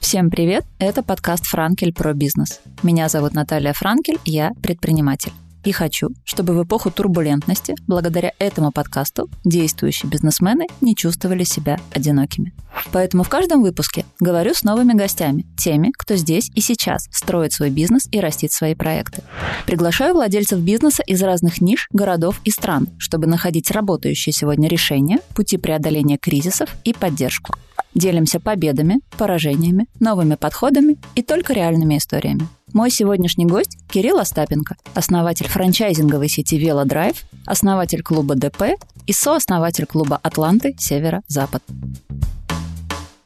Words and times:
Всем 0.00 0.30
привет! 0.30 0.64
Это 0.78 1.02
подкаст 1.02 1.44
«Франкель 1.46 1.92
про 1.92 2.14
бизнес». 2.14 2.60
Меня 2.82 3.08
зовут 3.10 3.34
Наталья 3.34 3.74
Франкель, 3.74 4.18
я 4.24 4.52
предприниматель. 4.62 5.32
И 5.64 5.72
хочу, 5.72 6.10
чтобы 6.24 6.54
в 6.54 6.64
эпоху 6.64 6.90
турбулентности, 6.90 7.74
благодаря 7.86 8.32
этому 8.38 8.72
подкасту, 8.72 9.28
действующие 9.44 10.10
бизнесмены 10.10 10.66
не 10.80 10.96
чувствовали 10.96 11.44
себя 11.44 11.78
одинокими. 11.94 12.54
Поэтому 12.92 13.22
в 13.22 13.28
каждом 13.28 13.62
выпуске 13.62 14.04
говорю 14.20 14.54
с 14.54 14.64
новыми 14.64 14.92
гостями, 14.92 15.46
теми, 15.56 15.92
кто 15.96 16.16
здесь 16.16 16.50
и 16.54 16.60
сейчас 16.60 17.08
строит 17.10 17.52
свой 17.52 17.70
бизнес 17.70 18.08
и 18.10 18.20
растит 18.20 18.52
свои 18.52 18.74
проекты. 18.74 19.22
Приглашаю 19.66 20.14
владельцев 20.14 20.58
бизнеса 20.60 21.02
из 21.02 21.22
разных 21.22 21.60
ниш, 21.60 21.88
городов 21.92 22.40
и 22.44 22.50
стран, 22.50 22.88
чтобы 22.98 23.26
находить 23.26 23.70
работающие 23.70 24.32
сегодня 24.32 24.68
решения, 24.68 25.18
пути 25.34 25.56
преодоления 25.56 26.18
кризисов 26.18 26.70
и 26.84 26.92
поддержку. 26.92 27.54
Делимся 27.94 28.40
победами, 28.40 29.00
поражениями, 29.18 29.86
новыми 30.00 30.36
подходами 30.36 30.96
и 31.14 31.22
только 31.22 31.52
реальными 31.52 31.98
историями. 31.98 32.48
Мой 32.72 32.90
сегодняшний 32.90 33.44
гость– 33.44 33.76
Кирилл 33.90 34.18
Остапенко, 34.18 34.76
основатель 34.94 35.46
франчайзинговой 35.46 36.30
сети 36.30 36.58
«Велодрайв», 36.58 37.22
основатель 37.44 38.02
клуба 38.02 38.34
ДП 38.34 38.62
и 39.06 39.12
сооснователь 39.12 39.84
клуба 39.84 40.18
«Атланты. 40.22 40.74
Севера-Запад». 40.78 41.62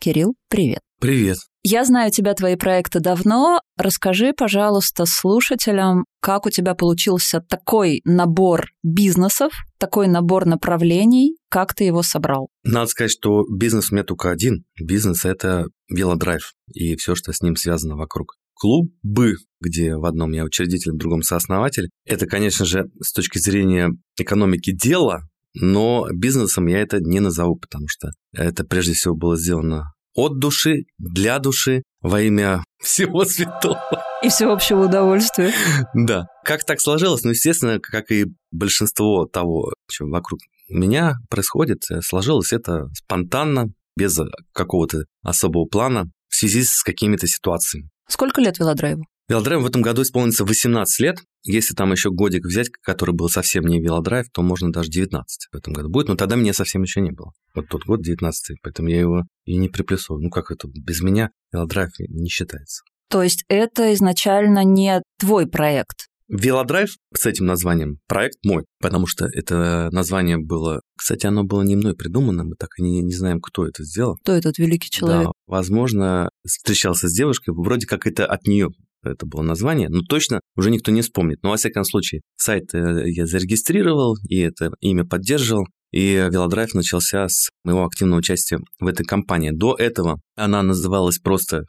Кирилл, 0.07 0.37
привет. 0.49 0.83
Привет. 1.01 1.39
Я 1.65 1.85
знаю 1.85 2.13
тебя, 2.13 2.35
твои 2.35 2.55
проекты 2.55 3.01
давно. 3.01 3.61
Расскажи, 3.77 4.33
пожалуйста, 4.33 5.05
слушателям, 5.05 6.05
как 6.21 6.47
у 6.47 6.51
тебя 6.51 6.77
получился 6.77 7.41
такой 7.41 8.03
набор 8.05 8.69
бизнесов, 8.85 9.53
такой 9.79 10.07
набор 10.07 10.47
направлений, 10.47 11.39
как 11.49 11.75
ты 11.75 11.83
его 11.83 12.05
собрал? 12.05 12.51
Надо 12.63 12.87
сказать, 12.87 13.11
что 13.11 13.43
бизнес 13.53 13.91
у 13.91 13.97
меня 13.97 14.05
только 14.05 14.31
один. 14.31 14.63
Бизнес– 14.81 15.25
это 15.25 15.67
велодрайв 15.89 16.53
и 16.73 16.95
все, 16.95 17.17
что 17.17 17.33
с 17.33 17.43
ним 17.43 17.57
связано 17.57 17.97
вокруг. 17.97 18.37
Клубы, 18.55 19.35
где 19.61 19.97
в 19.97 20.05
одном 20.05 20.31
я 20.31 20.45
учредитель, 20.45 20.93
в 20.93 20.99
другом 20.99 21.23
сооснователь, 21.23 21.89
это, 22.05 22.27
конечно 22.27 22.65
же, 22.65 22.85
с 23.03 23.13
точки 23.13 23.39
зрения 23.39 23.91
экономики 24.17 24.71
дела, 24.71 25.23
но 25.61 26.07
бизнесом 26.13 26.69
я 26.69 26.79
это 26.79 27.01
не 27.01 27.19
назову, 27.19 27.57
потому 27.57 27.89
что 27.89 28.11
это 28.33 28.63
прежде 28.63 28.93
всего 28.93 29.17
было 29.17 29.37
сделано 29.37 29.96
от 30.17 30.39
души, 30.39 30.85
для 30.99 31.39
души, 31.39 31.83
во 32.01 32.21
имя 32.21 32.65
всего 32.83 33.25
святого. 33.25 33.81
И 34.23 34.29
всеобщего 34.29 34.87
удовольствия. 34.87 35.53
Да. 35.95 36.27
Как 36.45 36.65
так 36.65 36.81
сложилось? 36.81 37.23
Ну, 37.23 37.31
естественно, 37.31 37.79
как 37.81 38.11
и 38.11 38.27
большинство 38.51 39.27
того, 39.27 39.73
что 39.91 40.07
вокруг 40.07 40.41
меня 40.69 41.15
происходит, 41.29 41.83
сложилось 42.03 42.53
это 42.53 42.89
спонтанно, 42.95 43.67
без 43.97 44.19
какого-то 44.53 45.05
особого 45.23 45.67
плана, 45.67 46.11
в 46.29 46.37
связи 46.37 46.65
с 46.65 46.83
какими-то 46.83 47.27
ситуациями. 47.27 47.89
Сколько 48.09 48.41
лет 48.41 48.59
велодрайву? 48.59 49.05
Велодрайв 49.29 49.63
в 49.63 49.67
этом 49.67 49.83
году 49.83 50.03
исполнится 50.03 50.45
18 50.45 51.01
лет. 51.01 51.19
Если 51.43 51.75
там 51.75 51.91
еще 51.91 52.11
годик 52.11 52.45
взять, 52.45 52.69
который 52.71 53.15
был 53.15 53.29
совсем 53.29 53.65
не 53.65 53.81
велодрайв, 53.81 54.27
то 54.33 54.43
можно 54.43 54.71
даже 54.71 54.89
19 54.89 55.49
в 55.51 55.57
этом 55.57 55.73
году 55.73 55.89
будет. 55.89 56.09
Но 56.09 56.15
тогда 56.15 56.37
меня 56.37 56.53
совсем 56.53 56.83
еще 56.83 57.01
не 57.01 57.11
было. 57.11 57.33
Вот 57.55 57.67
тот 57.69 57.85
год 57.85 58.03
19 58.03 58.59
поэтому 58.63 58.89
я 58.89 59.01
его 59.01 59.23
и 59.45 59.57
не 59.57 59.69
приплюсовал. 59.69 60.21
Ну 60.21 60.31
как 60.31 60.53
это, 60.53 60.69
без 60.69 61.01
меня 61.01 61.31
велодрайв 61.53 61.91
не 61.99 62.29
считается. 62.29 62.83
То 63.09 63.23
есть 63.23 63.45
это 63.49 63.93
изначально 63.95 64.65
не 64.65 65.03
твой 65.19 65.47
проект? 65.47 66.07
Велодрайв 66.29 66.91
с 67.15 67.25
этим 67.27 67.47
названием 67.47 67.99
проект 68.09 68.39
мой, 68.45 68.65
потому 68.81 69.07
что 69.07 69.27
это 69.27 69.89
название 69.93 70.39
было... 70.39 70.81
Кстати, 70.97 71.27
оно 71.27 71.45
было 71.45 71.63
не 71.63 71.77
мной 71.77 71.95
придумано, 71.95 72.43
мы 72.43 72.57
так 72.57 72.71
и 72.79 72.83
не, 72.83 73.01
не 73.01 73.13
знаем, 73.13 73.41
кто 73.41 73.65
это 73.65 73.85
сделал. 73.85 74.17
Кто 74.17 74.33
этот 74.33 74.59
великий 74.59 74.91
человек? 74.91 75.27
Да, 75.27 75.33
возможно, 75.47 76.29
встречался 76.45 77.09
с 77.09 77.13
девушкой, 77.13 77.55
вроде 77.55 77.87
как 77.87 78.09
это 78.09 78.27
от 78.27 78.49
нее 78.49 78.71
это 79.11 79.27
было 79.27 79.43
название, 79.43 79.89
но 79.89 80.03
точно 80.03 80.41
уже 80.57 80.71
никто 80.71 80.91
не 80.93 81.03
вспомнит. 81.03 81.39
Но, 81.43 81.51
во 81.51 81.57
всяком 81.57 81.85
случае, 81.85 82.23
сайт 82.37 82.75
э, 82.75 83.05
я 83.07 83.27
зарегистрировал, 83.27 84.17
и 84.29 84.39
это 84.39 84.71
имя 84.81 85.05
поддерживал, 85.05 85.67
и 85.93 86.29
Велодрайв 86.31 86.75
начался 86.75 87.29
с 87.29 87.51
моего 87.65 87.85
активного 87.85 88.19
участия 88.19 88.59
в 88.81 88.87
этой 88.87 89.05
компании. 89.05 89.51
До 89.51 89.75
этого 89.75 90.21
она 90.37 90.63
называлась 90.63 91.19
просто 91.19 91.63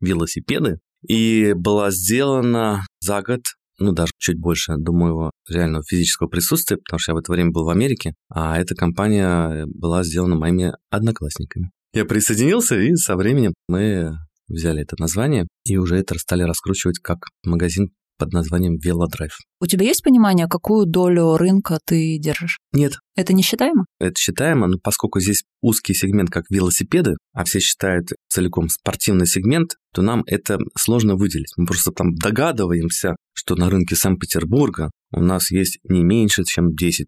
«Велосипеды», 0.00 0.78
и 1.06 1.52
была 1.54 1.90
сделана 1.90 2.86
за 3.00 3.22
год 3.22 3.40
ну, 3.78 3.92
даже 3.92 4.12
чуть 4.18 4.38
больше 4.38 4.74
до 4.78 4.92
моего 4.92 5.30
реального 5.48 5.82
физического 5.84 6.28
присутствия, 6.28 6.76
потому 6.76 6.98
что 6.98 7.12
я 7.12 7.16
в 7.16 7.18
это 7.18 7.32
время 7.32 7.50
был 7.50 7.64
в 7.64 7.70
Америке, 7.70 8.14
а 8.28 8.58
эта 8.58 8.74
компания 8.74 9.66
была 9.66 10.04
сделана 10.04 10.36
моими 10.36 10.72
одноклассниками. 10.90 11.70
Я 11.92 12.04
присоединился, 12.04 12.78
и 12.78 12.94
со 12.94 13.16
временем 13.16 13.54
мы 13.68 14.16
взяли 14.48 14.82
это 14.82 14.96
название 14.98 15.46
и 15.64 15.76
уже 15.76 15.96
это 15.96 16.18
стали 16.18 16.42
раскручивать 16.42 16.98
как 16.98 17.18
магазин 17.44 17.90
под 18.18 18.32
названием 18.32 18.76
Велодрайв. 18.78 19.36
У 19.60 19.66
тебя 19.66 19.86
есть 19.86 20.02
понимание, 20.02 20.46
какую 20.46 20.86
долю 20.86 21.36
рынка 21.36 21.78
ты 21.84 22.18
держишь? 22.18 22.58
Нет. 22.72 22.94
Это 23.16 23.32
не 23.32 23.42
считаемо? 23.42 23.86
Это 23.98 24.14
считаемо, 24.18 24.66
но 24.66 24.78
поскольку 24.82 25.20
здесь 25.20 25.42
узкий 25.60 25.94
сегмент, 25.94 26.30
как 26.30 26.44
велосипеды, 26.50 27.16
а 27.32 27.44
все 27.44 27.60
считают 27.60 28.10
целиком 28.28 28.68
спортивный 28.68 29.26
сегмент, 29.26 29.76
то 29.92 30.02
нам 30.02 30.22
это 30.26 30.58
сложно 30.78 31.16
выделить. 31.16 31.52
Мы 31.56 31.66
просто 31.66 31.90
там 31.92 32.14
догадываемся, 32.14 33.16
что 33.32 33.56
на 33.56 33.70
рынке 33.70 33.96
Санкт-Петербурга 33.96 34.90
у 35.12 35.20
нас 35.20 35.50
есть 35.50 35.78
не 35.84 36.02
меньше, 36.04 36.44
чем 36.44 36.68
10%. 36.70 37.04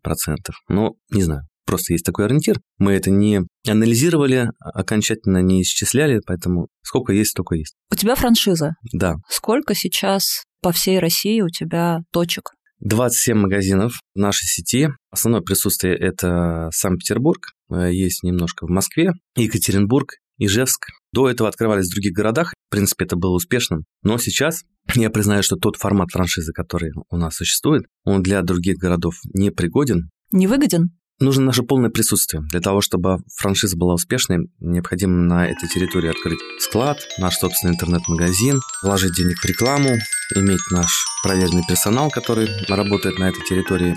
Но 0.69 0.95
не 1.11 1.23
знаю. 1.23 1.43
Просто 1.67 1.93
есть 1.93 2.05
такой 2.05 2.27
ориентир. 2.27 2.61
Мы 2.79 2.93
это 2.93 3.11
не 3.11 3.43
анализировали, 3.69 4.51
окончательно 4.61 5.43
не 5.43 5.63
исчисляли, 5.63 6.21
поэтому 6.25 6.69
сколько 6.83 7.13
есть, 7.13 7.31
столько 7.33 7.57
есть. 7.57 7.75
У 7.91 7.97
тебя 7.97 8.15
франшиза? 8.15 8.75
Да. 8.93 9.17
Сколько 9.29 9.75
сейчас 9.75 10.45
по 10.63 10.73
всей 10.73 10.99
России 10.99 11.41
у 11.41 11.49
тебя 11.49 12.01
точек? 12.13 12.53
27 12.81 13.37
магазинов 13.37 13.95
в 14.15 14.19
нашей 14.19 14.47
сети. 14.47 14.89
Основное 15.11 15.41
присутствие– 15.41 15.97
это 15.99 16.69
Санкт-Петербург, 16.73 17.49
э, 17.71 17.91
есть 17.93 18.23
немножко 18.23 18.67
в 18.67 18.71
Москве, 18.71 19.13
Екатеринбург, 19.37 20.15
Ижевск. 20.39 20.89
До 21.13 21.29
этого 21.29 21.49
открывались 21.49 21.87
в 21.87 21.93
других 21.93 22.13
городах, 22.13 22.53
в 22.69 22.71
принципе, 22.71 23.07
это 23.07 23.17
было 23.17 23.35
успешным. 23.35 23.85
Но 24.03 24.19
сейчас 24.19 24.63
я 24.95 25.11
признаю, 25.11 25.43
что 25.43 25.57
тот 25.57 25.77
формат 25.77 26.11
франшизы, 26.13 26.53
который 26.53 26.93
у 27.09 27.17
нас 27.17 27.37
существует, 27.37 27.85
он 28.05 28.23
для 28.23 28.43
других 28.43 28.77
городов 28.77 29.15
не 29.33 29.51
пригоден. 29.51 30.11
Не 30.31 30.47
выгоден? 30.47 30.91
Нужно 31.19 31.45
наше 31.45 31.63
полное 31.63 31.89
присутствие. 31.89 32.43
Для 32.51 32.61
того, 32.61 32.83
чтобы 32.83 33.21
франшиза 33.37 33.75
была 33.75 33.95
успешной, 33.95 34.51
необходимо 34.61 35.15
на 35.23 35.47
этой 35.49 35.67
территории 35.67 36.11
открыть 36.11 36.41
склад, 36.61 36.99
наш 37.19 37.39
собственный 37.39 37.73
интернет-магазин, 37.73 38.61
вложить 38.83 39.17
денег 39.17 39.39
в 39.39 39.45
рекламу, 39.47 39.97
иметь 40.35 40.61
наш 40.71 41.07
проверенный 41.23 41.65
персонал, 41.67 42.11
который 42.11 42.49
работает 42.69 43.19
на 43.19 43.31
этой 43.31 43.43
территории. 43.45 43.97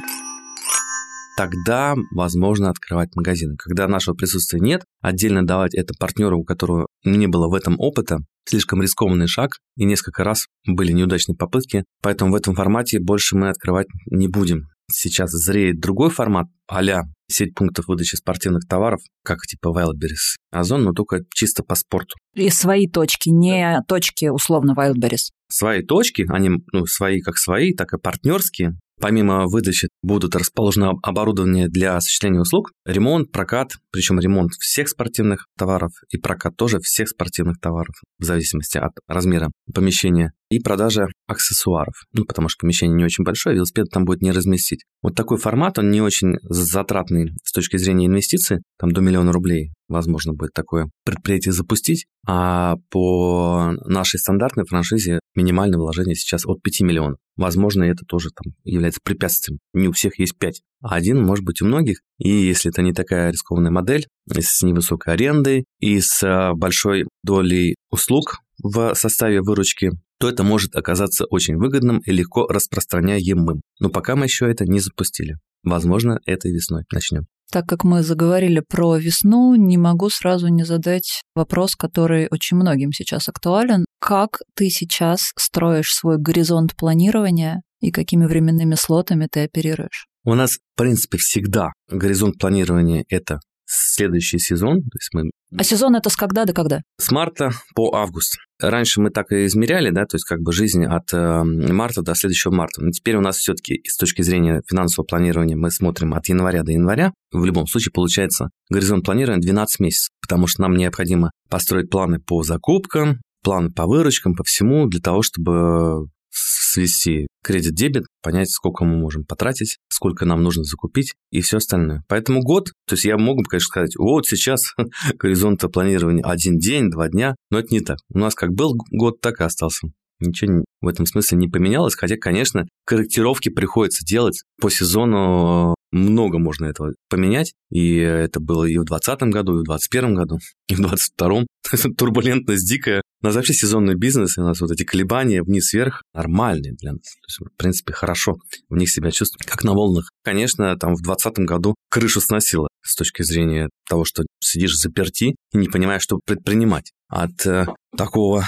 Тогда 1.36 1.96
возможно 2.16 2.70
открывать 2.70 3.14
магазины. 3.16 3.58
Когда 3.58 3.90
нашего 3.90 4.16
присутствия 4.16 4.62
нет, 4.62 4.86
отдельно 5.02 5.46
давать 5.46 5.76
это 5.76 5.94
партнеру, 6.00 6.40
у 6.40 6.46
которого 6.46 6.88
не 7.04 7.28
было 7.28 7.50
в 7.50 7.54
этом 7.54 7.76
опыта, 7.80 8.20
слишком 8.46 8.82
рискованный 8.82 9.28
шаг, 9.28 9.58
и 9.76 9.84
несколько 9.84 10.24
раз 10.24 10.48
были 10.66 10.94
неудачные 10.94 11.36
попытки, 11.36 11.84
поэтому 12.02 12.32
в 12.32 12.36
этом 12.36 12.56
формате 12.56 13.00
больше 13.02 13.36
мы 13.36 13.50
открывать 13.50 13.88
не 14.10 14.30
будем 14.30 14.68
сейчас 14.92 15.32
зреет 15.32 15.80
другой 15.80 16.10
формат 16.10 16.48
а 16.70 16.82
сеть 17.28 17.56
пунктов 17.56 17.88
выдачи 17.88 18.16
спортивных 18.16 18.68
товаров, 18.68 19.02
как 19.24 19.42
типа 19.42 19.70
Wildberries, 19.70 20.38
Озон, 20.52 20.84
но 20.84 20.94
только 20.94 21.22
чисто 21.34 21.64
по 21.64 21.76
спорту. 21.76 22.16
И 22.36 22.50
свои 22.50 22.88
точки, 22.88 23.30
не 23.30 23.82
точки 23.88 24.28
условно 24.28 24.74
Wildberries. 24.78 25.32
Свои 25.52 25.84
точки, 25.84 26.26
они 26.30 26.52
ну, 26.72 26.86
свои 26.86 27.22
как 27.22 27.38
свои, 27.38 27.74
так 27.74 27.94
и 27.94 27.98
партнерские. 27.98 28.78
Помимо 29.00 29.48
выдачи 29.48 29.88
будут 30.04 30.36
расположено 30.36 30.92
оборудование 31.02 31.70
для 31.70 31.96
осуществления 31.96 32.42
услуг, 32.42 32.72
ремонт, 32.86 33.32
прокат, 33.32 33.78
причем 33.92 34.20
ремонт 34.20 34.52
всех 34.60 34.90
спортивных 34.90 35.48
товаров 35.58 35.92
и 36.10 36.18
прокат 36.18 36.58
тоже 36.58 36.80
всех 36.82 37.08
спортивных 37.08 37.60
товаров, 37.62 37.96
в 38.20 38.26
зависимости 38.26 38.78
от 38.78 38.92
размера 39.08 39.52
помещения, 39.74 40.34
и 40.50 40.60
продажа 40.60 41.08
аксессуаров, 41.28 41.94
ну, 42.14 42.26
потому 42.26 42.50
что 42.50 42.62
помещение 42.62 42.96
не 42.96 43.06
очень 43.06 43.24
большое, 43.24 43.56
велосипед 43.56 43.88
там 43.92 44.06
будет 44.06 44.22
не 44.22 44.32
разместить. 44.32 44.84
Вот 45.02 45.16
такой 45.16 45.38
формат, 45.38 45.78
он 45.78 45.92
не 45.92 46.02
очень 46.02 46.36
затратный 46.42 47.32
с 47.44 47.52
точки 47.52 47.78
зрения 47.78 48.08
инвестиций, 48.08 48.60
там 48.80 48.92
до 48.92 49.02
миллиона 49.02 49.32
рублей 49.32 49.72
возможно 49.88 50.34
будет 50.34 50.54
такое 50.54 50.90
предприятие 51.04 51.52
запустить, 51.52 52.06
а 52.28 52.76
по 52.90 53.74
нашей 53.86 54.20
стандартной 54.20 54.66
франшизе 54.66 55.20
минимальное 55.36 55.80
вложение 55.80 56.16
сейчас 56.16 56.46
от 56.46 56.62
5 56.62 56.82
миллионов. 56.82 57.18
Возможно, 57.36 57.84
это 57.84 58.04
тоже 58.08 58.30
там 58.30 58.54
является 58.64 59.00
препятствием. 59.04 59.60
Не 59.74 59.88
у 59.88 59.92
всех 59.92 60.20
есть 60.20 60.38
5, 60.38 60.62
а 60.82 60.96
один 60.96 61.24
может 61.24 61.46
быть 61.46 61.62
у 61.62 61.66
многих. 61.66 62.02
И 62.18 62.30
если 62.30 62.70
это 62.70 62.82
не 62.82 62.94
такая 62.94 63.32
рискованная 63.32 63.72
модель, 63.72 64.08
с 64.30 64.62
невысокой 64.62 65.14
арендой 65.14 65.66
и 65.80 66.00
с 66.00 66.24
а, 66.24 66.54
большой 66.54 67.06
долей 67.24 67.76
услуг 67.90 68.40
в 68.62 68.94
составе 68.94 69.42
выручки, 69.42 69.92
то 70.20 70.30
это 70.30 70.44
может 70.44 70.76
оказаться 70.76 71.26
очень 71.26 71.56
выгодным 71.56 72.00
и 72.00 72.12
легко 72.12 72.48
распространяемым. 72.48 73.62
Но 73.80 73.90
пока 73.90 74.16
мы 74.16 74.26
еще 74.26 74.50
это 74.50 74.66
не 74.66 74.80
запустили. 74.80 75.38
Возможно, 75.64 76.20
этой 76.26 76.52
весной 76.52 76.84
начнем. 76.92 77.26
Так 77.52 77.66
как 77.66 77.84
мы 77.84 78.04
заговорили 78.04 78.62
про 78.68 78.98
весну, 78.98 79.56
не 79.56 79.78
могу 79.78 80.10
сразу 80.10 80.50
не 80.50 80.64
задать 80.64 81.24
вопрос, 81.34 81.76
который 81.76 82.28
очень 82.30 82.58
многим 82.58 82.92
сейчас 82.92 83.28
актуален. 83.28 83.86
Как 84.00 84.42
ты 84.56 84.70
сейчас 84.70 85.32
строишь 85.36 85.92
свой 85.94 86.18
горизонт 86.18 86.76
планирования 86.76 87.62
и 87.82 87.92
какими 87.92 88.26
временными 88.26 88.76
слотами 88.76 89.28
ты 89.32 89.46
оперируешь? 89.46 90.06
У 90.26 90.36
нас, 90.36 90.52
в 90.52 90.78
принципе, 90.78 91.18
всегда 91.18 91.72
горизонт 91.90 92.38
планирования– 92.38 93.04
это 93.10 93.40
следующий 93.70 94.40
сезон. 94.40 94.78
То 94.78 94.98
есть 94.98 95.10
мы... 95.14 95.30
А 95.58 95.64
сезон 95.64 95.96
это 95.96 96.10
с 96.10 96.16
когда 96.16 96.46
до 96.46 96.54
когда? 96.54 96.82
С 96.98 97.12
марта 97.12 97.52
по 97.76 97.96
август. 97.96 98.38
Раньше 98.60 99.00
мы 99.00 99.10
так 99.10 99.32
и 99.32 99.46
измеряли, 99.46 99.92
да, 99.92 100.06
то 100.06 100.16
есть 100.16 100.26
как 100.26 100.42
бы 100.42 100.52
жизнь 100.52 100.86
от 100.86 101.14
э, 101.14 101.44
марта 101.44 102.02
до 102.02 102.14
следующего 102.16 102.52
марта. 102.52 102.82
Но 102.82 102.92
теперь 102.92 103.16
у 103.16 103.22
нас 103.22 103.38
все-таки 103.38 103.82
с 103.86 103.96
точки 103.98 104.22
зрения 104.22 104.62
финансового 104.70 105.08
планирования 105.08 105.56
мы 105.56 105.72
смотрим 105.72 106.14
от 106.14 106.28
января 106.28 106.64
до 106.64 106.72
января. 106.72 107.14
В 107.32 107.46
любом 107.46 107.68
случае 107.68 107.92
получается 107.94 108.50
горизонт 108.70 109.06
планирования 109.06 109.42
12 109.42 109.80
месяцев, 109.80 110.10
потому 110.22 110.48
что 110.48 110.64
нам 110.64 110.76
необходимо 110.76 111.32
построить 111.50 111.90
планы 111.90 112.20
по 112.20 112.44
закупкам, 112.44 113.22
планы 113.44 113.72
по 113.72 113.86
выручкам, 113.86 114.36
по 114.36 114.44
всему, 114.44 114.88
для 114.88 115.00
того, 115.00 115.22
чтобы 115.22 116.08
свести 116.32 117.28
кредит-дебет, 117.44 118.06
понять, 118.22 118.50
сколько 118.50 118.86
мы 118.86 118.98
можем 118.98 119.24
потратить, 119.26 119.78
сколько 119.90 120.26
нам 120.26 120.44
нужно 120.44 120.64
закупить 120.64 121.16
и 121.32 121.42
все 121.42 121.58
остальное. 121.58 122.04
Поэтому 122.08 122.42
год, 122.42 122.72
то 122.88 122.94
есть 122.94 123.06
я 123.06 123.18
могу, 123.18 123.44
конечно, 123.44 123.68
сказать, 123.68 123.96
вот 123.98 124.26
сейчас 124.28 124.74
горизонт 125.16 125.64
планирования 125.72 126.24
один 126.24 126.58
день, 126.58 126.90
два 126.90 127.10
дня, 127.10 127.36
но 127.50 127.60
это 127.60 127.70
не 127.72 127.82
так. 127.82 127.98
У 128.14 128.20
нас 128.20 128.36
как 128.36 128.52
был 128.52 128.76
год, 128.92 129.20
так 129.22 129.40
и 129.42 129.44
остался. 129.44 129.88
Ничего 130.20 130.66
в 130.82 130.88
этом 130.88 131.06
смысле 131.06 131.38
не 131.38 131.48
поменялось, 131.48 131.96
хотя, 131.96 132.18
конечно, 132.18 132.68
корректировки 132.86 133.50
приходится 133.50 134.06
делать 134.06 134.44
по 134.62 134.70
сезону 134.70 135.76
много 135.92 136.40
можно 136.40 136.66
этого 136.66 136.94
поменять, 137.10 137.54
и 137.70 137.96
это 137.98 138.40
было 138.40 138.66
и 138.66 138.78
в 138.78 138.86
2020 138.86 139.34
году, 139.34 139.60
и 139.60 139.62
в 139.62 139.66
2021 139.66 140.16
году, 140.16 140.38
и 140.68 140.76
в 140.76 140.78
2022. 140.78 141.46
Турбулентность 141.98 142.68
дикая. 142.68 143.02
У 143.22 143.26
нас 143.26 143.36
вообще 143.36 143.54
сезонный 143.54 143.96
бизнес, 143.96 144.38
и 144.38 144.42
у 144.42 144.44
нас 144.44 144.62
вот 144.62 144.72
эти 144.72 144.84
колебания 144.84 145.44
вниз-вверх 145.44 146.04
нормальные 146.14 146.74
для 146.74 146.94
нас. 146.94 147.02
То 147.02 147.28
есть, 147.28 147.54
в 147.54 147.58
принципе, 147.58 147.94
хорошо 147.94 148.38
в 148.70 148.76
них 148.76 148.90
себя 148.90 149.12
чувствуем, 149.12 149.50
как 149.50 149.64
на 149.64 149.74
волнах. 149.74 150.10
Конечно, 150.24 150.76
там 150.78 150.96
в 150.96 151.02
2020 151.02 151.46
году 151.46 151.76
крышу 151.90 152.22
сносило 152.22 152.70
с 152.82 152.96
точки 152.96 153.24
зрения 153.24 153.70
того, 153.88 154.06
что 154.06 154.24
сидишь 154.40 154.76
заперти 154.78 155.36
и 155.52 155.58
не 155.58 155.68
понимаешь, 155.68 156.04
что 156.04 156.20
предпринимать. 156.26 156.92
От 157.08 157.46
э, 157.46 157.66
такого 157.98 158.46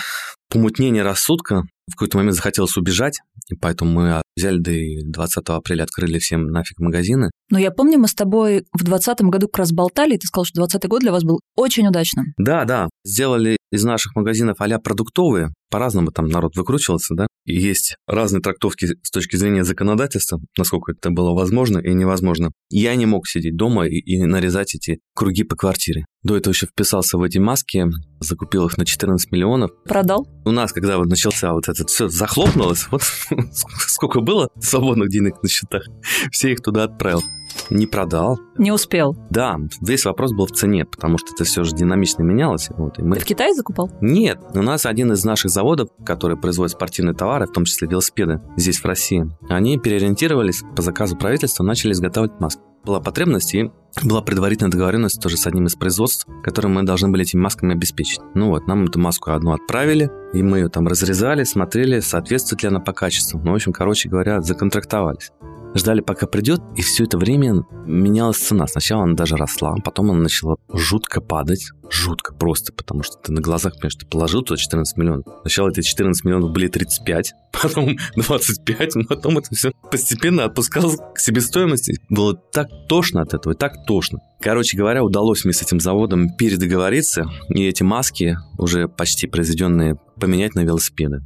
помутнения 0.49 1.03
рассудка 1.03 1.63
в 1.91 1.95
какой-то 1.95 2.17
момент 2.17 2.35
захотелось 2.35 2.77
убежать, 2.77 3.19
и 3.49 3.55
поэтому 3.55 3.91
мы 3.91 4.21
взяли, 4.35 4.59
да 4.59 4.71
и 4.71 5.03
20 5.03 5.43
апреля 5.49 5.83
открыли 5.83 6.19
всем 6.19 6.47
нафиг 6.47 6.79
магазины. 6.79 7.29
Но 7.49 7.59
я 7.59 7.71
помню, 7.71 7.99
мы 7.99 8.07
с 8.07 8.13
тобой 8.13 8.65
в 8.73 8.83
2020 8.83 9.21
году 9.23 9.47
как 9.47 9.59
раз 9.59 9.71
болтали, 9.71 10.15
и 10.15 10.17
ты 10.17 10.27
сказал, 10.27 10.45
что 10.45 10.55
2020 10.55 10.89
год 10.89 11.01
для 11.01 11.11
вас 11.11 11.23
был 11.23 11.39
очень 11.55 11.87
удачным. 11.87 12.33
Да, 12.37 12.65
да. 12.65 12.89
Сделали 13.03 13.57
из 13.71 13.83
наших 13.83 14.15
магазинов 14.15 14.57
а 14.59 14.79
продуктовые. 14.79 15.53
По-разному 15.69 16.11
там 16.11 16.27
народ 16.27 16.55
выкручивался, 16.55 17.15
да. 17.15 17.27
И 17.45 17.57
есть 17.59 17.95
разные 18.07 18.41
трактовки 18.41 18.87
с 19.01 19.09
точки 19.09 19.37
зрения 19.37 19.63
законодательства, 19.63 20.39
насколько 20.57 20.91
это 20.91 21.09
было 21.09 21.33
возможно 21.33 21.79
и 21.79 21.93
невозможно. 21.93 22.51
Я 22.69 22.95
не 22.95 23.05
мог 23.05 23.27
сидеть 23.27 23.55
дома 23.55 23.87
и, 23.87 23.97
и 23.97 24.21
нарезать 24.23 24.75
эти 24.75 24.99
круги 25.15 25.43
по 25.43 25.55
квартире. 25.55 26.05
До 26.23 26.37
этого 26.37 26.53
еще 26.53 26.67
вписался 26.67 27.17
в 27.17 27.23
эти 27.23 27.37
маски, 27.39 27.85
закупил 28.19 28.67
их 28.67 28.77
на 28.77 28.85
14 28.85 29.31
миллионов. 29.31 29.71
Продал? 29.85 30.27
У 30.45 30.51
нас, 30.51 30.71
когда 30.71 30.97
вот 30.97 31.07
начался 31.07 31.53
вот 31.53 31.67
этот 31.67 31.80
все 31.89 32.07
захлопнулось, 32.09 32.87
вот 32.91 33.01
сколько 33.87 34.21
было 34.21 34.49
свободных 34.59 35.09
денег 35.09 35.41
на 35.41 35.49
счетах, 35.49 35.83
все 36.31 36.51
их 36.51 36.61
туда 36.61 36.83
отправил. 36.83 37.23
Не 37.69 37.85
продал. 37.85 38.39
Не 38.57 38.71
успел. 38.71 39.15
Да, 39.29 39.57
весь 39.81 40.05
вопрос 40.05 40.31
был 40.33 40.45
в 40.45 40.51
цене, 40.51 40.85
потому 40.85 41.17
что 41.17 41.33
это 41.33 41.43
все 41.43 41.63
же 41.63 41.75
динамично 41.75 42.23
менялось. 42.23 42.69
Вот, 42.69 42.99
и 42.99 43.01
мы... 43.01 43.15
Ты 43.15 43.21
в 43.21 43.25
Китае 43.25 43.53
закупал? 43.53 43.89
Нет, 44.01 44.39
у 44.53 44.61
нас 44.61 44.85
один 44.85 45.11
из 45.11 45.23
наших 45.25 45.51
заводов, 45.51 45.89
который 46.05 46.37
производит 46.37 46.73
спортивные 46.73 47.13
товары, 47.13 47.47
в 47.47 47.51
том 47.51 47.65
числе 47.65 47.87
велосипеды, 47.87 48.41
здесь 48.57 48.79
в 48.79 48.85
России, 48.85 49.29
они 49.49 49.77
переориентировались 49.77 50.63
по 50.75 50.81
заказу 50.81 51.17
правительства, 51.17 51.63
начали 51.63 51.91
изготавливать 51.91 52.39
маски. 52.39 52.61
Была 52.83 52.99
потребность 52.99 53.53
и 53.53 53.71
была 54.03 54.21
предварительная 54.21 54.71
договоренность 54.71 55.21
тоже 55.21 55.37
с 55.37 55.45
одним 55.45 55.67
из 55.67 55.75
производств, 55.75 56.25
которым 56.43 56.73
мы 56.75 56.83
должны 56.83 57.09
были 57.09 57.23
этими 57.23 57.41
масками 57.41 57.73
обеспечить. 57.73 58.21
Ну 58.33 58.49
вот, 58.49 58.67
нам 58.67 58.85
эту 58.85 58.99
маску 58.99 59.31
одну 59.31 59.51
отправили, 59.51 60.09
и 60.33 60.41
мы 60.41 60.59
ее 60.59 60.69
там 60.69 60.87
разрезали, 60.87 61.43
смотрели, 61.43 61.99
соответствует 61.99 62.63
ли 62.63 62.69
она 62.69 62.79
по 62.79 62.93
качеству. 62.93 63.39
Ну, 63.43 63.51
в 63.51 63.55
общем, 63.55 63.73
короче 63.73 64.09
говоря, 64.09 64.41
законтрактовались 64.41 65.31
ждали, 65.75 66.01
пока 66.01 66.27
придет, 66.27 66.61
и 66.75 66.81
все 66.81 67.05
это 67.05 67.17
время 67.17 67.63
менялась 67.85 68.37
цена. 68.37 68.67
Сначала 68.67 69.03
она 69.03 69.13
даже 69.13 69.37
росла, 69.37 69.75
потом 69.83 70.11
она 70.11 70.19
начала 70.19 70.57
жутко 70.73 71.21
падать, 71.21 71.71
жутко 71.89 72.33
просто, 72.33 72.73
потому 72.73 73.03
что 73.03 73.17
ты 73.17 73.31
на 73.31 73.41
глазах, 73.41 73.73
понимаешь, 73.73 73.95
ты 73.95 74.05
положил 74.05 74.41
туда 74.43 74.57
14 74.57 74.97
миллионов. 74.97 75.25
Сначала 75.41 75.69
эти 75.69 75.81
14 75.81 76.23
миллионов 76.25 76.51
были 76.51 76.67
35, 76.67 77.33
потом 77.61 77.97
25, 78.15 78.93
потом 79.09 79.37
это 79.37 79.53
все 79.53 79.71
постепенно 79.89 80.45
отпускалось 80.45 80.97
к 81.13 81.19
себестоимости. 81.19 81.99
Было 82.09 82.35
так 82.35 82.67
тошно 82.87 83.21
от 83.21 83.33
этого, 83.33 83.55
так 83.55 83.85
тошно. 83.85 84.19
Короче 84.39 84.77
говоря, 84.77 85.03
удалось 85.03 85.45
мне 85.45 85.53
с 85.53 85.61
этим 85.61 85.79
заводом 85.79 86.35
передоговориться, 86.35 87.25
и 87.49 87.63
эти 87.65 87.83
маски, 87.83 88.37
уже 88.57 88.87
почти 88.87 89.27
произведенные, 89.27 89.97
поменять 90.19 90.55
на 90.55 90.61
велосипеды. 90.61 91.21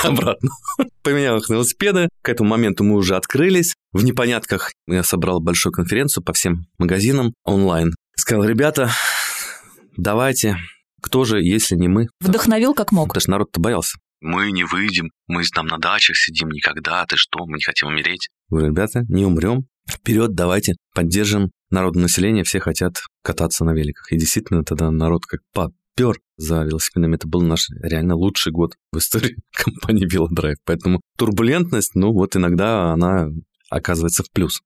обратно. 0.04 0.50
Поменял 1.02 1.38
их 1.38 1.48
на 1.48 1.54
велосипеды. 1.54 2.08
К 2.22 2.28
этому 2.28 2.50
моменту 2.50 2.84
мы 2.84 2.96
уже 2.96 3.16
открылись. 3.16 3.74
В 3.92 4.04
непонятках 4.04 4.72
я 4.86 5.02
собрал 5.02 5.40
большую 5.40 5.72
конференцию 5.72 6.24
по 6.24 6.32
всем 6.32 6.66
магазинам 6.78 7.34
онлайн. 7.44 7.92
Сказал, 8.16 8.44
ребята, 8.44 8.90
давайте, 9.96 10.56
кто 11.02 11.24
же, 11.24 11.42
если 11.42 11.76
не 11.76 11.88
мы? 11.88 12.08
Вдохновил 12.20 12.74
как 12.74 12.92
мог. 12.92 13.08
Потому 13.08 13.20
что 13.20 13.30
народ-то 13.30 13.60
боялся. 13.60 13.98
Мы 14.20 14.50
не 14.50 14.64
выйдем, 14.64 15.10
мы 15.28 15.42
там 15.44 15.66
на 15.66 15.78
дачах 15.78 16.16
сидим 16.16 16.50
никогда, 16.50 17.06
ты 17.06 17.16
что, 17.16 17.46
мы 17.46 17.56
не 17.56 17.64
хотим 17.64 17.88
умереть. 17.88 18.28
Говорю, 18.50 18.66
ребята, 18.68 19.02
не 19.08 19.24
умрем, 19.24 19.64
вперед, 19.88 20.34
давайте 20.34 20.74
поддержим 20.94 21.50
народное 21.70 22.02
население, 22.02 22.44
все 22.44 22.60
хотят 22.60 23.00
кататься 23.22 23.64
на 23.64 23.72
великах. 23.72 24.12
И 24.12 24.18
действительно, 24.18 24.62
тогда 24.62 24.90
народ 24.90 25.24
как 25.24 25.40
попер 26.00 26.20
за 26.36 26.62
велосипедами. 26.62 27.16
Это 27.16 27.28
был 27.28 27.42
наш 27.42 27.68
реально 27.82 28.16
лучший 28.16 28.52
год 28.52 28.74
в 28.92 28.98
истории 28.98 29.36
компании 29.52 30.06
Велодрайв. 30.10 30.56
Поэтому 30.64 31.00
турбулентность, 31.18 31.94
ну 31.94 32.12
вот 32.12 32.36
иногда 32.36 32.92
она 32.92 33.28
оказывается 33.70 34.22
в 34.22 34.30
плюс. 34.30 34.60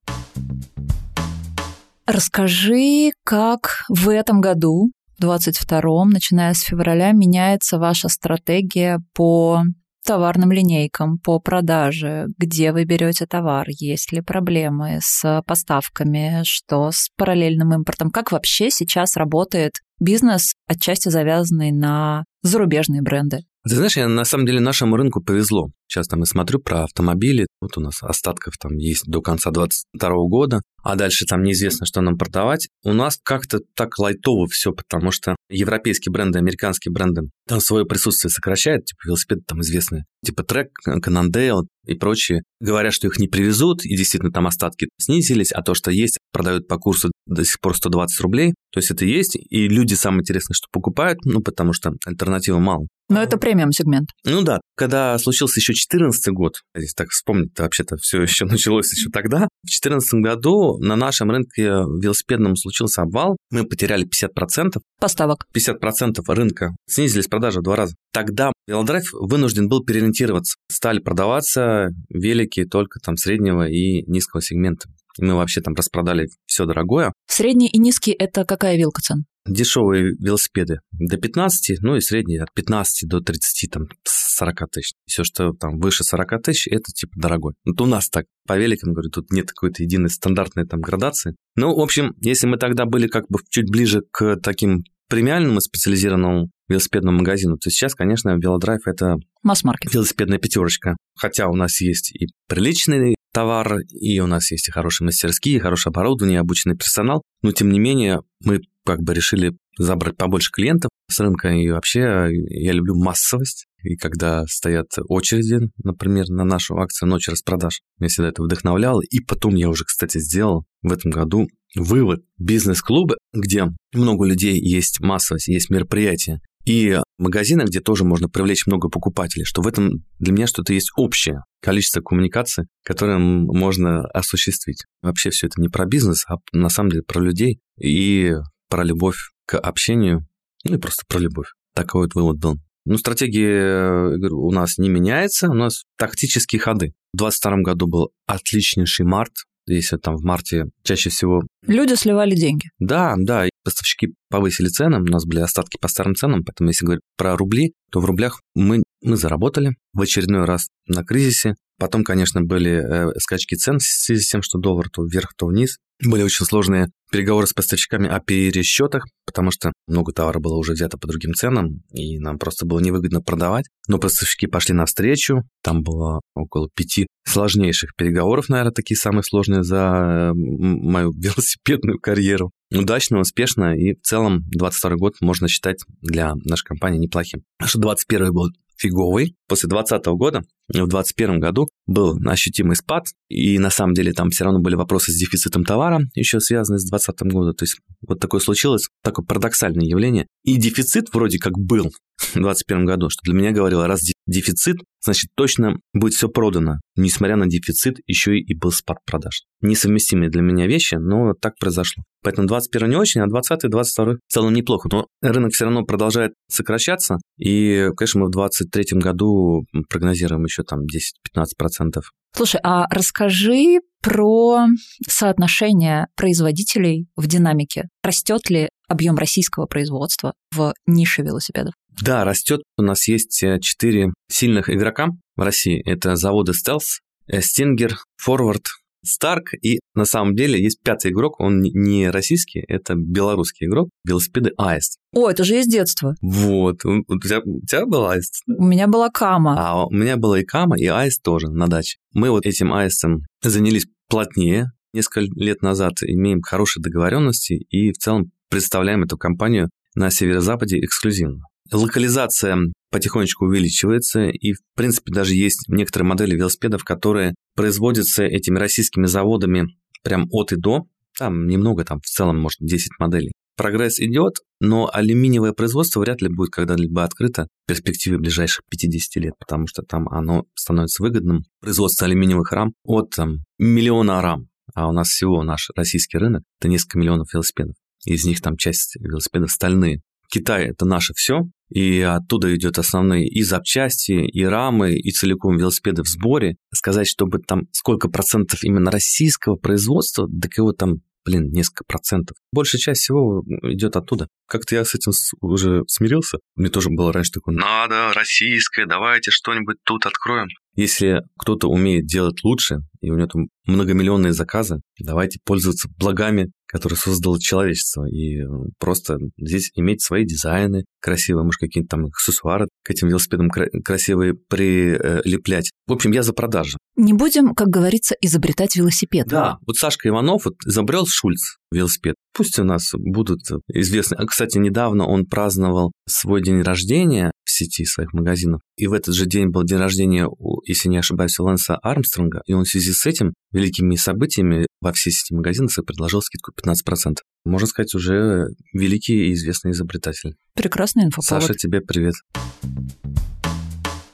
Расскажи, 2.06 3.12
как 3.24 3.84
в 3.88 4.08
этом 4.08 4.40
году, 4.40 4.92
в 5.18 5.24
22-м, 5.24 6.10
начиная 6.10 6.54
с 6.54 6.60
февраля, 6.60 7.12
меняется 7.12 7.78
ваша 7.78 8.08
стратегия 8.08 9.00
по 9.14 9.62
товарным 10.04 10.52
линейкам, 10.52 11.18
по 11.18 11.40
продаже, 11.40 12.26
где 12.38 12.72
вы 12.72 12.84
берете 12.84 13.26
товар, 13.26 13.66
есть 13.68 14.12
ли 14.12 14.20
проблемы 14.20 14.98
с 15.00 15.42
поставками, 15.46 16.42
что 16.44 16.90
с 16.92 17.10
параллельным 17.16 17.72
импортом, 17.72 18.10
как 18.10 18.32
вообще 18.32 18.70
сейчас 18.70 19.16
работает 19.16 19.80
бизнес, 20.00 20.54
отчасти 20.66 21.08
завязанный 21.08 21.72
на 21.72 22.24
зарубежные 22.42 23.02
бренды. 23.02 23.38
Ты 23.66 23.76
знаешь, 23.76 23.96
я, 23.96 24.06
на 24.08 24.24
самом 24.24 24.44
деле 24.44 24.60
нашему 24.60 24.96
рынку 24.96 25.22
повезло. 25.22 25.70
Сейчас 25.86 26.06
там 26.06 26.20
я 26.20 26.26
смотрю 26.26 26.58
про 26.58 26.84
автомобили, 26.84 27.46
вот 27.60 27.76
у 27.76 27.80
нас 27.80 28.02
остатков 28.02 28.54
там 28.58 28.76
есть 28.76 29.04
до 29.06 29.20
конца 29.20 29.50
2022 29.50 30.10
года, 30.28 30.60
а 30.82 30.96
дальше 30.96 31.24
там 31.24 31.42
неизвестно, 31.42 31.86
что 31.86 32.00
нам 32.00 32.16
продавать. 32.16 32.68
У 32.84 32.92
нас 32.92 33.18
как-то 33.22 33.60
так 33.74 33.98
лайтово 33.98 34.46
все, 34.48 34.72
потому 34.72 35.10
что 35.10 35.36
европейские 35.48 36.12
бренды, 36.12 36.38
американские 36.38 36.92
бренды 36.92 37.22
там 37.46 37.60
свое 37.60 37.84
присутствие 37.84 38.30
сокращают, 38.30 38.84
типа 38.84 39.00
велосипеды 39.06 39.42
там 39.46 39.60
известные, 39.60 40.04
типа 40.24 40.42
Trek, 40.42 40.68
Cannondale 41.02 41.66
и 41.86 41.94
прочие. 41.94 42.42
Говорят, 42.60 42.94
что 42.94 43.06
их 43.06 43.18
не 43.18 43.28
привезут, 43.28 43.84
и 43.84 43.96
действительно 43.96 44.32
там 44.32 44.46
остатки 44.46 44.88
снизились, 44.98 45.52
а 45.52 45.62
то, 45.62 45.74
что 45.74 45.90
есть, 45.90 46.18
продают 46.32 46.66
по 46.66 46.78
курсу 46.78 47.10
до 47.26 47.44
сих 47.44 47.60
пор 47.60 47.76
120 47.76 48.20
рублей. 48.20 48.54
То 48.72 48.80
есть 48.80 48.90
это 48.90 49.04
есть, 49.04 49.36
и 49.36 49.68
люди 49.68 49.94
самое 49.94 50.22
интересное, 50.22 50.54
что 50.54 50.68
покупают, 50.72 51.18
ну, 51.24 51.40
потому 51.40 51.72
что 51.72 51.92
альтернативы 52.06 52.58
мало. 52.60 52.86
Но 53.08 53.22
это 53.22 53.36
премиум 53.36 53.70
сегмент. 53.70 54.08
Ну 54.24 54.42
да, 54.42 54.60
когда 54.76 55.18
случился 55.18 55.60
еще 55.60 55.73
14 55.74 56.32
год, 56.32 56.62
если 56.74 56.94
так 56.94 57.08
вспомнить, 57.10 57.54
то 57.54 57.62
вообще-то 57.62 57.96
все 57.96 58.22
еще 58.22 58.44
началось 58.46 58.92
еще 58.92 59.10
тогда. 59.10 59.48
В 59.62 59.66
2014 59.66 60.14
году 60.20 60.78
на 60.78 60.96
нашем 60.96 61.30
рынке 61.30 61.64
велосипедном 61.64 62.56
случился 62.56 63.02
обвал, 63.02 63.36
мы 63.50 63.64
потеряли 63.64 64.06
50%. 64.06 64.80
Поставок. 65.00 65.46
50% 65.54 66.22
рынка. 66.28 66.74
Снизились 66.88 67.26
продажи 67.26 67.60
в 67.60 67.62
два 67.62 67.76
раза. 67.76 67.94
Тогда 68.12 68.52
Велодрайв 68.66 69.12
вынужден 69.12 69.68
был 69.68 69.84
переориентироваться. 69.84 70.56
Стали 70.70 70.98
продаваться 70.98 71.90
велики 72.08 72.64
только 72.64 72.98
там 73.00 73.16
среднего 73.16 73.68
и 73.68 74.02
низкого 74.10 74.40
сегмента. 74.42 74.88
И 75.18 75.24
мы 75.24 75.34
вообще 75.34 75.60
там 75.60 75.74
распродали 75.74 76.28
все 76.46 76.64
дорогое. 76.64 77.12
Средний 77.26 77.68
и 77.68 77.78
низкий– 77.78 78.12
это 78.18 78.44
какая 78.44 78.76
вилка 78.76 79.02
цен? 79.02 79.26
Дешевые 79.46 80.14
велосипеды 80.18 80.80
до 80.92 81.16
15, 81.16 81.80
ну 81.82 81.96
и 81.96 82.00
средние 82.00 82.42
от 82.42 82.52
15 82.54 83.08
до 83.08 83.20
30, 83.20 83.70
там, 83.70 83.88
40 84.04 84.70
тысяч. 84.70 84.92
Все, 85.06 85.24
что 85.24 85.52
там 85.52 85.78
выше 85.78 86.04
40 86.04 86.42
тысяч, 86.42 86.68
это 86.68 86.92
типа 86.92 87.12
дорогой. 87.16 87.54
Вот 87.64 87.80
у 87.80 87.86
нас 87.86 88.08
так, 88.08 88.26
по 88.46 88.56
великам, 88.56 88.92
говорю, 88.92 89.10
тут 89.10 89.30
нет 89.30 89.48
какой-то 89.48 89.82
единой 89.82 90.10
стандартной 90.10 90.66
там 90.66 90.80
градации. 90.80 91.36
Ну, 91.56 91.74
в 91.74 91.80
общем, 91.80 92.14
если 92.20 92.46
мы 92.46 92.56
тогда 92.56 92.84
были 92.84 93.06
как 93.06 93.24
бы 93.28 93.38
чуть 93.50 93.70
ближе 93.70 94.02
к 94.10 94.36
таким 94.36 94.84
премиальному 95.08 95.60
специализированному 95.60 96.50
велосипедному 96.68 97.18
магазину, 97.18 97.56
то 97.58 97.70
сейчас, 97.70 97.94
конечно, 97.94 98.30
велодрайв– 98.36 98.80
это 98.86 99.16
Масс-маркет. 99.42 99.92
велосипедная 99.92 100.38
пятерочка. 100.38 100.96
Хотя 101.14 101.48
у 101.48 101.54
нас 101.54 101.80
есть 101.80 102.14
и 102.14 102.28
приличный 102.48 103.16
товар, 103.32 103.80
и 103.90 104.20
у 104.20 104.26
нас 104.26 104.50
есть 104.50 104.68
и 104.68 104.70
хорошие 104.70 105.06
мастерские, 105.06 105.56
и 105.56 105.60
хорошее 105.60 105.90
оборудование, 105.90 106.36
и 106.36 106.40
обученный 106.40 106.76
персонал, 106.76 107.22
но 107.42 107.52
тем 107.52 107.70
не 107.70 107.78
менее 107.78 108.20
мы 108.44 108.60
как 108.84 109.00
бы 109.00 109.12
решили 109.12 109.56
забрать 109.78 110.16
побольше 110.16 110.50
клиентов 110.52 110.90
с 111.10 111.18
рынка, 111.20 111.48
и 111.48 111.68
вообще 111.70 112.28
я 112.30 112.72
люблю 112.72 112.94
массовость, 112.94 113.66
и 113.84 113.96
когда 113.96 114.44
стоят 114.46 114.88
очереди, 115.08 115.68
например, 115.82 116.26
на 116.28 116.44
нашу 116.44 116.76
акцию 116.78 117.08
«Ночь 117.08 117.28
распродаж», 117.28 117.80
меня 117.98 118.08
всегда 118.08 118.30
это 118.30 118.42
вдохновляло, 118.42 119.00
и 119.02 119.20
потом 119.20 119.54
я 119.54 119.68
уже, 119.68 119.84
кстати, 119.84 120.18
сделал 120.18 120.64
в 120.82 120.92
этом 120.92 121.10
году 121.10 121.46
вывод. 121.76 122.22
Бизнес-клубы, 122.38 123.16
где 123.32 123.66
много 123.92 124.26
людей, 124.26 124.58
есть 124.58 125.00
массовость, 125.00 125.48
есть 125.48 125.70
мероприятия, 125.70 126.40
и 126.64 126.98
магазины, 127.18 127.62
где 127.62 127.80
тоже 127.80 128.04
можно 128.04 128.28
привлечь 128.28 128.66
много 128.66 128.88
покупателей, 128.88 129.44
что 129.44 129.60
в 129.60 129.66
этом 129.66 130.04
для 130.18 130.32
меня 130.32 130.46
что-то 130.46 130.72
есть 130.72 130.90
общее. 130.96 131.40
Количество 131.60 132.00
коммуникаций, 132.00 132.64
которые 132.82 133.18
можно 133.18 134.06
осуществить. 134.08 134.84
Вообще 135.02 135.30
все 135.30 135.46
это 135.48 135.60
не 135.60 135.68
про 135.68 135.84
бизнес, 135.84 136.24
а 136.26 136.36
на 136.52 136.70
самом 136.70 136.90
деле 136.90 137.02
про 137.02 137.20
людей. 137.20 137.60
И 137.78 138.32
про 138.70 138.82
любовь 138.82 139.16
к 139.46 139.58
общению, 139.58 140.26
ну 140.64 140.76
и 140.76 140.78
просто 140.78 141.04
про 141.06 141.18
любовь. 141.18 141.48
Такой 141.74 142.02
вот 142.02 142.14
вывод 142.14 142.38
был. 142.38 142.54
Ну, 142.86 142.98
стратегия 142.98 144.16
говорю, 144.16 144.44
у 144.44 144.50
нас 144.50 144.78
не 144.78 144.88
меняется, 144.88 145.48
у 145.48 145.54
нас 145.54 145.84
тактические 145.96 146.60
ходы. 146.60 146.92
В 147.12 147.18
2022 147.18 147.56
году 147.62 147.86
был 147.86 148.10
отличнейший 148.26 149.06
март, 149.06 149.32
если 149.66 149.96
там 149.96 150.16
в 150.16 150.24
марте 150.24 150.66
чаще 150.82 151.10
всего... 151.10 151.42
Люди 151.66 151.94
сливали 151.94 152.34
деньги. 152.34 152.66
Да, 152.78 153.14
да, 153.16 153.48
поставщики 153.64 154.14
повысили 154.28 154.68
цены, 154.68 154.98
у 154.98 155.04
нас 155.04 155.24
были 155.24 155.40
остатки 155.40 155.78
по 155.80 155.88
старым 155.88 156.14
ценам, 156.14 156.44
поэтому 156.44 156.68
если 156.68 156.84
говорить 156.84 157.02
про 157.16 157.36
рубли, 157.36 157.72
то 157.90 158.00
в 158.00 158.04
рублях 158.04 158.40
мы, 158.54 158.82
мы 159.02 159.16
заработали 159.16 159.76
в 159.92 160.02
очередной 160.02 160.44
раз 160.44 160.68
на 160.86 161.04
кризисе. 161.04 161.54
Потом, 161.78 162.04
конечно, 162.04 162.42
были 162.42 162.72
э, 162.72 163.18
скачки 163.18 163.54
цен 163.54 163.78
в 163.78 163.82
связи 163.82 164.22
с 164.22 164.28
тем, 164.28 164.42
что 164.42 164.58
доллар 164.58 164.90
то 164.90 165.04
вверх, 165.04 165.34
то 165.36 165.46
вниз. 165.46 165.78
Были 166.04 166.22
очень 166.22 166.44
сложные 166.44 166.90
переговоры 167.14 167.46
с 167.46 167.52
поставщиками 167.52 168.08
о 168.08 168.18
пересчетах, 168.18 169.06
потому 169.24 169.52
что 169.52 169.72
много 169.86 170.12
товара 170.12 170.40
было 170.40 170.56
уже 170.56 170.72
взято 170.72 170.98
по 170.98 171.06
другим 171.06 171.32
ценам, 171.32 171.80
и 171.92 172.18
нам 172.18 172.40
просто 172.40 172.66
было 172.66 172.80
невыгодно 172.80 173.20
продавать. 173.20 173.66
Но 173.86 173.98
поставщики 173.98 174.48
пошли 174.48 174.74
навстречу, 174.74 175.44
там 175.62 175.84
было 175.84 176.20
около 176.34 176.68
пяти 176.74 177.06
сложнейших 177.24 177.94
переговоров, 177.96 178.48
наверное, 178.48 178.72
такие 178.72 178.96
самые 178.96 179.22
сложные 179.22 179.62
за 179.62 180.32
мою 180.34 181.12
велосипедную 181.16 182.00
карьеру. 182.00 182.50
Удачно, 182.74 183.20
успешно, 183.20 183.78
и 183.78 183.94
в 183.94 184.00
целом 184.02 184.40
22 184.50 184.96
год 184.96 185.14
можно 185.20 185.46
считать 185.46 185.78
для 186.00 186.34
нашей 186.44 186.64
компании 186.64 186.98
неплохим. 186.98 187.44
Что 187.64 187.78
21 187.78 188.32
был 188.32 188.48
фиговый. 188.76 189.36
После 189.48 189.68
2020 189.68 190.06
года, 190.16 190.40
в 190.68 190.72
2021 190.72 191.40
году 191.40 191.68
был 191.86 192.18
ощутимый 192.26 192.76
спад, 192.76 193.04
и 193.28 193.58
на 193.58 193.70
самом 193.70 193.94
деле 193.94 194.12
там 194.12 194.30
все 194.30 194.44
равно 194.44 194.60
были 194.60 194.74
вопросы 194.74 195.12
с 195.12 195.16
дефицитом 195.16 195.64
товара, 195.64 196.00
еще 196.14 196.40
связанные 196.40 196.78
с 196.78 196.88
2020 196.88 197.32
годом. 197.32 197.54
То 197.54 197.64
есть 197.64 197.78
вот 198.06 198.20
такое 198.20 198.40
случилось, 198.40 198.88
такое 199.02 199.24
парадоксальное 199.24 199.84
явление. 199.84 200.26
И 200.42 200.56
дефицит 200.56 201.12
вроде 201.12 201.38
как 201.38 201.58
был 201.58 201.92
2021 202.32 202.84
году, 202.86 203.10
что 203.10 203.20
для 203.24 203.34
меня 203.34 203.52
говорило, 203.52 203.86
раз 203.86 204.00
дефицит, 204.26 204.76
значит 205.02 205.30
точно 205.36 205.76
будет 205.92 206.14
все 206.14 206.28
продано. 206.28 206.76
Несмотря 206.96 207.36
на 207.36 207.46
дефицит, 207.46 207.96
еще 208.06 208.38
и 208.38 208.54
был 208.54 208.70
спад 208.70 208.98
продаж. 209.06 209.42
Несовместимые 209.60 210.30
для 210.30 210.42
меня 210.42 210.66
вещи, 210.66 210.96
но 210.96 211.34
так 211.40 211.54
произошло. 211.58 212.04
Поэтому 212.22 212.46
21 212.46 212.88
не 212.88 212.96
очень, 212.96 213.20
а 213.20 213.26
20 213.26 213.70
22 213.70 214.14
в 214.14 214.32
целом 214.32 214.54
неплохо. 214.54 214.88
Но 214.90 215.06
рынок 215.22 215.52
все 215.52 215.66
равно 215.66 215.84
продолжает 215.84 216.32
сокращаться. 216.50 217.18
И, 217.38 217.90
конечно, 217.96 218.20
мы 218.20 218.26
в 218.26 218.30
2023 218.30 218.98
году 218.98 219.64
прогнозируем 219.90 220.44
еще 220.44 220.62
там 220.62 220.80
10-15%. 220.80 222.00
Слушай, 222.36 222.60
а 222.64 222.86
расскажи 222.90 223.78
про 224.04 224.66
соотношение 225.08 226.08
производителей 226.14 227.06
в 227.16 227.26
динамике. 227.26 227.88
Растет 228.02 228.50
ли 228.50 228.68
объем 228.86 229.16
российского 229.16 229.64
производства 229.64 230.34
в 230.54 230.74
нише 230.86 231.22
велосипедов? 231.22 231.72
Да, 232.02 232.24
растет. 232.24 232.60
У 232.76 232.82
нас 232.82 233.08
есть 233.08 233.42
э, 233.42 233.58
четыре 233.60 234.12
сильных 234.30 234.68
игрока 234.68 235.08
в 235.36 235.40
России. 235.40 235.82
Это 235.86 236.16
заводы 236.16 236.52
Stealth, 236.52 237.00
Stinger, 237.32 237.92
Forward, 238.26 238.64
Старк, 239.04 239.52
и 239.62 239.80
на 239.94 240.04
самом 240.04 240.34
деле 240.34 240.62
есть 240.62 240.82
пятый 240.82 241.12
игрок, 241.12 241.38
он 241.40 241.60
не 241.60 242.10
российский, 242.10 242.64
это 242.66 242.94
белорусский 242.94 243.66
игрок, 243.66 243.90
велосипеды 244.06 244.52
Аист. 244.56 244.98
О, 245.12 245.28
это 245.28 245.44
же 245.44 245.58
из 245.58 245.66
детства. 245.66 246.14
Вот. 246.20 246.84
У 246.84 247.18
тебя, 247.20 247.40
у 247.44 247.60
тебя 247.66 247.86
был 247.86 248.08
Аист? 248.08 248.42
У 248.46 248.64
меня 248.64 248.86
была 248.86 249.10
Кама. 249.10 249.56
А 249.58 249.86
у 249.86 249.90
меня 249.90 250.16
была 250.16 250.40
и 250.40 250.44
Кама, 250.44 250.76
и 250.78 250.86
Аист 250.86 251.22
тоже 251.22 251.48
на 251.48 251.68
даче. 251.68 251.98
Мы 252.12 252.30
вот 252.30 252.46
этим 252.46 252.72
Аистом 252.72 253.22
занялись 253.42 253.86
плотнее 254.08 254.72
несколько 254.92 255.20
лет 255.20 255.62
назад, 255.62 256.02
имеем 256.02 256.40
хорошие 256.40 256.82
договоренности 256.82 257.54
и 257.54 257.92
в 257.92 257.98
целом 257.98 258.30
представляем 258.48 259.02
эту 259.02 259.18
компанию 259.18 259.70
на 259.94 260.10
северо-западе 260.10 260.78
эксклюзивно. 260.78 261.42
Локализация 261.72 262.56
потихонечку 262.90 263.46
увеличивается, 263.46 264.26
и, 264.26 264.52
в 264.52 264.58
принципе, 264.76 265.12
даже 265.12 265.34
есть 265.34 265.68
некоторые 265.68 266.08
модели 266.08 266.36
велосипедов, 266.36 266.84
которые 266.84 267.34
производятся 267.56 268.24
этими 268.24 268.58
российскими 268.58 269.06
заводами 269.06 269.66
прям 270.02 270.28
от 270.30 270.52
и 270.52 270.56
до. 270.56 270.84
Там 271.18 271.46
немного, 271.46 271.84
там 271.84 272.00
в 272.00 272.06
целом, 272.06 272.38
может, 272.38 272.58
10 272.60 272.92
моделей. 272.98 273.32
Прогресс 273.56 274.00
идет, 274.00 274.38
но 274.60 274.90
алюминиевое 274.92 275.52
производство 275.52 276.00
вряд 276.00 276.20
ли 276.22 276.28
будет 276.28 276.50
когда-либо 276.50 277.04
открыто 277.04 277.46
в 277.64 277.68
перспективе 277.68 278.18
ближайших 278.18 278.62
50 278.68 279.22
лет, 279.22 279.34
потому 279.38 279.66
что 279.68 279.82
там 279.82 280.08
оно 280.08 280.44
становится 280.54 281.02
выгодным. 281.02 281.44
Производство 281.60 282.06
алюминиевых 282.06 282.50
рам 282.50 282.72
от 282.82 283.10
там, 283.10 283.44
миллиона 283.58 284.20
рам, 284.22 284.48
а 284.74 284.88
у 284.88 284.92
нас 284.92 285.08
всего 285.08 285.42
наш 285.44 285.70
российский 285.76 286.18
рынок– 286.18 286.42
это 286.60 286.68
несколько 286.68 286.98
миллионов 286.98 287.32
велосипедов. 287.32 287.76
Из 288.04 288.24
них 288.24 288.40
там 288.40 288.56
часть 288.56 288.96
велосипедов 288.96 289.50
стальные. 289.52 290.00
Китай– 290.30 290.64
это 290.70 290.84
наше 290.84 291.12
все, 291.14 291.42
и 291.70 292.00
оттуда 292.00 292.54
идет 292.56 292.78
основные 292.78 293.28
и 293.28 293.42
запчасти, 293.42 294.12
и 294.12 294.42
рамы, 294.44 294.94
и 294.94 295.10
целиком 295.10 295.56
велосипеды 295.56 296.02
в 296.02 296.08
сборе. 296.08 296.56
Сказать, 296.74 297.06
чтобы 297.06 297.38
там 297.38 297.62
сколько 297.72 298.08
процентов 298.08 298.64
именно 298.64 298.90
российского 298.90 299.56
производства, 299.56 300.26
да 300.28 300.48
кого 300.48 300.72
там, 300.72 300.96
блин, 301.24 301.50
несколько 301.50 301.84
процентов. 301.86 302.36
Большая 302.52 302.80
часть 302.80 303.02
всего 303.02 303.42
идет 303.62 303.96
оттуда. 303.96 304.28
Как-то 304.46 304.74
я 304.74 304.84
с 304.84 304.94
этим 304.94 305.12
уже 305.40 305.82
смирился. 305.86 306.38
Мне 306.56 306.68
тоже 306.68 306.90
было 306.90 307.12
раньше 307.12 307.32
такое, 307.32 307.54
надо 307.54 308.12
российское, 308.12 308.86
давайте 308.86 309.30
что-нибудь 309.30 309.76
тут 309.84 310.06
откроем. 310.06 310.48
Если 310.76 311.22
кто-то 311.38 311.68
умеет 311.68 312.06
делать 312.06 312.42
лучше, 312.42 312.78
и 313.00 313.10
у 313.10 313.16
него 313.16 313.28
там 313.28 313.46
многомиллионные 313.66 314.32
заказы, 314.32 314.80
давайте 314.98 315.38
пользоваться 315.44 315.88
благами, 315.98 316.50
которые 316.74 316.96
создало 316.98 317.40
человечество, 317.40 318.04
и 318.04 318.40
э, 318.40 318.46
просто 318.80 319.18
здесь 319.38 319.70
иметь 319.76 320.02
свои 320.02 320.26
дизайны 320.26 320.84
красивые, 321.00 321.44
может, 321.44 321.60
какие-то 321.60 321.90
там 321.90 322.06
аксессуары 322.06 322.66
к 322.82 322.90
этим 322.90 323.06
велосипедам 323.06 323.48
красивые 323.48 324.34
прилеплять. 324.34 325.70
В 325.86 325.92
общем, 325.92 326.10
я 326.10 326.24
за 326.24 326.32
продажи. 326.32 326.76
Не 326.96 327.12
будем, 327.12 327.54
как 327.54 327.68
говорится, 327.68 328.16
изобретать 328.20 328.74
велосипед. 328.74 329.28
Да, 329.28 329.58
вот 329.64 329.76
Сашка 329.76 330.08
Иванов 330.08 330.46
вот 330.46 330.54
изобрел 330.66 331.06
Шульц 331.06 331.58
велосипед. 331.70 332.16
Пусть 332.32 332.58
у 332.58 332.64
нас 332.64 332.90
будут 332.92 333.42
известны. 333.68 334.16
А, 334.16 334.26
кстати, 334.26 334.58
недавно 334.58 335.06
он 335.06 335.26
праздновал 335.26 335.92
свой 336.08 336.42
день 336.42 336.62
рождения 336.62 337.30
в 337.44 337.50
сети 337.50 337.84
своих 337.84 338.12
магазинов. 338.12 338.60
И 338.76 338.88
в 338.88 338.92
этот 338.92 339.14
же 339.14 339.26
день 339.26 339.48
был 339.48 339.62
день 339.62 339.78
рождения, 339.78 340.28
если 340.66 340.88
не 340.88 340.98
ошибаюсь, 340.98 341.38
Лэнса 341.38 341.76
Армстронга. 341.76 342.42
И 342.46 342.52
он 342.52 342.64
в 342.64 342.68
связи 342.68 342.92
с 342.92 343.06
этим 343.06 343.34
великими 343.54 343.94
событиями 343.94 344.66
во 344.80 344.92
всей 344.92 345.12
сети 345.12 345.34
магазинов 345.34 345.74
предложил 345.86 346.20
скидку 346.20 346.52
15%. 346.52 347.16
Можно 347.44 347.66
сказать, 347.66 347.94
уже 347.94 348.48
великий 348.72 349.28
и 349.28 349.32
известный 349.32 349.70
изобретатель. 349.70 350.34
Прекрасный 350.54 351.04
инфоповод. 351.04 351.42
Саша, 351.42 351.54
тебе 351.54 351.80
привет. 351.80 352.14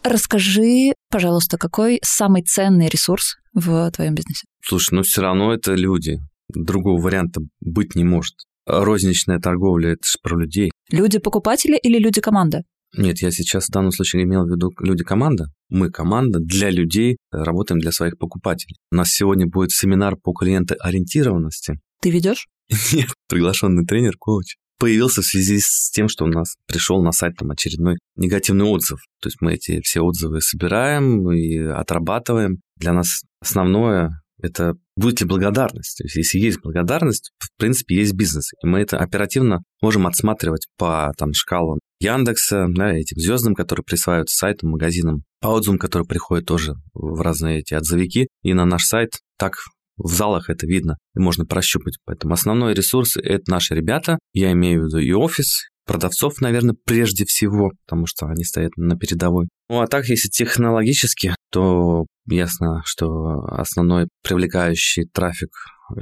Расскажи, 0.03 0.93
пожалуйста, 1.11 1.59
какой 1.59 1.99
самый 2.03 2.43
ценный 2.43 2.89
ресурс 2.89 3.37
в 3.55 3.91
твоем 3.93 4.15
бизнесе? 4.15 4.47
Слушай, 4.63 4.95
ну 4.95 5.03
все 5.03 5.23
равно 5.23 5.53
это 5.53 5.75
люди. 5.75 6.19
Другого 6.49 7.01
варианта 7.01 7.41
быть 7.61 7.95
не 7.95 8.05
может. 8.05 8.35
Розничная 8.67 9.41
торговля– 9.41 9.91
это 9.93 10.03
же 10.05 10.19
про 10.23 10.39
людей. 10.39 10.71
Люди-покупатели 10.91 11.77
или 11.77 11.99
люди-команда? 11.99 12.63
Нет, 12.97 13.21
я 13.23 13.31
сейчас 13.31 13.67
в 13.67 13.71
данном 13.71 13.93
случае 13.93 14.25
имел 14.25 14.45
в 14.45 14.51
виду 14.51 14.73
люди-команда. 14.81 15.47
Мы 15.69 15.91
команда 15.91 16.41
для 16.41 16.71
людей, 16.71 17.19
работаем 17.31 17.81
для 17.81 17.93
своих 17.93 18.19
покупателей. 18.19 18.77
У 18.91 18.97
нас 18.97 19.11
сегодня 19.11 19.47
будет 19.47 19.71
семинар 19.71 20.17
по 20.17 20.33
клиентоориентированности. 20.33 21.79
Ты 22.01 22.11
ведешь? 22.11 22.49
Нет, 22.93 23.09
приглашенный 23.29 23.87
тренер, 23.87 24.17
коуч. 24.19 24.57
появился 24.79 25.23
в 25.23 25.27
связи 25.27 25.61
с 25.61 25.91
тем, 25.93 26.09
что 26.09 26.25
у 26.25 26.29
нас 26.29 26.57
пришел 26.67 27.03
на 27.03 27.13
сайт 27.13 27.37
там 27.37 27.51
очередной 27.51 27.99
негативный 28.17 28.65
отзыв. 28.65 28.99
То 29.21 29.29
есть 29.29 29.41
мы 29.41 29.55
эти 29.55 29.81
все 29.83 30.01
отзывы 30.01 30.41
собираем 30.41 31.31
и 31.31 31.59
отрабатываем. 31.59 32.59
Для 32.77 32.93
нас 32.93 33.23
основное 33.41 34.20
это 34.43 34.75
будет 34.97 35.21
ли 35.21 35.27
благодарность. 35.27 35.99
То 35.99 36.05
есть, 36.05 36.17
если 36.17 36.39
есть 36.39 36.61
благодарность, 36.63 37.33
в 37.39 37.49
принципе, 37.59 37.97
есть 37.97 38.15
бизнес. 38.15 38.53
И 38.63 38.67
мы 38.67 38.81
это 38.81 38.99
оперативно 38.99 39.63
можем 39.83 40.07
отсматривать 40.07 40.67
по 40.77 41.13
там, 41.17 41.33
шкалам 41.33 41.79
Яндекса, 42.01 42.67
да, 42.69 42.93
этим 42.93 43.21
звездам, 43.21 43.55
которые 43.55 43.85
присваиваются 43.85 44.37
сайтам, 44.37 44.71
магазинам, 44.71 45.23
по 45.41 45.49
отзывам, 45.49 45.79
которые 45.79 46.07
приходят 46.07 46.47
тоже 46.47 46.75
в 46.95 47.21
разные 47.21 47.61
эти 47.61 47.75
отзывики, 47.75 48.29
и 48.43 48.55
на 48.55 48.65
наш 48.65 48.85
сайт 48.85 49.19
так 49.39 49.55
в 50.03 50.09
залах 50.09 50.49
это 50.49 50.67
видно, 50.67 50.97
и 51.15 51.21
можно 51.21 51.45
прощупать. 51.45 51.99
Поэтому 52.07 52.35
основной 52.35 52.75
ресурс– 52.75 53.17
это 53.23 53.51
наши 53.51 53.75
ребята. 53.75 54.19
Я 54.33 54.53
имею 54.53 54.83
в 54.83 54.87
виду 54.87 54.99
и 54.99 55.13
офис, 55.13 55.69
продавцов, 55.87 56.41
наверное, 56.41 56.77
прежде 56.85 57.25
всего, 57.25 57.73
потому 57.87 58.07
что 58.07 58.27
они 58.27 58.45
стоят 58.45 58.77
на 58.77 58.97
передовой. 58.97 59.49
Ну 59.69 59.81
а 59.81 59.87
так, 59.87 60.07
если 60.09 60.29
технологически, 60.29 61.35
то 61.51 62.07
ясно, 62.27 62.83
что 62.85 63.41
основной 63.51 64.09
привлекающий 64.23 65.07
трафик 65.13 65.51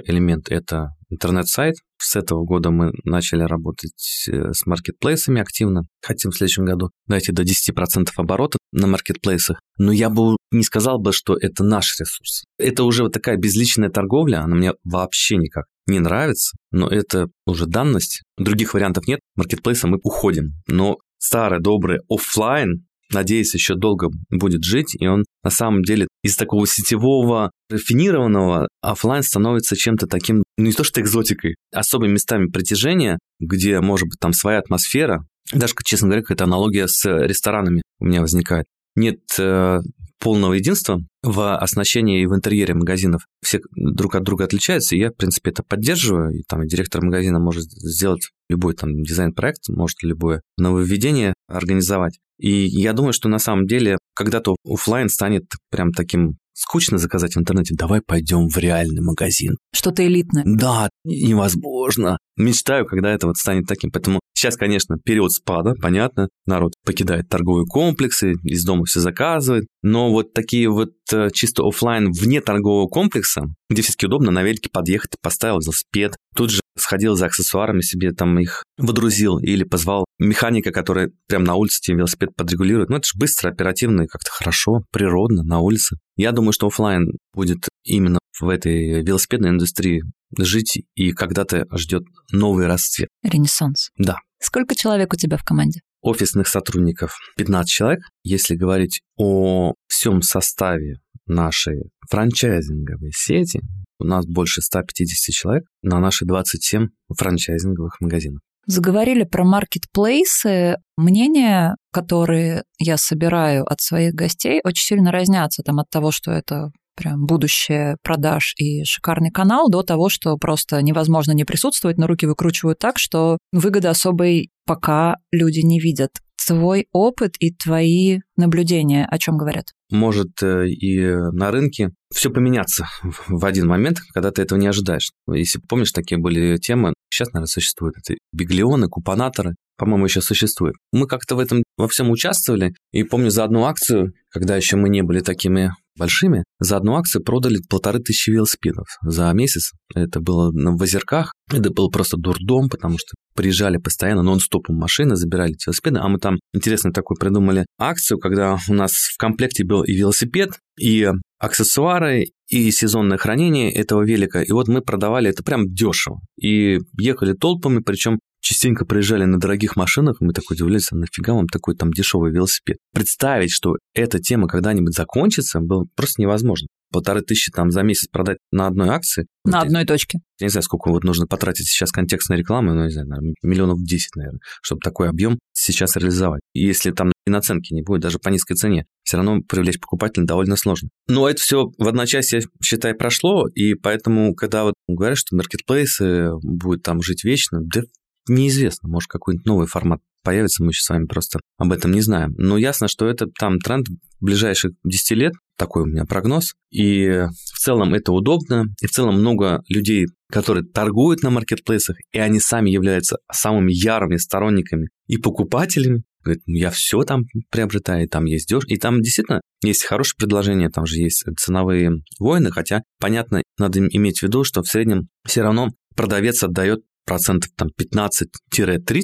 элемент– 0.05 0.49
это 0.51 0.91
интернет-сайт. 1.11 1.77
С 2.01 2.17
этого 2.17 2.45
года 2.45 2.71
мы 2.71 2.93
начали 3.05 3.43
работать 3.43 4.27
э, 4.29 4.53
с 4.53 4.67
маркетплейсами 4.67 5.41
активно. 5.41 5.83
Хотим 6.03 6.31
в 6.31 6.37
следующем 6.37 6.65
году 6.65 6.91
дойти 7.07 7.33
до 7.33 7.43
10% 7.43 8.09
оборота 8.17 8.59
на 8.73 8.87
маркетплейсах. 8.87 9.61
Но 9.79 9.93
я 9.93 10.11
бы 10.11 10.37
не 10.53 10.63
сказал 10.63 10.99
бы, 10.99 11.13
что 11.13 11.37
это 11.37 11.65
наш 11.65 11.99
ресурс. 11.99 12.45
Это 12.59 12.85
уже 12.85 13.05
вот 13.05 13.13
такая 13.13 13.37
безличная 13.37 13.91
торговля, 13.91 14.43
она 14.43 14.55
мне 14.55 14.73
вообще 14.85 15.37
никак 15.37 15.65
не 15.89 16.01
нравится, 16.01 16.57
но 16.71 16.87
это 16.89 17.29
уже 17.47 17.67
данность. 17.67 18.23
Других 18.37 18.75
вариантов 18.75 19.07
нет. 19.07 19.21
Маркетплейса 19.37 19.89
мы 19.89 19.99
уходим. 20.03 20.53
Но 20.67 20.99
старый 21.19 21.61
добрый 21.61 22.01
офлайн 22.09 22.87
надеюсь, 23.13 23.55
еще 23.55 23.75
долго 23.75 24.09
будет 24.31 24.65
жить, 24.65 24.97
и 24.99 25.07
он 25.07 25.25
на 25.43 25.51
самом 25.51 25.83
деле 25.83 26.09
из 26.23 26.37
такого 26.37 26.67
сетевого, 26.67 27.51
рафинированного 27.71 28.69
офлайн 28.83 29.23
становится 29.23 29.77
чем-то 29.77 30.07
таким, 30.07 30.43
ну 30.57 30.65
не 30.65 30.73
то 30.73 30.85
что 30.85 31.01
экзотикой, 31.01 31.57
особыми 31.73 32.13
местами 32.13 32.47
притяжения, 32.47 33.19
где 33.41 33.81
может 33.81 34.09
быть 34.09 34.19
там 34.21 34.33
своя 34.33 34.59
атмосфера. 34.59 35.25
Даже, 35.53 35.75
честно 35.85 36.09
говоря, 36.09 36.23
какая-то 36.23 36.45
аналогия 36.45 36.89
с 36.89 37.05
ресторанами 37.09 37.83
у 38.01 38.05
меня 38.05 38.21
возникает. 38.21 38.67
Нет 38.97 39.21
э, 39.39 39.79
полного 40.19 40.55
единства 40.55 41.01
в 41.23 41.57
оснащении 41.57 42.23
и 42.23 42.27
в 42.27 42.35
интерьере 42.35 42.75
магазинов. 42.75 43.23
Все 43.43 43.61
друг 43.75 44.15
от 44.15 44.25
друга 44.25 44.45
отличаются, 44.45 44.95
и 44.95 44.99
я, 44.99 45.11
в 45.11 45.15
принципе, 45.15 45.51
это 45.51 45.63
поддерживаю. 45.63 46.33
И 46.33 46.43
там 46.43 46.67
директор 46.67 47.03
магазина 47.03 47.39
может 47.39 47.65
сделать 47.65 48.31
любой 48.49 48.75
там 48.75 49.03
дизайн-проект, 49.03 49.69
может 49.69 50.03
любое 50.03 50.43
нововведение 50.57 51.35
организовать. 51.49 52.19
И 52.39 52.67
я 52.67 52.93
думаю, 52.93 53.13
что 53.13 53.29
на 53.29 53.39
самом 53.39 53.67
деле 53.67 53.99
когда-то 54.15 54.57
офлайн 54.65 55.09
станет 55.09 55.45
прям 55.71 55.93
таким 55.93 56.39
скучно 56.53 56.99
заказать 56.99 57.37
в 57.37 57.39
интернете, 57.39 57.75
давай 57.77 58.01
пойдем 58.01 58.49
в 58.49 58.57
реальный 58.59 59.01
магазин. 59.01 59.57
Что-то 59.73 60.05
элитное. 60.05 60.43
Да, 60.45 60.89
невозможно. 61.05 62.19
Мечтаю, 62.39 62.87
когда 62.87 63.13
это 63.13 63.27
вот 63.27 63.37
станет 63.37 63.67
таким. 63.67 63.91
Поэтому 63.91 64.21
сейчас, 64.33 64.57
конечно, 64.57 64.97
период 65.05 65.33
спада, 65.33 65.75
понятно. 65.75 66.29
Народ 66.47 66.73
покидает 66.85 67.29
торговые 67.29 67.67
комплексы, 67.67 68.35
из 68.45 68.65
дома 68.65 68.85
все 68.85 69.01
заказывает. 69.01 69.67
Но 69.83 70.11
вот 70.11 70.33
такие 70.33 70.69
вот 70.69 70.93
э, 71.13 71.31
чисто 71.33 71.67
офлайн 71.67 72.13
вне 72.13 72.41
торгового 72.41 72.87
комплекса, 72.87 73.43
где 73.69 73.83
все-таки 73.83 74.07
удобно 74.07 74.31
на 74.31 74.43
велике 74.43 74.71
подъехать, 74.71 75.17
поставил 75.21 75.59
велосипед, 75.59 76.17
тут 76.37 76.51
же 76.51 76.61
сходил 76.77 77.17
за 77.17 77.27
аксессуарами 77.27 77.81
себе, 77.81 78.13
там 78.13 78.39
их 78.39 78.63
водрузил 78.79 79.39
или 79.39 79.65
позвал 79.65 80.05
механика, 80.19 80.71
который 80.71 81.11
прямо 81.27 81.45
на 81.45 81.55
улице 81.57 81.81
тебе 81.81 81.99
велосипед 81.99 82.31
подрегулирует. 82.37 82.91
Ну, 82.91 82.97
это 82.97 83.07
же 83.07 83.19
быстро, 83.19 83.51
оперативно 83.51 84.03
и 84.03 84.07
как-то 84.07 84.31
хорошо, 84.31 84.85
природно, 84.93 85.43
на 85.43 85.59
улице. 85.59 85.97
Я 86.17 86.33
думаю, 86.33 86.53
что 86.53 86.69
офлайн 86.69 87.13
будет 87.35 87.69
именно 87.89 88.19
в 88.41 88.49
этой 88.49 89.03
велосипедной 89.03 89.51
индустрии 89.51 90.03
жить 90.37 90.83
и 90.95 91.13
когда-то 91.13 91.67
ждет 91.77 92.05
новый 92.33 92.67
расцвет. 92.67 93.09
Ренессанс. 93.23 93.91
Да. 93.97 94.19
Сколько 94.41 94.75
человек 94.75 95.13
у 95.13 95.17
тебя 95.17 95.37
в 95.37 95.45
команде? 95.45 95.81
Офисных 96.01 96.47
сотрудников 96.47 97.17
15 97.37 97.69
человек. 97.69 98.01
Если 98.23 98.55
говорить 98.55 99.01
о 99.17 99.75
всем 99.89 100.23
составе 100.23 100.99
нашей 101.27 101.91
франчайзинговой 102.09 103.11
сети, 103.13 103.61
у 103.99 104.05
нас 104.05 104.25
больше 104.27 104.63
150 104.63 105.35
человек 105.35 105.65
на 105.83 105.99
наши 105.99 106.25
27 106.25 106.89
франчайзинговых 107.17 108.01
магазинов. 108.01 108.41
Заговорили 108.67 109.25
про 109.25 109.45
маркетплейсы. 109.45 110.77
Мнения, 110.97 111.75
которые 111.91 112.65
я 112.79 112.99
собираю 112.99 113.65
от 113.65 113.81
своих 113.81 114.13
гостей, 114.13 114.61
очень 114.63 114.85
сильно 114.85 115.11
разнятся 115.11 115.63
там, 115.63 115.81
от 115.81 115.89
того, 115.91 116.13
что 116.13 116.31
это 116.33 116.71
прям 116.99 117.25
будущее 117.27 117.97
продаж 118.03 118.55
и 118.59 118.85
шикарный 118.85 119.31
канал, 119.31 119.71
до 119.71 119.83
того, 119.83 120.09
что 120.09 120.37
просто 120.37 120.83
невозможно 120.83 121.33
не 121.33 121.45
присутствовать, 121.45 121.97
но 121.97 122.07
руки 122.07 122.27
выкручивают 122.27 122.79
так, 122.79 122.99
что 122.99 123.39
выгоды 123.53 123.89
особой 123.89 124.51
пока 124.67 125.17
люди 125.31 125.61
не 125.61 125.81
видят. 125.81 126.11
Твой 126.47 126.87
опыт 126.93 127.35
и 127.41 127.53
твои 127.53 128.21
наблюдения 128.37 129.07
о 129.07 129.19
чем 129.19 129.37
говорят? 129.37 129.75
Может 129.91 130.43
э, 130.43 130.69
и 130.69 131.15
на 131.33 131.51
рынке 131.51 131.91
все 132.13 132.31
поменяться 132.31 132.87
в 133.29 133.45
один 133.45 133.67
момент, 133.67 133.99
когда 134.15 134.31
ты 134.31 134.43
этого 134.43 134.59
не 134.59 134.67
ожидаешь. 134.67 135.11
Если 135.31 135.61
помнишь, 135.61 135.93
такие 135.93 136.19
были 136.19 136.57
темы, 136.57 136.95
сейчас, 137.11 137.29
наверное, 137.33 137.49
существуют 137.49 137.97
это 137.99 138.15
биглионы, 138.33 138.89
купонаторы, 138.89 139.57
по-моему, 139.77 140.07
еще 140.07 140.23
существует. 140.23 140.75
Мы 140.93 141.07
как-то 141.07 141.37
в 141.37 141.39
этом 141.39 141.63
во 141.77 141.87
всем 141.87 142.11
участвовали, 142.11 142.75
и 142.93 143.05
помню 143.05 143.31
за 143.31 143.45
одну 143.45 143.65
акцию, 143.65 144.13
когда 144.31 144.57
еще 144.57 144.77
мы 144.77 144.89
не 144.89 145.03
были 145.03 145.21
такими 145.21 145.73
большими, 145.99 146.45
за 146.61 146.77
одну 146.77 146.97
акцию 146.97 147.23
продали 147.25 147.59
полторы 147.69 148.01
тысячи 148.01 148.31
велосипедов 148.31 148.87
за 149.03 149.33
месяц. 149.33 149.73
Это 149.95 150.21
было 150.21 150.51
в 150.53 150.83
Озерках, 150.83 151.33
это 151.53 151.71
был 151.71 151.91
просто 151.91 152.17
дурдом, 152.17 152.69
потому 152.69 152.99
что 152.99 153.15
приезжали 153.35 153.77
постоянно 153.77 154.23
нон-стопом 154.23 154.77
машины, 154.77 155.17
забирали 155.17 155.53
эти 155.53 155.67
велосипеды, 155.67 155.99
а 156.01 156.09
мы 156.09 156.19
там 156.19 156.39
интересно 156.53 156.93
такую 156.93 157.19
придумали 157.19 157.67
акцию, 157.79 158.19
когда 158.19 158.59
у 158.69 158.75
нас 158.75 158.93
в 158.93 159.17
комплекте 159.19 159.65
был 159.65 159.83
и 159.83 159.93
велосипед, 159.93 160.51
и 160.81 161.09
аксессуары, 161.39 162.27
и 162.49 162.71
сезонное 162.71 163.19
хранение 163.19 163.73
этого 163.73 164.03
велика. 164.05 164.43
И 164.43 164.51
вот 164.53 164.69
мы 164.69 164.81
продавали 164.81 165.31
это 165.31 165.43
прям 165.43 165.73
дешево. 165.73 166.21
И 166.41 166.79
ехали 166.99 167.35
толпами, 167.35 167.81
причем 167.81 168.19
частенько 168.41 168.85
приезжали 168.85 169.25
на 169.25 169.39
дорогих 169.39 169.77
машинах, 169.77 170.17
мы 170.21 170.33
такой 170.33 170.55
удивлялись, 170.55 170.93
а 170.93 170.97
нафига 170.97 171.35
вам 171.35 171.47
такой 171.49 171.77
там 171.77 171.93
дешевый 171.93 172.33
велосипед? 172.33 172.79
Представить, 172.93 173.51
что 173.51 173.77
эта 173.95 174.19
тема 174.19 174.49
когда-нибудь 174.49 174.95
закончится, 174.95 175.61
было 175.61 175.87
просто 175.97 176.23
невозможно. 176.23 176.69
Полторы 176.91 177.21
тысячи 177.21 177.53
там 177.53 177.71
за 177.71 177.83
месяц 177.83 178.09
продать 178.09 178.39
на 178.51 178.67
одной 178.67 178.89
акции. 178.89 179.27
На 179.45 179.59
вот 179.59 179.67
одной 179.67 179.83
я, 179.83 179.87
точке. 179.87 180.21
Я 180.41 180.47
не 180.47 180.51
знаю, 180.51 180.63
сколько 180.63 180.89
вот 180.89 181.05
нужно 181.05 181.27
потратить 181.27 181.67
сейчас 181.67 181.93
контекстной 181.93 182.39
рекламы, 182.39 182.73
но, 182.73 182.85
не 182.85 182.91
знаю, 182.91 183.09
наверное, 183.09 183.35
миллионов 183.43 183.85
10, 183.85 184.17
наверное, 184.17 184.41
чтобы 184.63 184.81
такой 184.81 185.11
объем 185.11 185.39
сейчас 185.53 185.97
реализовать. 185.97 186.41
И 186.55 186.65
если 186.65 186.91
там 186.93 187.13
и 187.27 187.31
наценки 187.31 187.75
не 187.75 187.83
будет, 187.83 188.01
даже 188.01 188.19
по 188.19 188.31
низкой 188.31 188.55
цене, 188.55 188.87
все 189.03 189.19
равно 189.19 189.41
привлечь 189.47 189.79
покупателя 189.79 190.25
довольно 190.25 190.57
сложно. 190.57 190.89
Но 191.09 191.29
это 191.29 191.43
все 191.43 191.71
в 191.77 191.87
одночасье, 191.87 192.41
считай, 192.63 192.95
прошло, 192.95 193.47
и 193.49 193.75
поэтому, 193.75 194.35
когда 194.35 194.65
вот 194.65 194.75
говорят, 194.89 195.19
что 195.19 195.37
маркетплейсы 195.37 196.31
будут 196.43 196.83
там 196.83 197.03
жить 197.03 197.23
вечно, 197.23 197.59
да 197.61 197.83
неизвестно, 198.29 198.89
может, 198.89 199.09
какой-нибудь 199.09 199.47
новый 199.47 199.67
формат 199.67 200.01
появится, 200.23 200.63
мы 200.63 200.71
еще 200.71 200.83
с 200.83 200.89
вами 200.89 201.07
просто 201.07 201.41
об 201.57 201.73
этом 201.73 201.93
не 201.93 202.01
знаем. 202.01 202.35
Но 202.37 202.59
ясно, 202.59 202.89
что 202.89 203.07
это 203.07 203.27
там 203.39 203.59
тренд 203.59 203.87
ближайших 204.21 204.73
10 204.85 205.11
лет, 205.13 205.33
такой 205.57 205.83
у 205.83 205.87
меня 205.87 206.05
прогноз, 206.05 206.55
и 206.71 207.25
в 207.53 207.59
целом 207.59 207.95
это 207.95 208.13
удобно, 208.13 208.67
и 208.81 208.87
в 208.87 208.91
целом 208.91 209.17
много 209.17 209.63
людей, 209.69 210.07
которые 210.31 210.65
торгуют 210.65 211.23
на 211.23 211.31
маркетплейсах, 211.31 211.97
и 212.13 212.19
они 212.19 212.41
сами 212.41 212.71
являются 212.71 213.19
самыми 213.33 213.73
ярыми 213.73 214.17
сторонниками 214.17 214.89
и 215.07 215.17
покупателями, 215.17 216.03
говорит, 216.23 216.43
«Ну, 216.47 216.57
я 216.57 216.71
все 216.71 217.03
там 217.03 217.23
приобретаю, 217.51 218.05
и 218.05 218.09
там 218.09 218.25
есть 218.25 218.49
дешево, 218.49 218.69
и 218.69 218.77
там 218.77 219.01
действительно 219.01 219.41
есть 219.63 219.85
хорошее 219.85 220.17
предложение, 220.19 220.69
там 220.69 220.87
же 220.87 220.97
есть 220.97 221.25
ценовые 221.39 221.91
войны, 222.19 222.51
хотя, 222.51 222.83
понятно, 223.01 223.43
надо 223.59 223.81
иметь 223.81 224.21
в 224.21 224.23
виду, 224.25 224.45
что 224.45 224.63
в 224.63 224.69
среднем 224.69 225.09
все 225.25 225.43
равно 225.43 225.71
продавец 225.97 226.43
отдает 226.45 226.81
процентов 227.09 227.51
там 227.57 227.69
15-30 227.81 229.01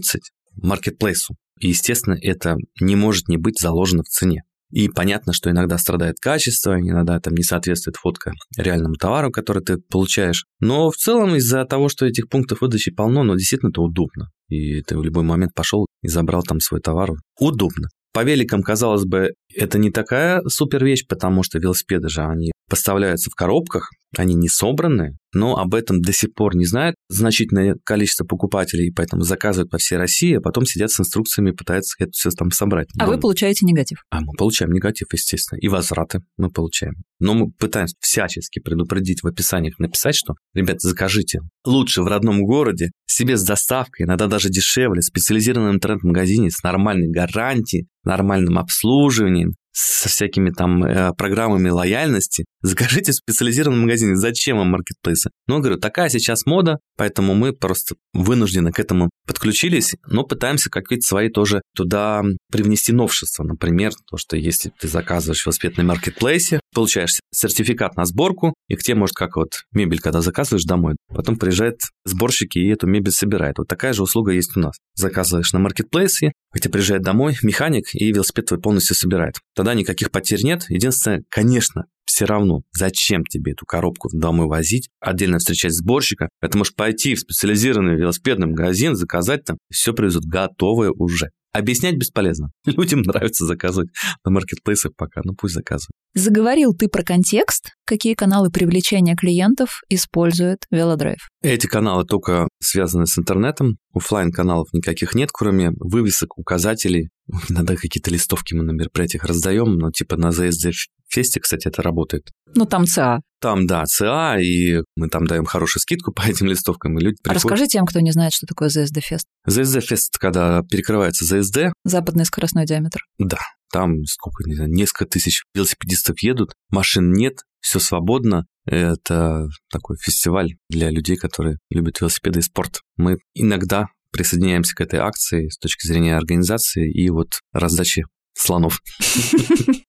маркетплейсу. 0.62 1.34
И, 1.58 1.68
естественно, 1.68 2.16
это 2.20 2.56
не 2.80 2.96
может 2.96 3.28
не 3.28 3.38
быть 3.38 3.58
заложено 3.58 4.02
в 4.02 4.08
цене. 4.08 4.42
И 4.70 4.88
понятно, 4.88 5.32
что 5.32 5.50
иногда 5.50 5.78
страдает 5.78 6.16
качество, 6.20 6.78
иногда 6.78 7.18
там 7.20 7.34
не 7.34 7.42
соответствует 7.44 7.96
фотка 7.96 8.32
реальному 8.58 8.96
товару, 8.96 9.30
который 9.30 9.62
ты 9.62 9.78
получаешь. 9.78 10.44
Но 10.60 10.90
в 10.90 10.96
целом 10.96 11.36
из-за 11.36 11.64
того, 11.64 11.88
что 11.88 12.06
этих 12.06 12.28
пунктов 12.28 12.60
выдачи 12.60 12.90
полно, 12.90 13.22
но 13.22 13.36
действительно 13.36 13.70
это 13.70 13.80
удобно. 13.80 14.30
И 14.48 14.82
ты 14.82 14.98
в 14.98 15.04
любой 15.04 15.22
момент 15.22 15.54
пошел 15.54 15.86
и 16.02 16.08
забрал 16.08 16.42
там 16.42 16.60
свой 16.60 16.80
товар. 16.80 17.12
Удобно. 17.38 17.88
По 18.12 18.22
великам, 18.22 18.62
казалось 18.62 19.04
бы, 19.04 19.30
это 19.54 19.78
не 19.78 19.90
такая 19.90 20.42
супер 20.46 20.84
вещь, 20.84 21.06
потому 21.08 21.42
что 21.42 21.58
велосипеды 21.58 22.08
же, 22.08 22.22
они 22.22 22.52
поставляются 22.68 23.30
в 23.30 23.34
коробках, 23.34 23.90
они 24.18 24.34
не 24.34 24.48
собраны, 24.48 25.16
но 25.32 25.56
об 25.56 25.74
этом 25.74 26.00
до 26.00 26.12
сих 26.12 26.32
пор 26.34 26.56
не 26.56 26.64
знают 26.64 26.96
значительное 27.08 27.76
количество 27.84 28.24
покупателей, 28.24 28.92
поэтому 28.94 29.22
заказывают 29.22 29.70
по 29.70 29.78
всей 29.78 29.96
России, 29.96 30.34
а 30.34 30.40
потом 30.40 30.64
сидят 30.64 30.90
с 30.90 31.00
инструкциями 31.00 31.50
и 31.50 31.52
пытаются 31.52 31.96
это 31.98 32.12
все 32.12 32.30
там 32.30 32.50
собрать. 32.50 32.88
А 32.98 33.06
но... 33.06 33.12
вы 33.12 33.18
получаете 33.18 33.66
негатив? 33.66 33.98
А 34.10 34.20
мы 34.20 34.32
получаем 34.36 34.72
негатив, 34.72 35.08
естественно, 35.12 35.58
и 35.58 35.68
возвраты 35.68 36.20
мы 36.36 36.50
получаем. 36.50 36.94
Но 37.18 37.34
мы 37.34 37.50
пытаемся 37.50 37.94
всячески 38.00 38.60
предупредить 38.60 39.22
в 39.22 39.26
описаниях, 39.26 39.78
написать, 39.78 40.14
что, 40.14 40.34
ребята, 40.54 40.88
закажите 40.88 41.40
лучше 41.64 42.02
в 42.02 42.06
родном 42.06 42.44
городе, 42.44 42.90
себе 43.06 43.36
с 43.36 43.44
доставкой, 43.44 44.06
иногда 44.06 44.26
даже 44.26 44.48
дешевле, 44.48 45.00
в 45.00 45.04
специализированном 45.04 45.76
интернет-магазине 45.76 46.50
с 46.50 46.62
нормальной 46.62 47.08
гарантией, 47.08 47.86
нормальным 48.04 48.58
обслуживанием, 48.58 49.52
со 49.74 50.08
всякими 50.08 50.50
там 50.50 50.84
э, 50.84 51.12
программами 51.14 51.68
лояльности, 51.68 52.44
закажите 52.64 53.12
в 53.12 53.16
специализированном 53.16 53.82
магазине. 53.82 54.16
Зачем 54.16 54.56
вам 54.56 54.68
маркетплейсы? 54.68 55.30
Ну, 55.46 55.58
говорю, 55.60 55.78
такая 55.78 56.08
сейчас 56.08 56.46
мода, 56.46 56.78
поэтому 56.96 57.34
мы 57.34 57.52
просто 57.52 57.94
вынуждены 58.12 58.72
к 58.72 58.80
этому 58.80 59.10
подключились, 59.26 59.94
но 60.06 60.24
пытаемся 60.24 60.70
какие-то 60.70 61.06
свои 61.06 61.28
тоже 61.28 61.60
туда 61.76 62.22
привнести 62.50 62.92
новшества. 62.92 63.44
Например, 63.44 63.92
то, 64.10 64.16
что 64.16 64.36
если 64.36 64.72
ты 64.80 64.88
заказываешь 64.88 65.44
велосипед 65.44 65.76
на 65.76 65.84
маркетплейсе, 65.84 66.60
получаешь 66.74 67.20
сертификат 67.32 67.96
на 67.96 68.06
сборку, 68.06 68.54
и 68.68 68.76
к 68.76 68.82
тебе, 68.82 68.96
может, 68.96 69.14
как 69.14 69.36
вот 69.36 69.60
мебель, 69.72 70.00
когда 70.00 70.22
заказываешь 70.22 70.64
домой, 70.64 70.96
потом 71.08 71.36
приезжает 71.36 71.80
сборщики 72.04 72.58
и 72.58 72.68
эту 72.68 72.86
мебель 72.86 73.12
собирает. 73.12 73.58
Вот 73.58 73.68
такая 73.68 73.92
же 73.92 74.02
услуга 74.02 74.32
есть 74.32 74.56
у 74.56 74.60
нас. 74.60 74.76
Заказываешь 74.94 75.52
на 75.52 75.58
маркетплейсе, 75.58 76.32
тебе 76.58 76.70
приезжает 76.70 77.02
домой 77.02 77.36
механик, 77.42 77.94
и 77.94 78.10
велосипед 78.10 78.46
твой 78.46 78.60
полностью 78.60 78.96
собирает. 78.96 79.34
Тогда 79.54 79.74
никаких 79.74 80.10
потерь 80.10 80.42
нет. 80.44 80.64
Единственное, 80.68 81.24
конечно, 81.28 81.84
все 82.04 82.24
равно, 82.24 82.62
зачем 82.72 83.24
тебе 83.24 83.52
эту 83.52 83.66
коробку 83.66 84.08
домой 84.12 84.46
возить, 84.46 84.88
отдельно 85.00 85.38
встречать 85.38 85.72
сборщика. 85.72 86.28
Это 86.40 86.58
можешь 86.58 86.74
пойти 86.74 87.14
в 87.14 87.20
специализированный 87.20 87.96
велосипедный 87.96 88.46
магазин, 88.46 88.94
заказать 88.94 89.44
там, 89.44 89.58
все 89.70 89.92
привезут 89.92 90.24
готовое 90.24 90.90
уже. 90.90 91.30
Объяснять 91.54 91.96
бесполезно. 91.96 92.50
Людям 92.66 93.02
нравится 93.02 93.46
заказывать 93.46 93.90
на 94.24 94.32
маркетплейсах 94.32 94.92
пока, 94.96 95.20
ну 95.24 95.34
пусть 95.34 95.54
заказывают. 95.54 95.92
Заговорил 96.12 96.74
ты 96.74 96.88
про 96.88 97.04
контекст. 97.04 97.70
Какие 97.86 98.14
каналы 98.14 98.50
привлечения 98.50 99.14
клиентов 99.14 99.82
использует 99.88 100.64
Велодрайв? 100.72 101.28
Эти 101.42 101.68
каналы 101.68 102.04
только 102.04 102.48
связаны 102.60 103.06
с 103.06 103.16
интернетом. 103.18 103.76
офлайн 103.94 104.32
каналов 104.32 104.68
никаких 104.72 105.14
нет, 105.14 105.30
кроме 105.32 105.70
вывесок, 105.78 106.38
указателей. 106.38 107.10
Иногда 107.48 107.76
какие-то 107.76 108.10
листовки 108.10 108.54
мы 108.54 108.64
на 108.64 108.72
мероприятиях 108.72 109.24
раздаем, 109.24 109.76
но 109.76 109.92
типа 109.92 110.16
на 110.16 110.28
ZSD 110.28 110.72
фесте, 111.08 111.40
кстати, 111.40 111.68
это 111.68 111.82
работает. 111.82 112.30
Ну, 112.54 112.66
там 112.66 112.86
ЦА. 112.86 113.20
Там, 113.40 113.66
да, 113.66 113.84
ЦА, 113.84 114.38
и 114.40 114.82
мы 114.96 115.08
там 115.08 115.26
даем 115.26 115.44
хорошую 115.44 115.80
скидку 115.80 116.12
по 116.14 116.22
этим 116.22 116.46
листовкам, 116.46 116.98
и 116.98 117.02
люди 117.02 117.16
приходят. 117.22 117.44
Расскажи 117.44 117.66
тем, 117.66 117.86
кто 117.86 118.00
не 118.00 118.12
знает, 118.12 118.32
что 118.32 118.46
такое 118.46 118.68
ZSD 118.68 119.00
Фест. 119.00 119.26
ZSD 119.48 119.80
Фест, 119.80 120.18
когда 120.18 120.62
перекрывается 120.62 121.24
ZSD. 121.24 121.72
Западный 121.84 122.24
скоростной 122.24 122.66
диаметр. 122.66 123.00
Да, 123.18 123.40
там 123.72 124.04
сколько, 124.04 124.48
не 124.48 124.54
знаю, 124.54 124.70
несколько 124.70 125.06
тысяч 125.06 125.42
велосипедистов 125.54 126.20
едут, 126.22 126.52
машин 126.70 127.12
нет, 127.12 127.40
все 127.60 127.80
свободно. 127.80 128.46
Это 128.66 129.48
такой 129.70 129.96
фестиваль 130.00 130.54
для 130.70 130.90
людей, 130.90 131.16
которые 131.16 131.58
любят 131.70 132.00
велосипеды 132.00 132.38
и 132.38 132.42
спорт. 132.42 132.80
Мы 132.96 133.18
иногда 133.34 133.88
присоединяемся 134.14 134.74
к 134.74 134.80
этой 134.80 135.00
акции 135.00 135.48
с 135.48 135.58
точки 135.58 135.86
зрения 135.86 136.16
организации 136.16 136.90
и 136.90 137.10
вот 137.10 137.40
раздачи 137.52 138.04
слонов. 138.34 138.80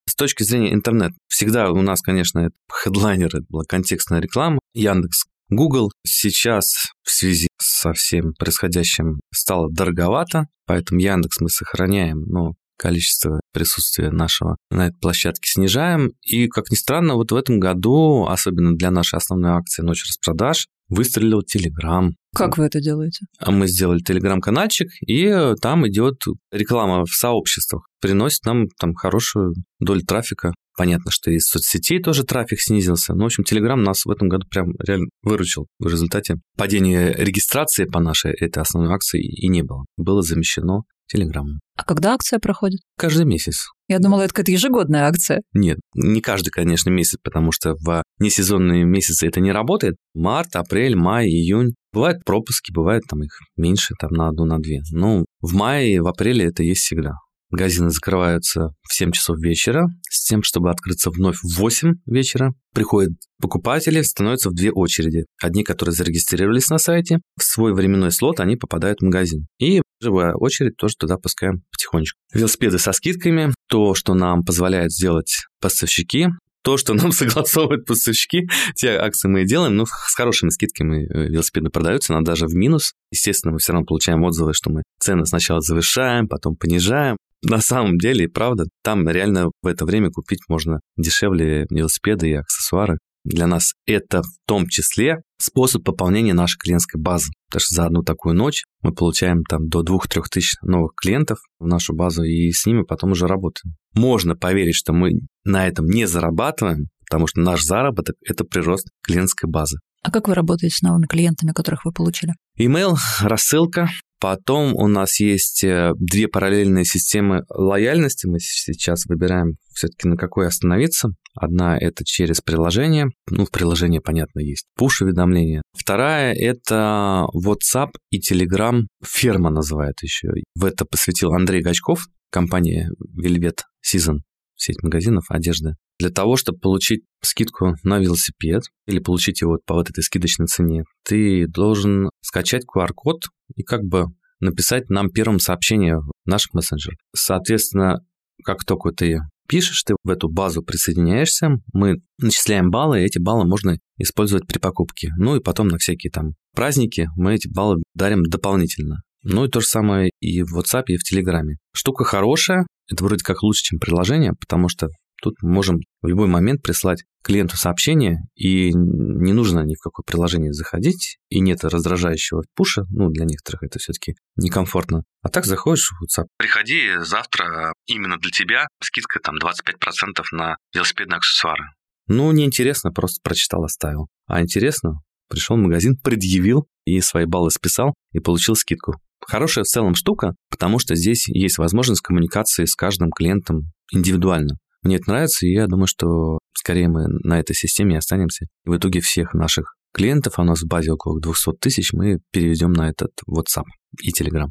С 0.07 0.15
точки 0.15 0.43
зрения 0.43 0.73
интернет, 0.73 1.11
всегда 1.27 1.71
у 1.71 1.81
нас, 1.81 2.01
конечно, 2.01 2.39
это 2.39 2.55
хедлайнер, 2.71 3.27
это 3.27 3.45
была 3.49 3.63
контекстная 3.67 4.21
реклама, 4.21 4.59
Яндекс, 4.73 5.25
Google 5.49 5.91
сейчас 6.03 6.73
в 7.03 7.11
связи 7.11 7.47
со 7.59 7.93
всем 7.93 8.33
происходящим 8.33 9.19
стало 9.33 9.69
дороговато, 9.71 10.47
поэтому 10.65 10.99
Яндекс 10.99 11.39
мы 11.39 11.49
сохраняем, 11.49 12.21
но 12.21 12.53
количество 12.77 13.39
присутствия 13.53 14.09
нашего 14.11 14.57
на 14.69 14.87
этой 14.87 14.99
площадке 14.99 15.49
снижаем. 15.49 16.11
И, 16.23 16.47
как 16.47 16.71
ни 16.71 16.75
странно, 16.75 17.15
вот 17.15 17.31
в 17.31 17.35
этом 17.35 17.59
году, 17.59 18.25
особенно 18.27 18.75
для 18.75 18.91
нашей 18.91 19.17
основной 19.17 19.51
акции 19.51 19.81
«Ночь 19.81 20.03
распродаж», 20.07 20.67
выстрелил 20.89 21.41
Телеграм. 21.41 22.15
Как 22.35 22.57
вы 22.57 22.65
это 22.65 22.79
делаете? 22.79 23.25
А 23.39 23.51
мы 23.51 23.67
сделали 23.67 23.99
Телеграм-канальчик, 23.99 24.89
и 25.05 25.53
там 25.61 25.87
идет 25.87 26.21
реклама 26.51 27.05
в 27.05 27.13
сообществах. 27.13 27.87
Приносит 28.01 28.45
нам 28.45 28.67
там 28.79 28.93
хорошую 28.93 29.53
долю 29.79 30.01
трафика. 30.01 30.53
Понятно, 30.77 31.09
что 31.09 31.31
из 31.31 31.45
соцсетей 31.45 32.01
тоже 32.01 32.23
трафик 32.23 32.59
снизился. 32.59 33.13
Но, 33.13 33.23
в 33.23 33.25
общем, 33.27 33.43
Телеграм 33.45 33.81
нас 33.81 34.05
в 34.05 34.09
этом 34.09 34.27
году 34.27 34.45
прям 34.49 34.73
реально 34.85 35.07
выручил. 35.23 35.67
В 35.79 35.87
результате 35.87 36.35
падения 36.57 37.13
регистрации 37.13 37.85
по 37.85 37.99
нашей 37.99 38.33
этой 38.33 38.61
основной 38.61 38.93
акции 38.93 39.23
и 39.23 39.47
не 39.47 39.63
было. 39.63 39.85
Было 39.97 40.21
замещено 40.21 40.83
Телеграммом. 41.07 41.59
А 41.75 41.83
когда 41.83 42.13
акция 42.13 42.39
проходит? 42.39 42.81
Каждый 42.97 43.25
месяц. 43.25 43.67
Я 43.87 43.99
думала, 43.99 44.21
это 44.21 44.33
какая-то 44.33 44.51
ежегодная 44.51 45.03
акция. 45.03 45.41
Нет, 45.53 45.77
не 45.93 46.19
каждый, 46.21 46.49
конечно, 46.49 46.89
месяц, 46.89 47.17
потому 47.21 47.51
что 47.51 47.75
в 47.75 48.03
несезонные 48.19 48.83
месяцы 48.85 49.27
это 49.27 49.39
не 49.39 49.51
работает. 49.51 49.95
Март, 50.15 50.55
апрель, 50.55 50.95
май, 50.95 51.27
июнь. 51.27 51.75
Бывают 51.95 52.25
пропуски, 52.25 52.73
бывает 52.73 53.03
там 53.09 53.23
их 53.23 53.39
меньше, 53.55 53.93
там 53.97 54.11
на 54.11 54.27
одну, 54.27 54.43
на 54.43 54.59
две. 54.59 54.81
Ну, 54.91 55.23
в 55.39 55.53
мае, 55.53 56.01
в 56.01 56.07
апреле 56.07 56.45
это 56.45 56.61
есть 56.61 56.81
всегда. 56.81 57.13
Магазины 57.49 57.89
закрываются 57.89 58.71
в 58.81 58.93
7 58.93 59.11
часов 59.11 59.37
вечера 59.39 59.87
с 60.09 60.25
тем, 60.25 60.43
чтобы 60.43 60.69
открыться 60.69 61.09
вновь 61.09 61.37
в 61.37 61.57
8 61.57 61.93
вечера. 62.05 62.53
Приходят 62.73 63.13
покупатели, 63.41 64.01
становятся 64.01 64.49
в 64.49 64.53
две 64.53 64.71
очереди. 64.71 65.23
Одни, 65.41 65.63
которые 65.63 65.93
зарегистрировались 65.93 66.69
на 66.69 66.79
сайте, 66.79 67.19
в 67.39 67.43
свой 67.43 67.73
временной 67.73 68.11
слот 68.11 68.41
они 68.41 68.57
попадают 68.57 68.99
в 68.99 69.05
магазин. 69.05 69.47
И 69.59 69.81
живая 70.01 70.33
очередь 70.33 70.75
тоже 70.75 70.95
туда 70.99 71.15
пускаем 71.15 71.61
потихонечку. 71.71 72.19
Велосипеды 72.33 72.77
со 72.77 72.91
скидками, 72.91 73.53
то, 73.69 73.93
что 73.95 74.15
нам 74.15 74.43
позволяет 74.43 74.91
сделать 74.91 75.45
поставщики, 75.61 76.27
то, 76.65 76.77
что 76.77 76.95
нам 76.95 77.11
согласовывают 77.13 77.85
поставщики, 77.85 78.49
те 78.75 78.97
акции 78.97 79.29
мы 79.29 79.43
и 79.43 79.45
делаем, 79.45 79.75
но 79.77 79.85
с 79.85 80.15
хорошими 80.15 80.49
скидками 80.49 81.05
э, 81.05 81.29
велосипеды 81.29 81.69
продаются, 81.69 82.11
но 82.11 82.21
даже 82.21 82.47
в 82.47 82.55
минус. 82.55 82.93
Естественно, 83.11 83.53
мы 83.53 83.59
все 83.59 83.71
равно 83.71 83.85
получаем 83.85 84.23
отзывы, 84.23 84.53
что 84.53 84.71
мы 84.71 84.81
цены 84.99 85.25
сначала 85.25 85.61
завышаем, 85.61 86.27
потом 86.27 86.55
понижаем. 86.55 87.17
На 87.43 87.61
самом 87.61 87.99
деле, 87.99 88.27
правда, 88.27 88.65
там 88.83 89.07
реально 89.07 89.51
в 89.61 89.67
это 89.67 89.85
время 89.85 90.09
купить 90.09 90.39
можно 90.49 90.79
дешевле 90.97 91.67
велосипеды 91.69 92.29
и 92.29 92.33
аксессуары. 92.33 92.97
Для 93.23 93.45
нас 93.45 93.73
это 93.85 94.23
в 94.23 94.31
том 94.47 94.67
числе 94.67 95.21
способ 95.39 95.83
пополнения 95.83 96.33
нашей 96.33 96.57
клиентской 96.57 96.99
базы. 96.99 97.31
Потому 97.55 97.67
что 97.67 97.75
за 97.75 97.85
одну 97.85 98.03
такую 98.03 98.35
ночь 98.35 98.65
мы 98.81 98.93
получаем 98.93 99.43
там 99.45 99.69
до 99.69 99.81
2-3 99.81 100.23
тысяч 100.29 100.55
новых 100.61 100.91
клиентов 100.93 101.37
в 101.57 101.65
нашу 101.65 101.95
базу 101.95 102.23
и 102.23 102.51
с 102.51 102.65
ними 102.65 102.83
потом 102.83 103.11
уже 103.11 103.27
работаем. 103.27 103.75
Можно 103.93 104.35
поверить, 104.35 104.75
что 104.75 104.91
мы 104.91 105.11
на 105.45 105.65
этом 105.65 105.85
не 105.85 106.05
зарабатываем, 106.05 106.89
потому 107.05 107.27
что 107.27 107.39
наш 107.39 107.63
заработок– 107.63 108.17
это 108.27 108.43
прирост 108.43 108.89
клиентской 109.01 109.49
базы. 109.49 109.77
А 110.03 110.11
как 110.11 110.27
вы 110.27 110.33
работаете 110.33 110.75
с 110.75 110.81
новыми 110.81 111.05
клиентами, 111.05 111.53
которых 111.53 111.85
вы 111.85 111.93
получили? 111.93 112.33
Email, 112.59 112.95
рассылка, 113.21 113.87
Потом 114.25 114.73
у 114.73 114.87
нас 114.87 115.19
есть 115.19 115.63
э, 115.63 115.91
две 115.99 116.27
параллельные 116.27 116.83
системы 116.83 117.43
лояльности. 117.47 118.25
Мы 118.25 118.39
сейчас 118.39 119.05
выбираем 119.05 119.57
все-таки 119.71 120.07
на 120.07 120.17
какой 120.17 120.47
остановиться. 120.47 121.09
Одна– 121.35 121.77
это 121.79 122.03
через 122.03 122.41
приложение. 122.41 123.09
Ну, 123.29 123.45
в 123.45 123.51
приложении, 123.51 123.99
понятно, 123.99 124.39
есть 124.39 124.65
push-уведомления. 124.81 125.61
Вторая– 125.77 126.33
это 126.35 127.27
WhatsApp 127.35 127.91
и 128.09 128.19
Telegram. 128.19 128.87
Ферма 129.05 129.51
называют 129.51 130.01
еще. 130.01 130.29
В 130.55 130.65
это 130.65 130.85
посвятил 130.85 131.31
Андрей 131.33 131.61
Гачков, 131.61 132.07
компания 132.31 132.89
Velvet 133.23 133.59
Season, 133.85 134.21
сеть 134.55 134.81
магазинов 134.83 135.25
одежды. 135.29 135.75
Для 135.99 136.09
того, 136.09 136.35
чтобы 136.35 136.59
получить 136.59 137.03
скидку 137.21 137.75
на 137.83 137.99
велосипед 137.99 138.63
или 138.87 138.99
получить 138.99 139.41
его 139.41 139.57
по 139.65 139.75
вот 139.75 139.89
этой 139.89 140.03
скидочной 140.03 140.47
цене, 140.47 140.83
ты 141.03 141.47
должен 141.47 142.09
скачать 142.21 142.63
QR-код 142.65 143.23
и 143.55 143.63
как 143.63 143.83
бы 143.83 144.05
написать 144.39 144.89
нам 144.89 145.09
первым 145.09 145.39
сообщение 145.39 145.97
в 145.97 146.11
наш 146.25 146.49
мессенджер. 146.53 146.95
Соответственно, 147.15 147.99
как 148.43 148.65
только 148.65 148.91
ты 148.91 149.19
пишешь, 149.47 149.83
ты 149.83 149.95
в 150.03 150.09
эту 150.09 150.29
базу 150.29 150.63
присоединяешься, 150.63 151.49
мы 151.73 151.97
начисляем 152.19 152.69
баллы, 152.69 153.01
и 153.01 153.05
эти 153.05 153.19
баллы 153.19 153.45
можно 153.45 153.77
использовать 153.97 154.47
при 154.47 154.59
покупке. 154.59 155.09
Ну 155.17 155.35
и 155.35 155.39
потом 155.39 155.67
на 155.67 155.77
всякие 155.77 156.11
там 156.11 156.33
праздники 156.53 157.07
мы 157.15 157.35
эти 157.35 157.47
баллы 157.47 157.81
дарим 157.93 158.23
дополнительно. 158.23 159.01
Ну 159.23 159.45
и 159.45 159.49
то 159.49 159.59
же 159.59 159.65
самое 159.65 160.11
и 160.19 160.43
в 160.43 160.57
WhatsApp, 160.57 160.83
и 160.87 160.97
в 160.97 161.03
Телеграме. 161.03 161.57
Штука 161.73 162.03
хорошая, 162.03 162.67
это 162.89 163.03
вроде 163.03 163.23
как 163.23 163.43
лучше, 163.43 163.63
чем 163.63 163.79
приложение, 163.79 164.33
потому 164.39 164.69
что 164.69 164.89
тут 165.21 165.35
мы 165.41 165.51
можем 165.51 165.79
в 166.01 166.07
любой 166.07 166.27
момент 166.27 166.61
прислать 166.61 167.03
клиенту 167.23 167.57
сообщение, 167.57 168.19
и 168.35 168.71
не 168.73 169.33
нужно 169.33 169.61
ни 169.61 169.73
в 169.73 169.79
какое 169.79 170.03
приложение 170.03 170.53
заходить, 170.53 171.17
и 171.29 171.39
нет 171.39 171.63
раздражающего 171.63 172.43
пуша, 172.55 172.83
ну, 172.91 173.09
для 173.09 173.25
некоторых 173.25 173.63
это 173.63 173.79
все-таки 173.79 174.13
некомфортно. 174.35 175.03
А 175.23 175.29
так 175.29 175.45
заходишь 175.45 175.91
в 175.91 176.03
WhatsApp. 176.03 176.25
Приходи 176.37 176.97
завтра 176.99 177.73
именно 177.87 178.17
для 178.19 178.29
тебя, 178.29 178.67
скидка 178.81 179.19
там 179.19 179.37
25% 179.37 180.23
на 180.31 180.57
велосипедные 180.73 181.17
аксессуары. 181.17 181.63
Ну, 182.07 182.31
неинтересно, 182.31 182.91
просто 182.91 183.19
прочитал, 183.23 183.63
оставил. 183.63 184.07
А 184.27 184.41
интересно, 184.41 184.99
пришел 185.27 185.57
в 185.57 185.59
магазин, 185.59 185.97
предъявил 185.97 186.67
и 186.85 187.01
свои 187.01 187.25
баллы 187.25 187.49
списал 187.49 187.95
и 188.11 188.19
получил 188.19 188.55
скидку. 188.55 188.99
Хорошая 189.27 189.63
в 189.63 189.67
целом 189.67 189.95
штука, 189.95 190.35
потому 190.51 190.77
что 190.77 190.95
здесь 190.95 191.27
есть 191.27 191.57
возможность 191.57 192.01
коммуникации 192.01 192.65
с 192.65 192.75
каждым 192.75 193.09
клиентом 193.09 193.71
индивидуально. 193.91 194.57
Мне 194.83 194.97
это 194.97 195.09
нравится, 195.09 195.47
и 195.47 195.53
я 195.53 195.65
думаю, 195.65 195.87
что 195.87 196.37
скорее 196.53 196.89
мы 196.89 197.07
на 197.07 197.39
этой 197.39 197.55
системе 197.55 197.97
останемся. 197.97 198.45
В 198.65 198.77
итоге 198.77 199.01
всех 199.01 199.33
наших 199.33 199.75
клиентов, 199.93 200.33
а 200.37 200.43
у 200.43 200.45
нас 200.45 200.61
в 200.61 200.67
базе 200.67 200.91
около 200.91 201.19
200 201.19 201.53
тысяч, 201.59 201.91
мы 201.91 202.19
переведем 202.31 202.71
на 202.71 202.89
этот 202.89 203.11
WhatsApp 203.27 203.65
и 203.99 204.11
Telegram. 204.11 204.49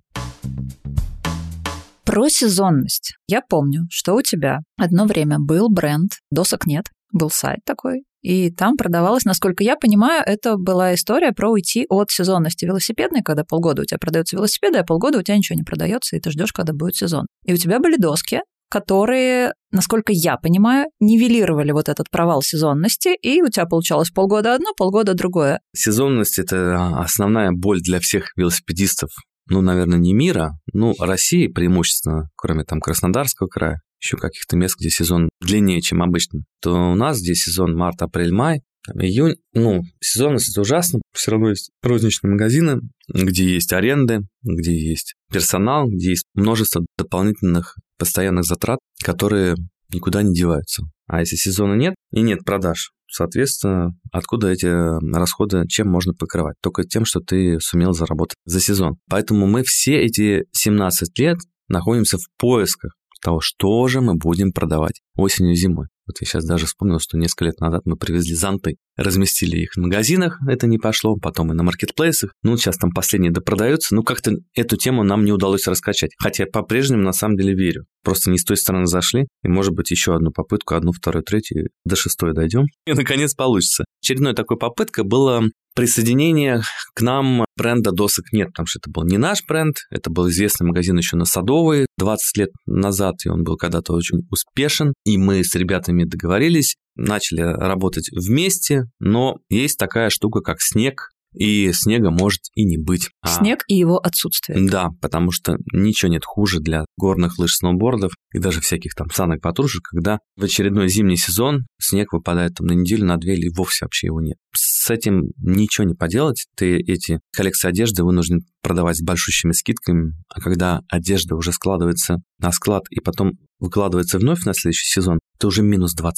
Про 2.05 2.29
сезонность. 2.29 3.15
Я 3.29 3.43
помню, 3.49 3.87
что 3.91 4.15
у 4.15 4.23
тебя 4.23 4.59
одно 4.77 5.07
время 5.07 5.39
был 5.39 5.69
бренд, 5.69 6.13
досок 6.31 6.67
нет, 6.67 6.87
был 7.13 7.31
сайт 7.31 7.61
такой, 7.65 8.03
и 8.25 8.51
там 8.51 8.79
продавалось, 8.79 9.27
насколько 9.27 9.63
я 9.63 9.77
понимаю, 9.77 10.23
это 10.25 10.57
была 10.57 10.95
история 10.95 11.33
про 11.33 11.51
уйти 11.51 11.85
от 11.91 12.11
сезонности 12.11 12.65
велосипедной, 12.65 13.23
когда 13.23 13.45
полгода 13.45 13.83
у 13.83 13.85
тебя 13.85 13.99
продаются 13.99 14.37
велосипеды, 14.37 14.79
а 14.79 14.83
полгода 14.83 15.19
у 15.19 15.23
тебя 15.23 15.37
ничего 15.37 15.57
не 15.57 15.63
продается, 15.63 16.17
и 16.17 16.21
ты 16.21 16.31
ждешь, 16.31 16.55
когда 16.55 16.73
будет 16.73 16.97
сезон. 16.97 17.27
И 17.45 17.53
у 17.53 17.59
тебя 17.59 17.81
были 17.81 17.97
доски, 17.97 18.41
которые, 18.71 19.53
насколько 19.73 20.11
я 20.15 20.39
понимаю, 20.39 20.87
нивелировали 21.01 21.73
вот 21.73 21.91
этот 21.91 22.09
провал 22.09 22.41
сезонности, 22.41 23.15
и 23.21 23.43
у 23.43 23.49
тебя 23.49 23.67
получалось 23.67 24.09
полгода 24.09 24.55
одно, 24.55 24.73
полгода 24.75 25.13
другое. 25.13 25.61
Сезонность– 25.77 26.39
это 26.41 26.97
основная 26.97 27.53
боль 27.53 27.83
для 27.83 28.01
всех 28.01 28.33
велосипедистов 28.37 29.11
ну, 29.47 29.61
наверное, 29.61 29.99
не 29.99 30.15
мира, 30.15 30.59
ну, 30.73 30.95
России 30.99 31.49
преимущественно, 31.49 32.31
кроме 32.35 32.65
там 32.65 32.81
Краснодарского 32.81 33.47
края, 33.47 33.81
еще 34.05 34.17
каких-то 34.17 34.57
мест, 34.57 34.77
где 34.79 34.90
сезон 34.90 35.29
длиннее, 35.40 35.81
чем 35.81 36.03
обычно, 36.03 36.40
то 36.61 36.93
у 36.93 36.95
нас 36.95 37.19
здесь 37.19 37.43
сезон 37.43 37.75
март, 37.75 38.03
апрель, 38.03 38.33
май, 38.33 38.61
там, 38.87 39.01
июнь, 39.01 39.37
ну, 39.55 39.83
сезонность 40.01 40.51
это 40.51 40.61
ужасно, 40.61 41.01
все 41.14 41.31
равно 41.31 41.51
есть 41.51 41.71
розничные 41.83 42.33
магазины, 42.33 42.81
где 43.09 43.47
есть 43.55 43.73
аренды, 43.73 44.21
где 44.43 44.77
есть 44.77 45.14
персонал, 45.33 45.88
где 45.88 46.11
есть 46.11 46.27
множество 46.35 46.85
дополнительных 46.99 47.77
постоянных 47.99 48.45
затрат, 48.45 48.79
которые 49.03 49.57
никуда 49.93 50.23
не 50.23 50.35
деваются. 50.35 50.83
А 51.07 51.21
если 51.21 51.37
сезона 51.37 51.75
нет 51.75 51.95
и 52.12 52.21
нет 52.21 52.45
продаж, 52.45 52.90
соответственно, 53.11 53.93
откуда 54.12 54.49
эти 54.49 54.67
расходы, 55.14 55.67
чем 55.69 55.88
можно 55.88 56.12
покрывать? 56.12 56.57
Только 56.62 56.85
тем, 56.85 57.05
что 57.05 57.21
ты 57.21 57.59
сумел 57.61 57.93
заработать 57.93 58.37
за 58.45 58.61
сезон. 58.61 58.97
Поэтому 59.09 59.47
мы 59.47 59.62
все 59.62 59.97
эти 59.97 60.45
17 60.53 61.19
лет 61.19 61.38
находимся 61.69 62.19
в 62.19 62.27
поисках 62.38 62.95
того, 63.25 63.41
что 63.41 63.89
же 63.89 64.01
мы 64.01 64.15
будем 64.15 64.53
продавать 64.53 65.01
осенью 65.17 65.57
зимой. 65.57 65.87
Вот 66.07 66.21
я 66.21 66.27
сейчас 66.27 66.45
даже 66.45 66.67
вспомнил, 66.67 66.99
что 67.01 67.17
несколько 67.17 67.47
лет 67.47 67.61
назад 67.61 67.83
мы 67.87 67.97
привезли 67.97 68.35
зонты, 68.35 68.77
разместили 68.97 69.57
их 69.57 69.73
в 69.73 69.79
магазинах, 69.79 70.39
это 70.47 70.67
не 70.67 70.77
пошло, 70.77 71.17
потом 71.17 71.51
и 71.51 71.55
на 71.55 71.63
маркетплейсах. 71.63 72.35
Ну, 72.43 72.57
сейчас 72.59 72.77
там 72.77 72.91
последние 72.91 73.33
допродаются. 73.33 73.95
Ну, 73.95 74.03
как-то 74.03 74.33
эту 74.55 74.77
тему 74.77 75.03
нам 75.03 75.25
не 75.25 75.33
удалось 75.33 75.67
раскачать. 75.67 76.11
Хотя 76.19 76.45
я 76.45 76.51
по-прежнему 76.51 77.03
на 77.03 77.13
самом 77.13 77.37
деле 77.37 77.55
верю. 77.55 77.87
Просто 78.03 78.31
не 78.31 78.37
с 78.37 78.45
той 78.45 78.59
стороны 78.59 78.87
зашли, 78.87 79.27
и, 79.43 79.49
может 79.49 79.73
быть, 79.73 79.91
еще 79.91 80.15
одну 80.15 80.31
попытку, 80.31 80.75
одну, 80.75 80.93
вторую, 80.93 81.25
третью, 81.25 81.71
до 81.87 81.97
шестой 81.97 82.35
дойдем, 82.35 82.67
и, 82.87 82.93
наконец, 82.93 83.35
получится. 83.35 83.85
Очередной 84.03 84.35
такой 84.35 84.59
попытка 84.59 85.05
была 85.05 85.45
присоединение 85.75 86.63
к 86.95 87.01
нам 87.01 87.45
бренда 87.57 87.93
досок 87.93 88.33
нет, 88.33 88.49
потому 88.49 88.67
что 88.67 88.79
это 88.79 88.91
был 88.91 89.05
не 89.05 89.19
наш 89.19 89.45
бренд, 89.47 89.77
это 89.91 90.11
был 90.11 90.29
известный 90.29 90.67
магазин 90.67 90.97
еще 90.97 91.17
на 91.17 91.25
Садовой 91.25 91.87
20 91.99 92.37
лет 92.37 92.51
назад, 92.67 93.17
и 93.25 93.29
он 93.29 93.45
был 93.45 93.57
когда-то 93.57 93.93
очень 93.93 94.21
успешен, 94.31 94.95
и 95.05 95.19
мы 95.19 95.43
с 95.45 95.55
ребятами 95.55 96.05
договорились, 96.05 96.77
начали 96.97 97.43
работать 97.43 98.11
вместе, 98.13 98.85
но 99.01 99.39
есть 99.49 99.79
такая 99.79 100.11
штука, 100.11 100.41
как 100.41 100.61
снег, 100.61 101.11
и 101.35 101.73
снега 101.73 102.11
может 102.11 102.42
и 102.55 102.64
не 102.64 102.79
быть. 102.79 103.11
А 103.20 103.29
Снег 103.29 103.64
и 103.68 103.75
его 103.75 103.99
отсутствие. 103.99 104.68
Да, 104.68 104.90
потому 105.01 105.31
что 105.31 105.57
ничего 105.73 106.11
нет 106.11 106.25
хуже 106.25 106.61
для 106.61 106.85
горных 106.97 107.38
лыж, 107.38 107.57
сноубордов 107.57 108.12
и 108.33 108.38
даже 108.38 108.61
всяких 108.61 108.94
там 108.94 109.11
санок, 109.11 109.40
подружек, 109.40 109.83
когда 109.85 110.18
в 110.37 110.44
очередной 110.44 110.88
зимний 110.88 111.16
сезон 111.16 111.66
снег 111.81 112.12
выпадает 112.12 112.55
там 112.55 112.66
на 112.66 112.73
неделю, 112.73 113.05
на 113.05 113.16
две 113.16 113.35
или 113.35 113.49
вовсе 113.55 113.85
вообще 113.85 114.09
его 114.09 114.20
нет. 114.20 114.37
С 114.55 114.90
этим 114.90 115.31
ничего 115.38 115.87
не 115.87 115.94
поделать. 115.94 116.47
Ты 116.57 116.77
эти 116.77 117.20
коллекции 117.35 117.68
одежды 117.68 118.05
вынужден 118.05 118.40
продавать 118.62 118.97
с 118.97 119.03
большущими 119.03 119.53
скидками, 119.53 120.14
а 120.29 120.40
когда 120.40 120.81
одежда 120.88 121.37
уже 121.37 121.53
складывается 121.53 122.16
на 122.38 122.53
склад 122.53 122.85
и 122.90 123.01
потом 123.01 123.33
выкладывается 123.59 124.18
вновь 124.18 124.44
на 124.44 124.55
следующий 124.55 124.87
сезон, 124.87 125.18
это 125.37 125.47
уже 125.49 125.62
минус 125.62 125.94
20% 125.99 126.11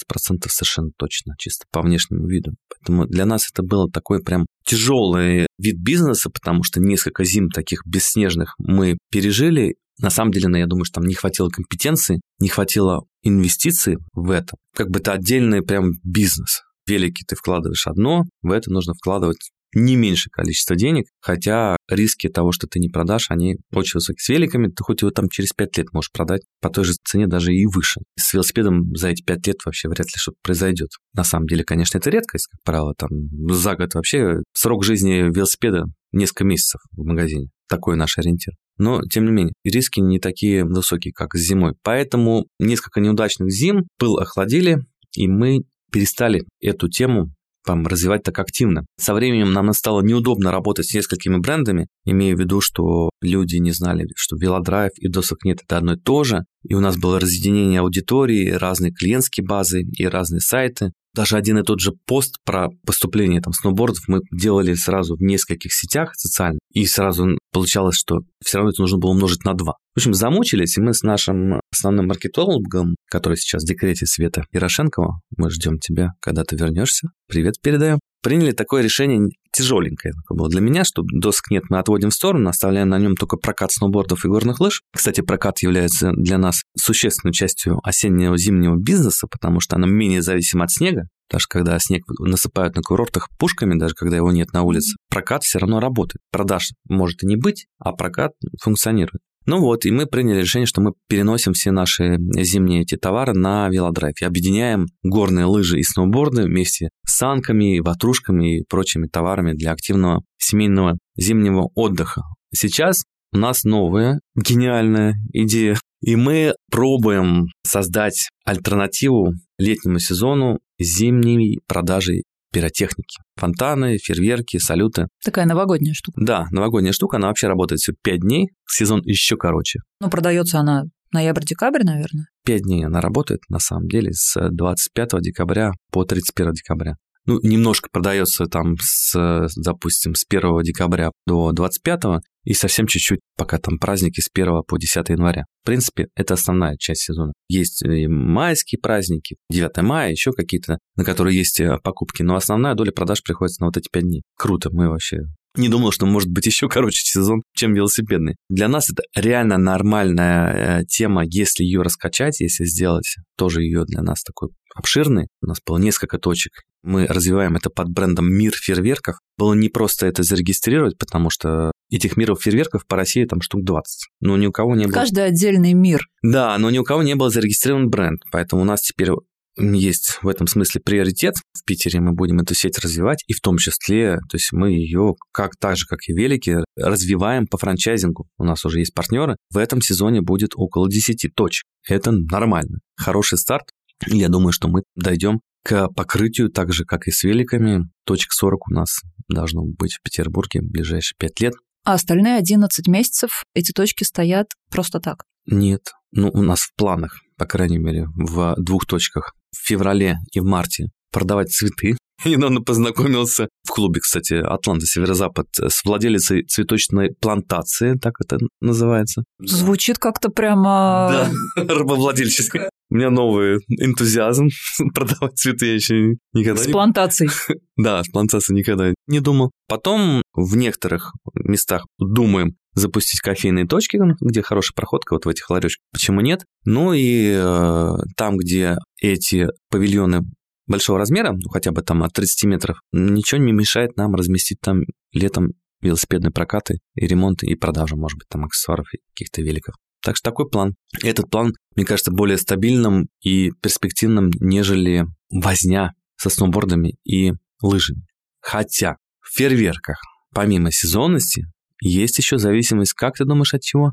совершенно 0.49 0.91
точно, 0.97 1.35
чисто 1.39 1.65
по 1.71 1.83
внешнему 1.83 2.27
виду. 2.27 2.53
Поэтому 2.69 3.07
для 3.07 3.25
нас 3.25 3.49
это 3.53 3.63
было 3.63 3.91
такой 3.91 4.23
прям 4.23 4.47
тяжелый 4.67 5.47
вид 5.59 5.77
бизнеса, 5.79 6.29
потому 6.29 6.63
что 6.63 6.81
несколько 6.81 7.25
зим 7.25 7.49
таких 7.49 7.83
бесснежных 7.87 8.55
мы 8.59 8.99
пережили. 9.11 9.77
На 9.99 10.11
самом 10.11 10.33
деле, 10.33 10.49
ну, 10.49 10.59
я 10.59 10.67
думаю, 10.67 10.85
что 10.85 11.01
там 11.01 11.09
не 11.09 11.15
хватило 11.15 11.49
компетенции, 11.49 12.21
не 12.39 12.49
хватило 12.49 13.05
инвестиций 13.23 13.97
в 14.13 14.31
это. 14.31 14.57
Как 14.75 14.91
бы 14.91 14.99
это 14.99 15.13
отдельный 15.13 15.63
прям 15.63 15.93
бизнес. 16.03 16.63
Велики 16.87 17.25
ты 17.27 17.35
вкладываешь 17.35 17.87
одно, 17.87 18.25
в 18.43 18.51
это 18.51 18.71
нужно 18.71 18.95
вкладывать 18.95 19.51
не 19.75 19.97
меньшее 19.97 20.31
количество 20.31 20.77
денег, 20.77 21.07
хотя 21.21 21.77
риски 21.89 22.29
того, 22.29 22.53
что 22.53 22.67
ты 22.67 22.79
не 22.79 22.89
продашь, 22.89 23.31
они 23.31 23.57
очень 23.73 23.99
высокие. 23.99 24.23
С 24.23 24.29
великами 24.29 24.69
ты 24.69 24.83
хоть 24.83 25.03
его 25.03 25.11
там 25.11 25.29
через 25.29 25.53
5 25.53 25.79
лет 25.79 25.93
можешь 25.93 26.11
продать 26.13 26.43
по 26.61 26.71
той 26.71 26.85
же 26.85 26.93
цене, 27.05 27.27
даже 27.27 27.53
и 27.55 27.67
выше. 27.67 28.01
С 28.19 28.33
велосипедом 28.33 28.95
за 28.95 29.09
эти 29.09 29.23
5 29.23 29.47
лет 29.47 29.57
вообще 29.65 29.89
вряд 29.89 30.07
ли 30.07 30.15
что-то 30.17 30.39
произойдет. 30.43 30.91
На 31.15 31.25
самом 31.25 31.47
деле, 31.47 31.65
конечно, 31.65 31.99
это 31.99 32.11
редкость, 32.11 32.49
как 32.49 32.61
правило, 32.65 32.95
там 32.97 33.11
за 33.51 33.77
год 33.77 33.95
вообще 33.95 34.37
срок 34.55 34.85
жизни 34.85 35.31
велосипеда 35.35 35.85
несколько 36.13 36.45
месяцев 36.45 36.81
в 36.93 37.05
магазине. 37.05 37.49
Такой 37.69 37.97
наш 37.97 38.19
ориентир. 38.19 38.55
Но, 38.79 39.01
тем 39.03 39.25
не 39.25 39.33
менее, 39.33 39.55
риски 39.65 40.01
не 40.01 40.19
такие 40.19 40.65
высокие, 40.65 41.13
как 41.13 41.35
зимой. 41.35 41.73
Поэтому 41.83 42.47
несколько 42.59 43.01
неудачных 43.01 43.51
зим 43.51 43.85
пыл 43.99 44.19
охладили, 44.19 44.79
и 45.15 45.29
мы 45.29 45.61
перестали 45.91 46.45
эту 46.61 46.89
тему 46.89 47.33
там, 47.67 47.87
развивать 47.87 48.23
так 48.23 48.39
активно. 48.39 48.87
Со 48.99 49.13
временем 49.13 49.53
нам 49.53 49.73
стало 49.73 50.01
неудобно 50.01 50.51
работать 50.51 50.87
с 50.87 50.95
несколькими 50.95 51.39
брендами, 51.39 51.89
имея 52.05 52.35
в 52.35 52.41
виду, 52.41 52.61
что 52.61 53.11
люди 53.21 53.57
не 53.57 53.73
знали, 53.73 54.07
что 54.15 54.37
велодрайв 54.37 54.93
и 54.97 55.09
досок 55.09 55.45
нет 55.45 55.59
это 55.63 55.77
одно 55.77 55.95
и 55.95 55.99
то 55.99 56.25
же, 56.25 56.45
и 56.63 56.75
у 56.75 56.81
нас 56.81 56.97
было 56.97 57.21
разъединение 57.21 57.81
аудитории, 57.81 58.51
разные 58.51 58.93
клиентские 58.93 59.45
базы 59.45 59.83
и 59.83 60.07
разные 60.07 60.41
сайты 60.41 60.93
даже 61.17 61.37
один 61.37 61.59
и 61.59 61.63
тот 61.63 61.81
же 61.81 61.93
пост 62.07 62.37
про 62.45 62.69
поступление 62.87 63.41
там 63.41 63.55
сноубордов 63.55 64.05
мы 64.07 64.21
делали 64.31 64.75
сразу 64.75 65.17
в 65.17 65.23
нескольких 65.23 65.73
сетях 65.73 66.15
социальных, 66.15 66.61
и 66.73 66.85
сразу 66.85 67.39
получалось, 67.53 67.97
что 67.97 68.19
все 68.45 68.59
равно 68.59 68.71
это 68.71 68.83
нужно 68.83 68.99
было 68.99 69.13
умножить 69.13 69.45
на 69.45 69.55
два. 69.55 69.77
В 69.97 69.99
общем, 69.99 70.13
замучились, 70.13 70.77
и 70.77 70.83
мы 70.83 70.93
с 70.93 71.03
нашим 71.03 71.59
основным 71.73 72.09
маркетологом, 72.09 72.97
который 73.11 73.39
сейчас 73.39 73.63
в 73.63 73.67
декрете 73.67 74.05
Света 74.05 74.45
Ярошенкова, 74.53 75.23
мы 75.39 75.49
ждем 75.49 75.79
тебя, 75.79 76.11
когда 76.21 76.45
ты 76.45 76.55
вернешься. 76.55 77.09
Привет 77.29 77.55
передаем 77.63 77.99
приняли 78.27 78.51
такое 78.51 78.83
решение 78.83 79.31
тяжеленькое 79.53 80.13
было 80.31 80.49
для 80.49 80.61
меня, 80.61 80.83
что 80.83 81.03
досок 81.05 81.49
нет, 81.49 81.63
мы 81.71 81.79
отводим 81.79 82.11
в 82.11 82.15
сторону, 82.15 82.49
оставляем 82.49 82.89
на 82.89 82.99
нем 82.99 83.15
только 83.15 83.37
прокат 83.37 83.71
сноубордов 83.71 84.25
и 84.25 84.29
горных 84.29 84.59
лыж. 84.59 84.83
Кстати, 84.93 85.21
прокат 85.21 85.61
является 85.61 86.11
для 86.11 86.37
нас 86.37 86.63
существенной 86.77 87.33
частью 87.33 87.79
осеннего 87.85 88.37
зимнего 88.37 88.75
бизнеса, 88.77 89.29
потому 89.31 89.61
что 89.61 89.77
она 89.77 89.87
менее 89.87 90.23
зависима 90.23 90.65
от 90.65 90.73
снега. 90.73 91.05
Даже 91.31 91.47
когда 91.49 91.79
снег 91.79 92.03
насыпают 92.19 92.75
на 92.75 92.83
курортах 92.83 93.29
пушками, 93.39 93.79
даже 93.79 93.95
когда 93.95 94.17
его 94.17 94.33
нет 94.33 94.53
на 94.53 94.63
улице, 94.63 94.97
прокат 95.09 95.45
все 95.45 95.61
равно 95.61 95.79
работает. 95.79 96.21
Продаж 96.33 96.73
может 96.89 97.23
и 97.23 97.27
не 97.27 97.37
быть, 97.37 97.67
а 97.79 97.93
прокат 97.93 98.33
функционирует. 98.61 99.23
Ну 99.47 99.61
вот, 99.61 99.87
и 99.87 99.93
мы 99.93 100.07
приняли 100.07 100.41
решение, 100.41 100.67
что 100.67 100.81
мы 100.81 100.93
переносим 101.09 101.53
все 101.53 101.71
наши 101.71 102.17
зимние 102.43 102.83
эти 102.83 102.97
товары 102.97 103.33
на 103.33 103.69
велодрайв 103.69 104.21
и 104.21 104.25
объединяем 104.25 104.87
горные 105.05 105.45
лыжи 105.45 105.79
и 105.79 105.85
сноуборды 105.85 106.43
вместе 106.43 106.91
с 107.07 107.17
санками, 107.17 107.79
ватрушками 107.79 108.59
и 108.59 108.65
прочими 108.65 109.07
товарами 109.07 109.53
для 109.53 109.71
активного 109.71 110.23
семейного 110.39 110.99
зимнего 111.17 111.71
отдыха. 111.77 112.23
Сейчас 112.53 113.05
у 113.33 113.39
нас 113.39 113.63
новая 113.63 114.21
гениальная 114.35 115.15
идея, 115.33 115.77
и 116.03 116.17
мы 116.17 116.55
пробуем 116.71 117.47
создать 117.63 118.29
альтернативу 118.45 119.33
летнему 119.59 120.01
сезону 120.01 120.59
зимней 120.81 121.61
продажей 121.69 122.25
пиротехники. 122.57 123.19
Фонтаны, 123.37 123.99
фейерверки, 123.99 124.57
салюты. 124.57 125.09
Такая 125.23 125.45
новогодняя 125.45 125.93
штука. 125.93 126.19
Да, 126.25 126.47
новогодняя 126.51 126.95
штука, 126.95 127.19
она 127.19 127.29
вообще 127.29 127.49
работает 127.49 127.81
всего 127.81 127.97
5 128.03 128.21
дней, 128.21 128.49
сезон 128.67 129.03
еще 129.05 129.37
короче. 129.37 129.81
Ну, 130.01 130.09
продается 130.09 130.61
она 130.61 130.85
ноябрь-декабрь, 131.13 131.85
наверное? 131.85 132.29
Пять 132.47 132.63
дней 132.63 132.87
она 132.87 133.03
работает, 133.03 133.41
на 133.51 133.59
самом 133.59 133.89
деле, 133.89 134.13
с 134.13 134.41
25 134.51 135.21
декабря 135.21 135.73
по 135.93 136.05
31 136.05 136.53
декабря. 136.53 136.95
Ну, 137.27 137.39
немножко 137.43 137.89
продается 137.91 138.47
там 138.47 138.77
с, 138.81 139.49
допустим, 139.57 140.15
с 140.15 140.25
1 140.29 140.63
декабря 140.63 141.11
до 141.27 141.53
25 141.53 142.23
и 142.45 142.55
совсем 142.55 142.87
чуть-чуть, 142.87 143.21
пока 143.37 143.59
там 143.59 143.79
праздники 143.79 144.21
с 144.21 144.29
1 144.33 144.63
по 144.67 144.79
10 144.79 145.09
января. 145.09 145.45
В 145.63 145.67
принципе, 145.67 146.07
это 146.15 146.35
основная 146.35 146.77
часть 146.79 147.03
сезона. 147.03 147.33
Есть 147.49 147.83
и 147.83 148.07
майские 148.07 148.79
праздники, 148.81 149.37
9 149.51 149.77
мая, 149.83 150.13
еще 150.13 150.33
какие-то, 150.33 150.79
на 150.97 151.05
которые 151.05 151.37
есть 151.37 151.61
э, 151.61 151.79
покупки, 151.83 152.23
но 152.23 152.37
основная 152.37 152.75
доля 152.75 152.93
продаж 152.93 153.23
приходится 153.23 153.63
на 153.63 153.67
вот 153.67 153.77
эти 153.77 153.89
5 153.91 154.03
дней. 154.03 154.23
Круто, 154.37 154.71
мы 154.71 154.89
вообще 154.89 155.19
не 155.57 155.69
думал, 155.69 155.91
что 155.91 156.07
может 156.07 156.29
быть 156.31 156.47
еще 156.47 156.69
короче 156.69 157.01
сезон, 157.03 157.43
чем 157.55 157.75
велосипедный. 157.75 158.37
Для 158.49 158.69
нас 158.69 158.91
это 158.91 159.03
реально 159.15 159.57
нормальная 159.57 160.81
э, 160.81 160.85
тема, 160.85 161.25
если 161.25 161.65
ее 161.65 161.83
раскачать, 161.83 162.41
если 162.41 162.65
сделать 162.65 163.17
тоже 163.37 163.63
ее 163.63 163.85
для 163.85 164.03
нас 164.03 164.23
такой 164.23 164.51
обширный. 164.77 165.29
У 165.43 165.47
нас 165.47 165.59
было 165.67 165.79
несколько 165.79 166.19
точек. 166.19 166.53
Мы 166.83 167.07
развиваем 167.07 167.57
это 167.57 167.69
под 167.69 167.89
брендом 167.91 168.33
«Мир 168.33 168.53
фейерверков». 168.53 169.17
Было 169.37 169.55
не 169.55 169.69
просто 169.69 170.07
это 170.07 170.23
зарегистрировать, 170.23 170.97
потому 170.99 171.31
что 171.31 171.73
этих 171.91 172.17
миров 172.17 172.43
фейерверков 172.43 172.87
по 172.87 172.97
России 172.97 173.25
там 173.25 173.41
штук 173.41 173.65
20. 173.65 174.09
Но 174.21 174.37
ни 174.37 174.47
у 174.47 174.53
кого 174.53 174.77
не 174.77 174.85
было... 174.85 174.93
Каждый 174.93 175.25
отдельный 175.25 175.73
мир. 175.73 176.07
Да, 176.23 176.57
но 176.59 176.71
ни 176.71 176.79
у 176.79 176.85
кого 176.85 177.03
не 177.03 177.17
был 177.17 177.31
зарегистрирован 177.31 177.89
бренд. 177.89 178.21
Поэтому 178.31 178.63
у 178.63 178.65
нас 178.65 178.83
теперь 178.83 179.11
есть 179.59 180.19
в 180.23 180.29
этом 180.29 180.47
смысле 180.47 180.81
приоритет. 180.81 181.35
В 181.55 181.65
Питере 181.65 182.01
мы 182.01 182.13
будем 182.13 182.41
эту 182.41 182.55
сеть 182.55 182.79
развивать, 182.79 183.25
и 183.27 183.33
в 183.33 183.41
том 183.41 183.57
числе, 183.57 184.19
то 184.29 184.37
есть 184.37 184.53
мы 184.53 184.73
ее, 184.73 185.15
как 185.33 185.57
так 185.59 185.77
же, 185.77 185.87
как 185.87 186.01
и 186.09 186.13
велики, 186.13 186.59
развиваем 186.77 187.47
по 187.47 187.57
франчайзингу. 187.57 188.29
У 188.39 188.45
нас 188.45 188.65
уже 188.65 188.81
есть 188.81 188.95
партнеры. 188.95 189.37
В 189.51 189.59
этом 189.59 189.81
сезоне 189.81 190.21
будет 190.21 190.51
около 190.55 190.91
10 190.91 191.31
точек. 191.35 191.65
Это 191.89 192.11
нормально. 192.13 192.79
Хороший 192.97 193.39
старт. 193.39 193.71
Я 194.07 194.29
думаю, 194.29 194.53
что 194.53 194.69
мы 194.69 194.83
дойдем 194.95 195.41
к 195.65 195.89
покрытию, 195.89 196.51
так 196.51 196.73
же, 196.73 196.85
как 196.85 197.09
и 197.09 197.11
с 197.11 197.25
великами. 197.25 197.89
Точек 198.05 198.33
40 198.33 198.69
у 198.69 198.75
нас 198.75 199.01
должно 199.29 199.65
быть 199.65 199.95
в 199.95 200.03
Петербурге 200.03 200.61
в 200.61 200.71
ближайшие 200.71 201.17
5 201.19 201.41
лет. 201.41 201.55
А 201.85 201.95
остальные 201.95 202.37
11 202.37 202.89
месяцев 202.89 203.45
эти 203.55 203.73
точки 203.73 204.05
стоят 204.05 204.49
просто 204.71 205.01
так? 205.01 205.25
Нет. 205.47 205.93
Ну, 206.13 206.31
у 206.33 206.43
нас 206.43 206.61
в 206.61 206.75
планах, 206.77 207.21
по 207.37 207.47
крайней 207.47 207.79
мере, 207.79 208.07
в 208.15 208.55
двух 208.59 208.87
точках 208.87 209.35
в 209.53 209.67
феврале 209.67 210.17
и 210.33 210.41
в 210.41 210.45
марте 210.45 210.89
продавать 211.13 211.51
цветы. 211.51 211.97
Я 212.27 212.37
недавно 212.37 212.61
познакомился 212.61 213.49
в 213.63 213.71
клубе, 213.71 214.01
кстати, 214.01 214.35
Атланта, 214.35 214.85
Северо-Запад, 214.85 215.47
с 215.57 215.85
владелицей 215.85 216.43
цветочной 216.43 217.15
плантации, 217.21 217.95
так 217.95 218.15
это 218.21 218.39
называется. 218.61 219.23
Звучит 219.39 219.99
как-то 219.99 220.29
прямо... 220.29 221.29
Да, 221.57 221.75
рабовладельческое. 221.75 222.69
У 222.91 222.95
меня 222.97 223.11
новый 223.11 223.59
энтузиазм 223.69 224.49
продавать 224.95 225.37
цветы 225.39 225.67
я 225.67 225.75
еще 225.75 226.17
никогда 226.33 226.63
С 226.63 226.67
плантацией. 226.67 227.31
Да, 227.77 228.03
с 228.03 228.09
плантацией 228.09 228.59
никогда 228.59 228.95
не 229.07 229.21
думал. 229.21 229.51
Потом 229.69 230.23
в 230.33 230.57
некоторых 230.57 231.13
местах 231.35 231.85
думаем 231.99 232.57
запустить 232.73 233.21
кофейные 233.21 233.67
точки, 233.67 233.99
где 234.21 234.43
хорошая 234.43 234.75
проходка, 234.75 235.15
вот 235.15 235.27
в 235.27 235.29
этих 235.29 235.49
ларечках. 235.51 235.83
Почему 235.93 236.23
нет? 236.23 236.45
Ну 236.65 236.95
и 236.95 237.35
э, 237.37 237.91
там, 238.17 238.39
где 238.39 238.77
эти 239.03 239.49
павильоны 239.71 240.23
большого 240.67 240.99
размера, 240.99 241.33
ну 241.33 241.49
хотя 241.49 241.73
бы 241.73 241.83
там 241.83 242.03
от 242.03 242.13
30 242.13 242.45
метров, 242.45 242.81
ничего 242.93 243.41
не 243.41 243.53
мешает 243.53 243.97
нам 243.97 244.15
разместить 244.15 244.61
там 244.61 244.83
летом 245.13 245.53
велосипедные 245.81 246.33
прокаты 246.33 246.79
и 246.95 247.07
ремонт, 247.07 247.43
и 247.43 247.55
продажу, 247.55 247.97
может 247.97 248.19
быть, 248.19 248.29
там 248.29 248.45
аксессуаров 248.45 248.87
и 248.95 248.99
каких-то 249.15 249.43
великов. 249.43 249.75
Так 250.03 250.17
что 250.17 250.31
такой 250.31 250.49
план. 250.49 250.75
Этот 251.03 251.31
план, 251.31 251.53
мне 251.75 251.85
кажется, 251.85 252.13
более 252.13 252.39
стабильным 252.39 253.09
и 253.21 253.51
перспективным, 253.61 254.31
нежели 254.41 255.05
возня 255.31 255.93
со 256.17 256.31
сноубордами 256.31 256.95
и 257.05 257.33
лыжами. 257.61 258.07
Хотя 258.41 258.97
в 259.21 259.37
фейерверках, 259.37 260.01
помимо 260.33 260.71
сезонности, 260.71 261.47
есть 261.83 262.19
еще 262.19 262.39
зависимость, 262.39 262.93
как 262.95 263.17
ты 263.17 263.25
думаешь, 263.25 263.55
от 263.55 263.63
чего? 263.63 263.93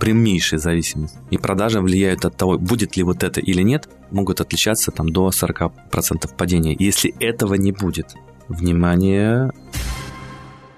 Прямейшая 0.00 0.60
зависимость. 0.60 1.16
И 1.30 1.38
продажи 1.38 1.80
влияют 1.80 2.24
от 2.24 2.36
того, 2.36 2.58
будет 2.58 2.96
ли 2.96 3.02
вот 3.02 3.22
это 3.22 3.40
или 3.40 3.62
нет, 3.62 3.88
могут 4.10 4.40
отличаться 4.40 4.90
там 4.90 5.08
до 5.08 5.30
40% 5.30 5.70
падения. 6.36 6.76
Если 6.78 7.14
этого 7.18 7.54
не 7.54 7.72
будет, 7.72 8.14
внимание, 8.48 9.50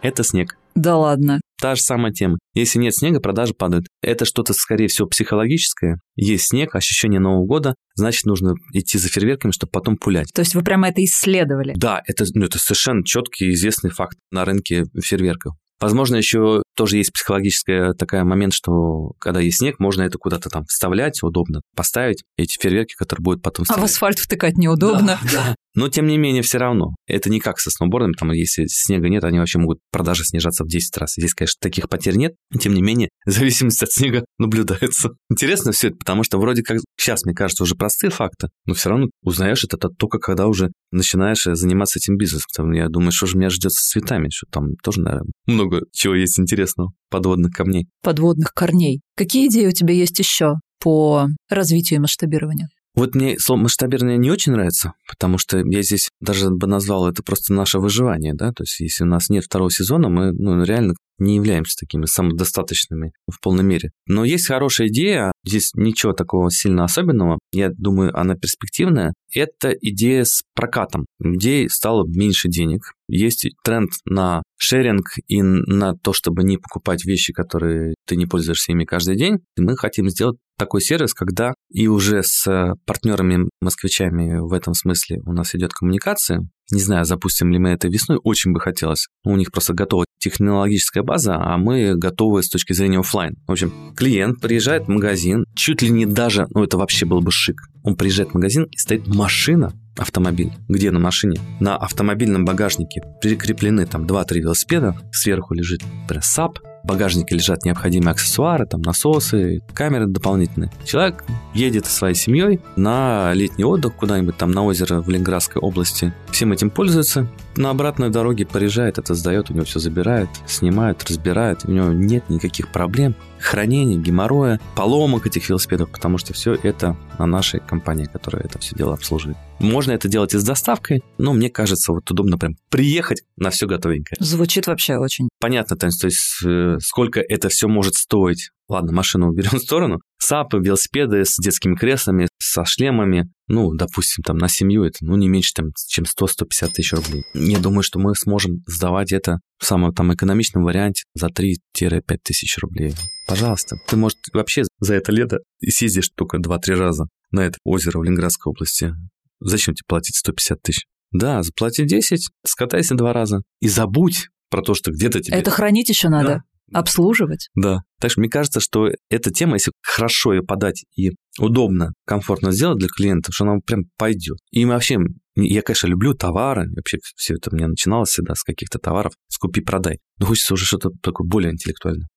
это 0.02 0.22
снег. 0.22 0.56
Да 0.74 0.96
ладно. 0.96 1.40
Та 1.60 1.74
же 1.74 1.82
самая 1.82 2.12
тема. 2.12 2.38
Если 2.54 2.78
нет 2.78 2.94
снега, 2.94 3.18
продажи 3.18 3.52
падают. 3.52 3.88
Это 4.00 4.24
что-то, 4.24 4.52
скорее 4.52 4.86
всего, 4.86 5.08
психологическое. 5.08 5.98
Есть 6.14 6.50
снег, 6.50 6.76
ощущение 6.76 7.18
Нового 7.18 7.46
года, 7.46 7.74
значит, 7.96 8.26
нужно 8.26 8.54
идти 8.72 8.96
за 8.96 9.08
фейерверками, 9.08 9.50
чтобы 9.50 9.72
потом 9.72 9.96
пулять. 9.96 10.28
То 10.32 10.42
есть 10.42 10.54
вы 10.54 10.62
прямо 10.62 10.88
это 10.88 11.02
исследовали? 11.04 11.74
Да, 11.76 12.00
это, 12.06 12.24
ну, 12.34 12.44
это 12.44 12.58
совершенно 12.60 13.04
четкий 13.04 13.50
известный 13.54 13.90
факт 13.90 14.16
на 14.30 14.44
рынке 14.44 14.84
фейерверков. 15.02 15.54
Возможно, 15.80 16.16
еще 16.16 16.62
тоже 16.78 16.98
есть 16.98 17.12
психологическая 17.12 17.92
такая 17.92 18.22
момент, 18.22 18.54
что 18.54 19.10
когда 19.18 19.40
есть 19.40 19.58
снег, 19.58 19.80
можно 19.80 20.02
это 20.02 20.16
куда-то 20.16 20.48
там 20.48 20.64
вставлять, 20.66 21.20
удобно 21.24 21.60
поставить 21.74 22.22
эти 22.36 22.56
фейерверки, 22.56 22.94
которые 22.94 23.24
будут 23.24 23.42
потом 23.42 23.64
стрелять. 23.64 23.80
А 23.80 23.82
в 23.82 23.90
асфальт 23.90 24.20
втыкать 24.20 24.56
неудобно. 24.56 25.18
Да, 25.24 25.30
да. 25.32 25.54
Но, 25.74 25.88
тем 25.88 26.06
не 26.06 26.18
менее, 26.18 26.42
все 26.42 26.58
равно. 26.58 26.94
Это 27.06 27.30
не 27.30 27.40
как 27.40 27.58
со 27.58 27.70
сноубордом, 27.70 28.14
там, 28.14 28.30
если 28.30 28.66
снега 28.66 29.08
нет, 29.08 29.24
они 29.24 29.38
вообще 29.38 29.58
могут 29.58 29.78
продажи 29.90 30.24
снижаться 30.24 30.64
в 30.64 30.68
10 30.68 30.96
раз. 30.96 31.14
Здесь, 31.16 31.34
конечно, 31.34 31.58
таких 31.60 31.88
потерь 31.88 32.16
нет, 32.16 32.34
тем 32.58 32.74
не 32.74 32.82
менее, 32.82 33.10
зависимость 33.26 33.82
от 33.82 33.90
снега 33.90 34.24
наблюдается. 34.38 35.10
Интересно 35.30 35.72
все 35.72 35.88
это, 35.88 35.96
потому 35.96 36.22
что 36.22 36.38
вроде 36.38 36.62
как 36.62 36.78
сейчас, 36.96 37.24
мне 37.24 37.34
кажется, 37.34 37.64
уже 37.64 37.74
простые 37.74 38.10
факты, 38.10 38.48
но 38.66 38.74
все 38.74 38.88
равно 38.90 39.08
узнаешь 39.22 39.64
это 39.64 39.76
только 39.76 40.18
когда 40.18 40.46
уже 40.46 40.70
начинаешь 40.90 41.44
заниматься 41.44 41.98
этим 41.98 42.16
бизнесом. 42.16 42.72
Я 42.72 42.88
думаю, 42.88 43.12
что 43.12 43.26
же 43.26 43.36
меня 43.36 43.50
ждет 43.50 43.72
с 43.72 43.88
цветами, 43.90 44.28
что 44.32 44.46
там 44.50 44.74
тоже, 44.82 45.00
наверное, 45.00 45.30
много 45.46 45.82
чего 45.92 46.14
есть 46.14 46.38
интересного, 46.38 46.92
подводных 47.10 47.52
камней. 47.52 47.88
Подводных 48.02 48.52
корней. 48.54 49.00
Какие 49.16 49.48
идеи 49.48 49.66
у 49.66 49.72
тебя 49.72 49.94
есть 49.94 50.18
еще 50.18 50.54
по 50.80 51.26
развитию 51.48 51.98
и 51.98 52.02
масштабированию? 52.02 52.68
Вот 52.98 53.14
мне 53.14 53.38
слово 53.38 53.60
масштабирование 53.60 54.18
не 54.18 54.28
очень 54.28 54.50
нравится, 54.50 54.92
потому 55.06 55.38
что 55.38 55.58
я 55.58 55.82
здесь 55.82 56.10
даже 56.20 56.50
бы 56.50 56.66
назвал 56.66 57.08
это 57.08 57.22
просто 57.22 57.54
наше 57.54 57.78
выживание, 57.78 58.34
да, 58.34 58.50
то 58.50 58.64
есть 58.64 58.80
если 58.80 59.04
у 59.04 59.06
нас 59.06 59.30
нет 59.30 59.44
второго 59.44 59.70
сезона, 59.70 60.08
мы 60.08 60.32
ну, 60.32 60.64
реально 60.64 60.94
не 61.20 61.36
являемся 61.36 61.76
такими 61.78 62.06
самодостаточными 62.06 63.12
в 63.30 63.40
полной 63.40 63.62
мере. 63.62 63.90
Но 64.06 64.24
есть 64.24 64.48
хорошая 64.48 64.88
идея, 64.88 65.30
здесь 65.44 65.70
ничего 65.74 66.12
такого 66.12 66.50
сильно 66.50 66.82
особенного, 66.82 67.38
я 67.52 67.70
думаю, 67.70 68.16
она 68.18 68.34
перспективная. 68.34 69.14
Это 69.32 69.70
идея 69.80 70.24
с 70.24 70.42
прокатом. 70.54 71.06
Людей 71.20 71.68
стало 71.68 72.04
меньше 72.04 72.48
денег. 72.48 72.94
Есть 73.08 73.46
тренд 73.62 73.90
на 74.06 74.42
шеринг 74.58 75.06
и 75.28 75.40
на 75.42 75.94
то, 75.94 76.12
чтобы 76.12 76.42
не 76.42 76.56
покупать 76.56 77.04
вещи, 77.04 77.32
которые 77.32 77.94
ты 78.06 78.16
не 78.16 78.26
пользуешься 78.26 78.72
ими 78.72 78.84
каждый 78.84 79.16
день. 79.16 79.38
И 79.56 79.60
мы 79.60 79.76
хотим 79.76 80.08
сделать 80.08 80.38
такой 80.58 80.82
сервис, 80.82 81.14
когда 81.14 81.54
и 81.70 81.86
уже 81.88 82.22
с 82.22 82.74
партнерами-москвичами 82.84 84.40
в 84.40 84.52
этом 84.52 84.74
смысле 84.74 85.20
у 85.24 85.32
нас 85.32 85.54
идет 85.54 85.72
коммуникация, 85.72 86.40
не 86.70 86.82
знаю, 86.82 87.06
запустим 87.06 87.50
ли 87.50 87.58
мы 87.58 87.70
это 87.70 87.88
весной, 87.88 88.18
очень 88.22 88.52
бы 88.52 88.60
хотелось. 88.60 89.06
У 89.24 89.34
них 89.36 89.50
просто 89.50 89.72
готова 89.72 90.04
технологическая 90.18 91.02
база, 91.02 91.36
а 91.36 91.56
мы 91.56 91.94
готовы 91.94 92.42
с 92.42 92.50
точки 92.50 92.74
зрения 92.74 92.98
офлайн. 92.98 93.36
В 93.46 93.52
общем, 93.52 93.94
клиент 93.96 94.40
приезжает 94.40 94.84
в 94.84 94.88
магазин, 94.88 95.44
чуть 95.56 95.80
ли 95.80 95.90
не 95.90 96.04
даже, 96.04 96.46
ну 96.50 96.64
это 96.64 96.76
вообще 96.76 97.06
был 97.06 97.22
бы 97.22 97.30
шик. 97.30 97.56
Он 97.84 97.96
приезжает 97.96 98.30
в 98.30 98.34
магазин 98.34 98.64
и 98.64 98.76
стоит 98.76 99.06
машина, 99.06 99.72
автомобиль. 99.96 100.52
Где 100.68 100.90
на 100.90 100.98
машине? 100.98 101.40
На 101.58 101.76
автомобильном 101.76 102.44
багажнике 102.44 103.00
прикреплены 103.22 103.86
там 103.86 104.04
2-3 104.04 104.40
велосипеда, 104.40 104.96
сверху 105.12 105.54
лежит 105.54 105.82
пресс-ап, 106.06 106.58
в 106.58 106.67
багажнике 106.88 107.36
лежат 107.36 107.64
необходимые 107.64 108.12
аксессуары, 108.12 108.66
там 108.66 108.80
насосы, 108.82 109.60
камеры 109.74 110.06
дополнительные. 110.06 110.72
Человек 110.84 111.24
едет 111.54 111.86
со 111.86 111.92
своей 111.92 112.14
семьей 112.14 112.60
на 112.76 113.32
летний 113.34 113.64
отдых 113.64 113.94
куда-нибудь 113.94 114.36
там 114.36 114.50
на 114.50 114.64
озеро 114.64 115.00
в 115.00 115.08
Ленинградской 115.08 115.60
области. 115.60 116.12
Всем 116.30 116.52
этим 116.52 116.70
пользуется. 116.70 117.28
На 117.58 117.70
обратной 117.70 118.08
дороге 118.08 118.46
приезжает, 118.46 118.98
это 118.98 119.14
сдает, 119.14 119.50
у 119.50 119.52
него 119.52 119.64
все 119.64 119.80
забирает, 119.80 120.28
снимает, 120.46 121.02
разбирает. 121.02 121.64
У 121.64 121.72
него 121.72 121.88
нет 121.88 122.30
никаких 122.30 122.70
проблем 122.70 123.16
хранения, 123.40 123.98
геморроя, 123.98 124.60
поломок 124.76 125.26
этих 125.26 125.48
велосипедов, 125.48 125.90
потому 125.90 126.18
что 126.18 126.32
все 126.32 126.54
это 126.54 126.96
на 127.18 127.26
нашей 127.26 127.58
компании, 127.58 128.04
которая 128.04 128.44
это 128.44 128.60
все 128.60 128.76
дело 128.76 128.94
обслуживает. 128.94 129.36
Можно 129.58 129.90
это 129.90 130.08
делать 130.08 130.34
и 130.34 130.38
с 130.38 130.44
доставкой, 130.44 131.02
но 131.18 131.32
мне 131.32 131.50
кажется, 131.50 131.92
вот 131.92 132.08
удобно 132.08 132.38
прям 132.38 132.54
приехать 132.70 133.22
на 133.36 133.50
все 133.50 133.66
готовенькое. 133.66 134.16
Звучит 134.20 134.68
вообще 134.68 134.96
очень. 134.96 135.28
Понятно, 135.40 135.76
то 135.76 135.86
есть, 135.86 136.00
то 136.00 136.06
есть 136.06 136.44
э, 136.44 136.76
сколько 136.80 137.20
это 137.20 137.48
все 137.48 137.66
может 137.66 137.94
стоить. 137.94 138.50
Ладно, 138.68 138.92
машину 138.92 139.30
уберем 139.30 139.58
в 139.58 139.62
сторону. 139.62 139.98
САПы, 140.18 140.58
велосипеды 140.58 141.24
с 141.24 141.36
детскими 141.38 141.74
креслами, 141.74 142.27
со 142.48 142.64
шлемами, 142.64 143.30
ну, 143.46 143.72
допустим, 143.74 144.22
там 144.24 144.38
на 144.38 144.48
семью 144.48 144.84
это, 144.84 144.98
ну, 145.02 145.16
не 145.16 145.28
меньше, 145.28 145.52
там, 145.54 145.66
чем 145.88 146.04
100-150 146.04 146.68
тысяч 146.72 146.92
рублей. 146.92 147.24
Я 147.34 147.58
думаю, 147.58 147.82
что 147.82 147.98
мы 147.98 148.14
сможем 148.14 148.62
сдавать 148.66 149.12
это 149.12 149.40
в 149.58 149.66
самом 149.66 149.94
там 149.94 150.12
экономичном 150.14 150.64
варианте 150.64 151.04
за 151.14 151.28
3-5 151.28 152.00
тысяч 152.22 152.56
рублей. 152.58 152.94
Пожалуйста. 153.26 153.76
Ты, 153.86 153.96
может, 153.96 154.18
вообще 154.32 154.64
за 154.80 154.94
это 154.94 155.12
лето 155.12 155.38
съездишь 155.60 156.10
только 156.14 156.38
2-3 156.38 156.74
раза 156.74 157.08
на 157.30 157.40
это 157.40 157.58
озеро 157.64 157.98
в 157.98 158.04
Ленинградской 158.04 158.50
области. 158.50 158.94
Зачем 159.40 159.74
тебе 159.74 159.84
платить 159.86 160.16
150 160.16 160.62
тысяч? 160.62 160.86
Да, 161.12 161.42
заплати 161.42 161.84
10, 161.84 162.28
скатайся 162.46 162.94
два 162.94 163.12
раза 163.12 163.42
и 163.60 163.68
забудь 163.68 164.28
про 164.50 164.62
то, 164.62 164.74
что 164.74 164.90
где-то 164.90 165.20
тебе... 165.20 165.36
Это 165.36 165.50
хранить 165.50 165.88
еще 165.88 166.08
надо. 166.08 166.28
Да. 166.28 166.42
Обслуживать. 166.72 167.48
Да. 167.54 167.80
Так 168.00 168.10
что 168.10 168.20
мне 168.20 168.28
кажется, 168.28 168.60
что 168.60 168.88
эта 169.10 169.30
тема, 169.30 169.54
если 169.54 169.72
хорошо 169.82 170.34
ее 170.34 170.42
подать 170.42 170.84
и 170.96 171.12
удобно, 171.38 171.92
комфортно 172.06 172.52
сделать 172.52 172.78
для 172.78 172.88
клиентов, 172.88 173.34
что 173.34 173.44
она 173.44 173.58
прям 173.64 173.84
пойдет. 173.96 174.38
И 174.50 174.64
вообще, 174.64 174.98
я, 175.36 175.62
конечно, 175.62 175.86
люблю 175.86 176.14
товары, 176.14 176.68
вообще 176.74 176.98
все 177.16 177.34
это 177.34 177.54
мне 177.54 177.66
начиналось 177.66 178.10
всегда 178.10 178.34
с 178.34 178.42
каких-то 178.42 178.78
товаров, 178.78 179.12
с 179.28 179.38
купи-продай. 179.38 179.98
Но 180.18 180.26
хочется 180.26 180.54
уже 180.54 180.64
что-то 180.64 180.90
такое 181.02 181.26
более 181.26 181.52
интеллектуальное. 181.52 182.08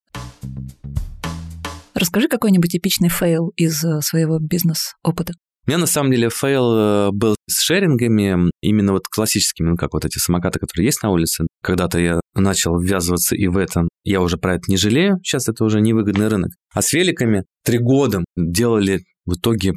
Расскажи 1.94 2.28
какой-нибудь 2.28 2.70
типичный 2.70 3.10
фейл 3.10 3.52
из 3.56 3.84
э, 3.84 4.00
своего 4.00 4.38
бизнес-опыта. 4.38 5.34
У 5.64 5.70
меня 5.70 5.78
на 5.78 5.86
самом 5.86 6.10
деле 6.10 6.28
фейл 6.28 6.76
э, 6.76 7.10
был 7.12 7.36
с 7.48 7.62
шерингами, 7.62 8.50
именно 8.62 8.92
вот 8.92 9.06
классическими, 9.06 9.70
ну, 9.70 9.76
как 9.76 9.92
вот 9.92 10.04
эти 10.04 10.18
самокаты, 10.18 10.58
которые 10.58 10.86
есть 10.86 11.02
на 11.04 11.10
улице. 11.10 11.46
Когда-то 11.62 12.00
я 12.00 12.20
начал 12.34 12.78
ввязываться 12.80 13.36
и 13.36 13.46
в 13.46 13.56
этом. 13.56 13.88
Я 14.02 14.22
уже 14.22 14.38
про 14.38 14.56
это 14.56 14.64
не 14.66 14.76
жалею, 14.76 15.18
сейчас 15.22 15.48
это 15.48 15.64
уже 15.64 15.80
невыгодный 15.80 16.26
рынок. 16.26 16.50
А 16.74 16.82
с 16.82 16.92
великами 16.92 17.44
три 17.64 17.78
года 17.78 18.24
делали 18.36 19.04
в 19.24 19.34
итоге 19.34 19.72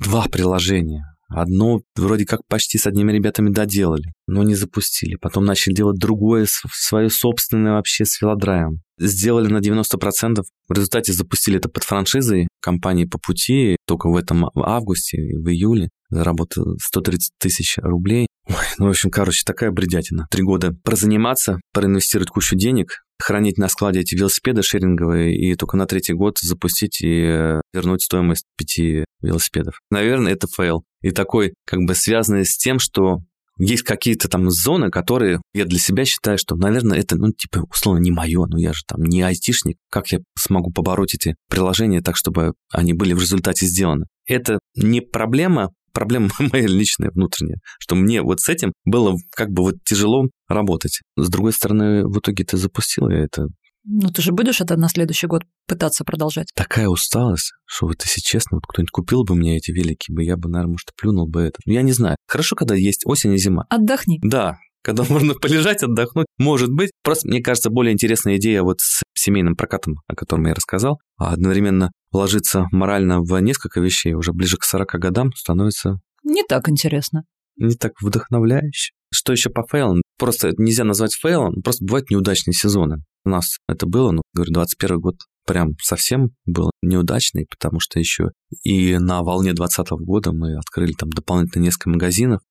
два 0.00 0.26
приложения. 0.26 1.04
Одно 1.28 1.80
вроде 1.94 2.24
как 2.24 2.40
почти 2.48 2.78
с 2.78 2.86
одними 2.86 3.12
ребятами 3.12 3.50
доделали, 3.50 4.12
но 4.26 4.42
не 4.42 4.54
запустили. 4.54 5.16
Потом 5.16 5.44
начали 5.44 5.74
делать 5.74 5.98
другое, 5.98 6.46
свое 6.72 7.10
собственное 7.10 7.72
вообще 7.72 8.04
с 8.04 8.20
велодрайвом. 8.20 8.80
Сделали 8.98 9.52
на 9.52 9.58
90%. 9.58 10.42
В 10.68 10.72
результате 10.72 11.12
запустили 11.12 11.58
это 11.58 11.68
под 11.68 11.84
франшизой 11.84 12.48
компании 12.60 13.04
по 13.04 13.18
пути. 13.18 13.76
Только 13.86 14.08
в 14.08 14.16
этом 14.16 14.50
августе, 14.54 15.18
в 15.18 15.48
июле 15.48 15.90
заработал 16.10 16.76
130 16.80 17.32
тысяч 17.38 17.76
рублей. 17.78 18.26
Ой, 18.48 18.54
ну, 18.78 18.86
в 18.86 18.90
общем, 18.90 19.10
короче, 19.10 19.42
такая 19.44 19.70
бредятина. 19.70 20.26
Три 20.30 20.42
года 20.42 20.72
прозаниматься, 20.82 21.60
проинвестировать 21.72 22.30
кучу 22.30 22.56
денег, 22.56 23.02
хранить 23.20 23.58
на 23.58 23.68
складе 23.68 24.00
эти 24.00 24.14
велосипеды 24.14 24.62
шеринговые 24.62 25.36
и 25.36 25.54
только 25.54 25.76
на 25.76 25.86
третий 25.86 26.12
год 26.12 26.38
запустить 26.40 27.00
и 27.02 27.22
э, 27.22 27.60
вернуть 27.72 28.02
стоимость 28.02 28.46
пяти 28.56 29.04
велосипедов. 29.22 29.80
Наверное, 29.90 30.32
это 30.32 30.46
фейл. 30.46 30.84
И 31.02 31.10
такой, 31.10 31.54
как 31.66 31.80
бы 31.80 31.94
связанный 31.94 32.44
с 32.44 32.56
тем, 32.56 32.78
что 32.78 33.18
есть 33.58 33.82
какие-то 33.82 34.28
там 34.28 34.50
зоны, 34.50 34.90
которые 34.90 35.40
я 35.52 35.64
для 35.64 35.78
себя 35.78 36.04
считаю, 36.04 36.38
что, 36.38 36.54
наверное, 36.54 36.98
это, 36.98 37.16
ну, 37.16 37.32
типа, 37.32 37.66
условно, 37.68 37.98
не 37.98 38.12
мое, 38.12 38.46
но 38.46 38.56
я 38.56 38.72
же 38.72 38.82
там 38.86 39.02
не 39.02 39.22
айтишник. 39.22 39.76
Как 39.90 40.12
я 40.12 40.20
смогу 40.38 40.70
побороть 40.70 41.14
эти 41.14 41.34
приложения 41.50 42.00
так, 42.00 42.16
чтобы 42.16 42.54
они 42.72 42.92
были 42.92 43.12
в 43.14 43.20
результате 43.20 43.66
сделаны? 43.66 44.06
Это 44.26 44.60
не 44.76 45.00
проблема 45.00 45.72
проблема 45.98 46.28
моя 46.52 46.66
личная, 46.68 47.10
внутренняя, 47.10 47.58
что 47.80 47.96
мне 47.96 48.22
вот 48.22 48.40
с 48.40 48.48
этим 48.48 48.72
было 48.84 49.16
как 49.32 49.50
бы 49.50 49.64
вот 49.64 49.74
тяжело 49.84 50.28
работать. 50.48 51.00
С 51.16 51.28
другой 51.28 51.52
стороны, 51.52 52.06
в 52.06 52.20
итоге 52.20 52.44
ты 52.44 52.56
запустил 52.56 53.08
я 53.08 53.18
это. 53.18 53.48
Ну, 53.84 54.08
ты 54.10 54.22
же 54.22 54.32
будешь 54.32 54.60
это 54.60 54.76
на 54.76 54.88
следующий 54.88 55.26
год 55.26 55.42
пытаться 55.66 56.04
продолжать? 56.04 56.48
Такая 56.54 56.88
усталость, 56.88 57.52
что 57.64 57.86
вот 57.86 58.02
если 58.04 58.20
честно, 58.20 58.58
вот 58.58 58.66
кто-нибудь 58.68 58.90
купил 58.90 59.24
бы 59.24 59.34
мне 59.34 59.56
эти 59.56 59.70
велики, 59.70 60.12
бы 60.12 60.22
я 60.22 60.36
бы, 60.36 60.48
наверное, 60.48 60.72
может, 60.72 60.90
плюнул 61.00 61.26
бы 61.26 61.40
это. 61.40 61.58
Я 61.64 61.82
не 61.82 61.92
знаю. 61.92 62.16
Хорошо, 62.26 62.54
когда 62.54 62.74
есть 62.74 63.02
осень 63.06 63.32
и 63.32 63.38
зима. 63.38 63.64
Отдохни. 63.70 64.20
Да, 64.22 64.58
когда 64.82 65.04
можно 65.08 65.34
полежать, 65.34 65.82
отдохнуть. 65.82 66.26
Может 66.38 66.70
быть. 66.70 66.90
Просто, 67.02 67.28
мне 67.28 67.40
кажется, 67.40 67.70
более 67.70 67.92
интересная 67.92 68.36
идея 68.36 68.62
вот 68.62 68.80
с 68.80 69.02
семейным 69.14 69.56
прокатом, 69.56 69.96
о 70.06 70.14
котором 70.14 70.46
я 70.46 70.54
рассказал, 70.54 71.00
а 71.16 71.32
одновременно 71.32 71.90
вложиться 72.12 72.66
морально 72.72 73.20
в 73.20 73.38
несколько 73.40 73.80
вещей 73.80 74.14
уже 74.14 74.32
ближе 74.32 74.56
к 74.56 74.64
40 74.64 74.88
годам 75.00 75.32
становится... 75.34 75.98
Не 76.24 76.42
так 76.42 76.68
интересно. 76.68 77.24
Не 77.56 77.74
так 77.74 77.92
вдохновляюще. 78.00 78.92
Что 79.12 79.32
еще 79.32 79.50
по 79.50 79.64
фейлам? 79.66 80.02
Просто 80.18 80.52
нельзя 80.58 80.84
назвать 80.84 81.14
фейлом, 81.14 81.62
просто 81.62 81.84
бывают 81.84 82.10
неудачные 82.10 82.54
сезоны. 82.54 83.02
У 83.24 83.30
нас 83.30 83.58
это 83.68 83.86
было, 83.86 84.12
ну, 84.12 84.22
говорю, 84.34 84.52
21 84.52 85.00
год 85.00 85.16
прям 85.46 85.70
совсем 85.82 86.30
был 86.44 86.70
неудачный, 86.82 87.46
потому 87.48 87.80
что 87.80 87.98
еще 87.98 88.30
и 88.62 88.98
на 88.98 89.22
волне 89.22 89.54
2020 89.54 89.90
года 90.04 90.32
мы 90.32 90.56
открыли 90.56 90.92
там 90.92 91.08
дополнительно 91.08 91.62
несколько 91.62 91.88
магазинов. 91.88 92.42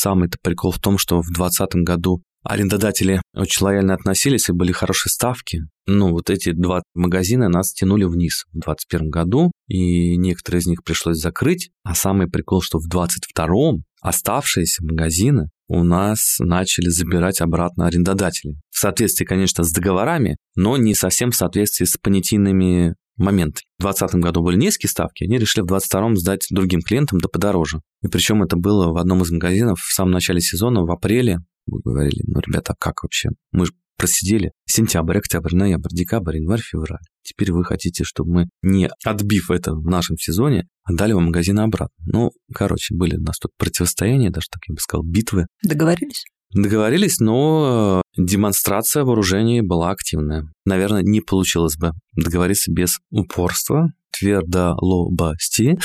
Самый-то 0.00 0.38
прикол 0.40 0.70
в 0.70 0.78
том, 0.78 0.96
что 0.96 1.20
в 1.22 1.26
2020 1.26 1.82
году 1.82 2.22
арендодатели 2.44 3.20
очень 3.34 3.66
лояльно 3.66 3.94
относились 3.94 4.48
и 4.48 4.52
были 4.52 4.70
хорошие 4.70 5.10
ставки. 5.10 5.62
Ну, 5.86 6.10
вот 6.10 6.30
эти 6.30 6.52
два 6.52 6.82
магазина 6.94 7.48
нас 7.48 7.72
тянули 7.72 8.04
вниз 8.04 8.44
в 8.52 8.60
2021 8.60 9.10
году, 9.10 9.50
и 9.66 10.16
некоторые 10.16 10.60
из 10.60 10.66
них 10.68 10.84
пришлось 10.84 11.18
закрыть. 11.18 11.70
А 11.82 11.96
самый 11.96 12.28
прикол, 12.28 12.62
что 12.62 12.78
в 12.78 12.88
2022 12.88 13.82
оставшиеся 14.00 14.84
магазины 14.84 15.48
у 15.66 15.82
нас 15.82 16.36
начали 16.38 16.90
забирать 16.90 17.40
обратно 17.40 17.88
арендодатели. 17.88 18.54
В 18.70 18.78
соответствии, 18.78 19.24
конечно, 19.24 19.64
с 19.64 19.72
договорами, 19.72 20.36
но 20.54 20.76
не 20.76 20.94
совсем 20.94 21.32
в 21.32 21.36
соответствии 21.36 21.86
с 21.86 21.96
понятийными 21.96 22.94
моментами. 23.18 23.64
В 23.78 23.82
2020 23.82 24.20
году 24.20 24.42
были 24.42 24.56
низкие 24.56 24.88
ставки, 24.88 25.24
они 25.24 25.38
решили 25.38 25.62
в 25.62 25.66
2022 25.66 26.16
сдать 26.16 26.46
другим 26.50 26.80
клиентам 26.80 27.18
да 27.18 27.28
подороже. 27.28 27.80
И 28.02 28.08
причем 28.08 28.42
это 28.42 28.56
было 28.56 28.92
в 28.92 28.96
одном 28.96 29.22
из 29.22 29.30
магазинов 29.30 29.80
в 29.80 29.92
самом 29.92 30.12
начале 30.12 30.40
сезона, 30.40 30.82
в 30.82 30.90
апреле. 30.90 31.38
Мы 31.66 31.80
говорили, 31.80 32.22
ну, 32.26 32.40
ребята, 32.40 32.74
как 32.78 33.02
вообще? 33.02 33.30
Мы 33.52 33.66
же 33.66 33.72
просидели 33.98 34.52
сентябрь, 34.64 35.18
октябрь, 35.18 35.54
ноябрь, 35.54 35.90
декабрь, 35.92 36.36
январь, 36.36 36.60
февраль. 36.60 37.00
Теперь 37.22 37.52
вы 37.52 37.64
хотите, 37.64 38.04
чтобы 38.04 38.32
мы, 38.32 38.48
не 38.62 38.88
отбив 39.04 39.50
это 39.50 39.74
в 39.74 39.84
нашем 39.84 40.16
сезоне, 40.16 40.66
отдали 40.84 41.12
вам 41.12 41.26
магазины 41.26 41.60
обратно. 41.60 41.94
Ну, 42.06 42.30
короче, 42.54 42.94
были 42.94 43.16
у 43.16 43.20
нас 43.20 43.38
тут 43.38 43.50
противостояния, 43.58 44.30
даже 44.30 44.46
так 44.50 44.62
я 44.68 44.74
бы 44.74 44.80
сказал, 44.80 45.02
битвы. 45.04 45.46
Договорились? 45.62 46.24
Договорились, 46.54 47.18
но 47.18 48.02
демонстрация 48.16 49.04
вооружений 49.04 49.60
была 49.60 49.90
активная. 49.90 50.50
Наверное, 50.64 51.02
не 51.02 51.20
получилось 51.20 51.76
бы 51.76 51.92
договориться 52.16 52.72
без 52.72 52.98
упорства, 53.10 53.92
твердолобости, 54.18 55.78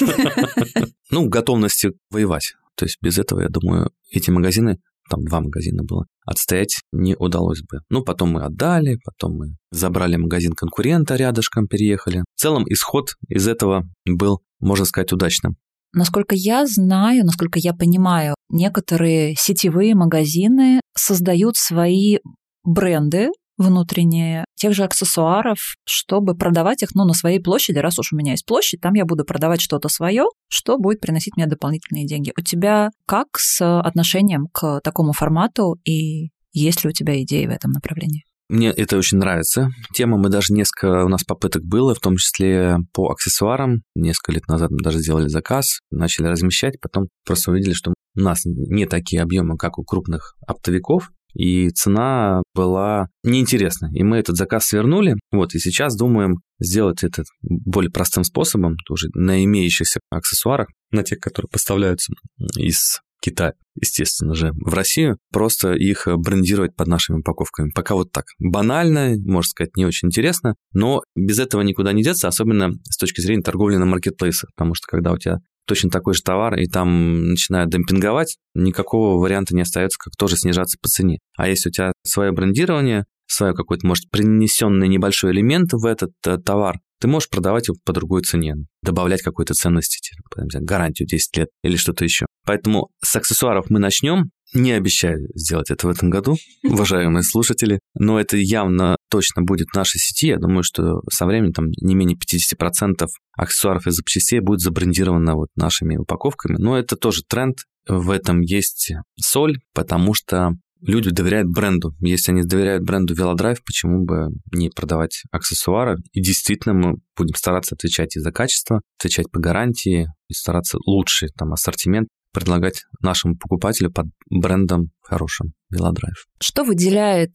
ну, 1.10 1.28
готовности 1.28 1.92
воевать. 2.10 2.54
То 2.76 2.84
есть 2.84 2.98
без 3.00 3.18
этого, 3.18 3.42
я 3.42 3.48
думаю, 3.48 3.90
эти 4.10 4.30
магазины 4.30 4.78
там 5.08 5.22
два 5.24 5.40
магазина 5.40 5.84
было, 5.84 6.06
отстоять 6.24 6.80
не 6.92 7.14
удалось 7.16 7.60
бы. 7.62 7.80
Ну, 7.90 8.02
потом 8.02 8.30
мы 8.32 8.42
отдали, 8.42 8.98
потом 9.04 9.36
мы 9.36 9.56
забрали 9.70 10.16
магазин 10.16 10.52
конкурента 10.52 11.16
рядышком, 11.16 11.68
переехали. 11.68 12.24
В 12.34 12.40
целом 12.40 12.64
исход 12.66 13.10
из 13.28 13.46
этого 13.46 13.88
был, 14.04 14.42
можно 14.60 14.84
сказать, 14.84 15.12
удачным. 15.12 15.56
Насколько 15.92 16.34
я 16.34 16.66
знаю, 16.66 17.24
насколько 17.24 17.58
я 17.58 17.72
понимаю, 17.72 18.34
некоторые 18.50 19.34
сетевые 19.38 19.94
магазины 19.94 20.80
создают 20.96 21.56
свои 21.56 22.18
бренды 22.64 23.30
внутренние 23.58 24.44
тех 24.54 24.74
же 24.74 24.84
аксессуаров, 24.84 25.58
чтобы 25.84 26.36
продавать 26.36 26.82
их 26.82 26.94
ну, 26.94 27.04
на 27.04 27.14
своей 27.14 27.40
площади. 27.40 27.78
Раз 27.78 27.98
уж 27.98 28.12
у 28.12 28.16
меня 28.16 28.32
есть 28.32 28.44
площадь, 28.44 28.80
там 28.80 28.94
я 28.94 29.04
буду 29.04 29.24
продавать 29.24 29.60
что-то 29.60 29.88
свое, 29.88 30.24
что 30.48 30.78
будет 30.78 31.00
приносить 31.00 31.36
мне 31.36 31.46
дополнительные 31.46 32.06
деньги. 32.06 32.32
У 32.38 32.42
тебя 32.42 32.90
как 33.06 33.28
с 33.38 33.80
отношением 33.80 34.48
к 34.52 34.80
такому 34.82 35.12
формату 35.12 35.76
и 35.84 36.30
есть 36.52 36.84
ли 36.84 36.90
у 36.90 36.92
тебя 36.92 37.22
идеи 37.22 37.46
в 37.46 37.50
этом 37.50 37.72
направлении? 37.72 38.24
Мне 38.48 38.70
это 38.70 38.96
очень 38.96 39.18
нравится. 39.18 39.70
Тема 39.92 40.18
мы 40.18 40.28
даже 40.28 40.52
несколько 40.52 41.04
у 41.04 41.08
нас 41.08 41.24
попыток 41.24 41.64
было, 41.64 41.94
в 41.94 41.98
том 41.98 42.16
числе 42.16 42.76
по 42.92 43.10
аксессуарам. 43.10 43.82
Несколько 43.96 44.32
лет 44.32 44.46
назад 44.46 44.70
мы 44.70 44.78
даже 44.84 44.98
сделали 44.98 45.26
заказ, 45.26 45.80
начали 45.90 46.28
размещать, 46.28 46.80
потом 46.80 47.08
просто 47.24 47.50
увидели, 47.50 47.72
что 47.72 47.92
у 48.16 48.20
нас 48.20 48.40
не 48.44 48.86
такие 48.86 49.22
объемы, 49.22 49.56
как 49.56 49.78
у 49.78 49.84
крупных 49.84 50.34
оптовиков, 50.46 51.10
и 51.34 51.68
цена 51.68 52.42
была 52.54 53.08
неинтересна. 53.22 53.90
И 53.92 54.02
мы 54.02 54.16
этот 54.16 54.36
заказ 54.36 54.66
свернули, 54.66 55.16
вот, 55.30 55.54
и 55.54 55.58
сейчас 55.58 55.96
думаем 55.96 56.38
сделать 56.58 57.04
это 57.04 57.24
более 57.42 57.90
простым 57.90 58.24
способом, 58.24 58.76
тоже 58.86 59.08
на 59.14 59.44
имеющихся 59.44 60.00
аксессуарах, 60.10 60.68
на 60.90 61.02
тех, 61.02 61.18
которые 61.18 61.50
поставляются 61.50 62.12
из 62.56 63.00
Китая, 63.20 63.54
естественно 63.74 64.34
же, 64.34 64.52
в 64.52 64.72
Россию, 64.72 65.18
просто 65.32 65.72
их 65.72 66.06
брендировать 66.06 66.76
под 66.76 66.86
нашими 66.86 67.18
упаковками. 67.18 67.70
Пока 67.74 67.94
вот 67.94 68.12
так. 68.12 68.24
Банально, 68.38 69.16
можно 69.18 69.48
сказать, 69.48 69.76
не 69.76 69.84
очень 69.84 70.08
интересно, 70.08 70.54
но 70.72 71.02
без 71.16 71.38
этого 71.38 71.62
никуда 71.62 71.92
не 71.92 72.02
деться, 72.02 72.28
особенно 72.28 72.72
с 72.84 72.96
точки 72.96 73.20
зрения 73.20 73.42
торговли 73.42 73.76
на 73.76 73.86
маркетплейсах, 73.86 74.50
потому 74.54 74.74
что 74.74 74.86
когда 74.86 75.12
у 75.12 75.18
тебя 75.18 75.38
точно 75.66 75.90
такой 75.90 76.14
же 76.14 76.22
товар, 76.22 76.58
и 76.58 76.66
там 76.66 77.30
начинают 77.30 77.70
демпинговать, 77.70 78.38
никакого 78.54 79.20
варианта 79.20 79.54
не 79.54 79.62
остается, 79.62 79.98
как 79.98 80.16
тоже 80.16 80.36
снижаться 80.36 80.78
по 80.80 80.88
цене. 80.88 81.18
А 81.36 81.48
если 81.48 81.68
у 81.68 81.72
тебя 81.72 81.92
свое 82.04 82.32
брендирование, 82.32 83.04
свой 83.26 83.54
какой-то, 83.54 83.86
может, 83.86 84.10
принесенный 84.10 84.88
небольшой 84.88 85.32
элемент 85.32 85.72
в 85.72 85.84
этот 85.84 86.12
э, 86.26 86.38
товар, 86.38 86.78
ты 87.00 87.08
можешь 87.08 87.28
продавать 87.28 87.68
его 87.68 87.76
по 87.84 87.92
другой 87.92 88.22
цене, 88.22 88.54
добавлять 88.82 89.22
какой-то 89.22 89.54
ценности, 89.54 89.98
типа, 90.00 90.46
гарантию 90.60 91.06
10 91.08 91.36
лет 91.36 91.48
или 91.62 91.76
что-то 91.76 92.04
еще. 92.04 92.25
Поэтому 92.46 92.88
с 93.04 93.14
аксессуаров 93.16 93.68
мы 93.68 93.78
начнем. 93.78 94.30
Не 94.54 94.72
обещаю 94.72 95.26
сделать 95.34 95.70
это 95.70 95.88
в 95.88 95.90
этом 95.90 96.08
году, 96.08 96.36
уважаемые 96.64 97.24
слушатели, 97.24 97.80
но 97.98 98.18
это 98.20 98.36
явно 98.36 98.96
точно 99.10 99.42
будет 99.42 99.66
в 99.72 99.76
нашей 99.76 99.98
сети. 99.98 100.28
Я 100.28 100.38
думаю, 100.38 100.62
что 100.62 101.00
со 101.10 101.26
временем 101.26 101.52
там 101.52 101.66
не 101.82 101.94
менее 101.96 102.16
50% 102.16 103.06
аксессуаров 103.36 103.86
и 103.88 103.90
запчастей 103.90 104.38
будет 104.38 104.60
забрендировано 104.60 105.34
вот 105.34 105.48
нашими 105.56 105.96
упаковками. 105.96 106.56
Но 106.58 106.78
это 106.78 106.96
тоже 106.96 107.22
тренд, 107.28 107.58
в 107.88 108.10
этом 108.10 108.40
есть 108.40 108.92
соль, 109.20 109.58
потому 109.74 110.14
что 110.14 110.52
люди 110.80 111.10
доверяют 111.10 111.48
бренду. 111.48 111.94
Если 112.00 112.32
они 112.32 112.42
доверяют 112.42 112.84
бренду 112.84 113.14
Велодрайв, 113.14 113.62
почему 113.64 114.04
бы 114.04 114.28
не 114.52 114.70
продавать 114.70 115.22
аксессуары? 115.32 115.96
И 116.12 116.20
действительно 116.20 116.74
мы 116.74 116.96
будем 117.16 117.34
стараться 117.34 117.74
отвечать 117.74 118.16
и 118.16 118.20
за 118.20 118.30
качество, 118.30 118.80
отвечать 118.98 119.30
по 119.30 119.40
гарантии, 119.40 120.06
и 120.28 120.34
стараться 120.34 120.78
лучший 120.86 121.28
там 121.36 121.52
ассортимент 121.52 122.08
предлагать 122.36 122.84
нашему 123.00 123.34
покупателю 123.34 123.90
под 123.90 124.08
брендом 124.28 124.90
хорошим 125.00 125.54
Велодрайв. 125.70 126.26
Что 126.38 126.64
выделяет 126.64 127.30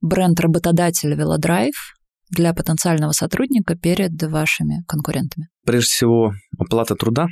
бренд 0.00 0.40
работодателя 0.40 1.14
Велодрайв 1.14 1.74
для 2.30 2.54
потенциального 2.54 3.12
сотрудника 3.12 3.76
перед 3.76 4.22
вашими 4.22 4.84
конкурентами? 4.88 5.48
Прежде 5.66 5.90
всего, 5.90 6.32
оплата 6.58 6.94
труда 6.94 7.26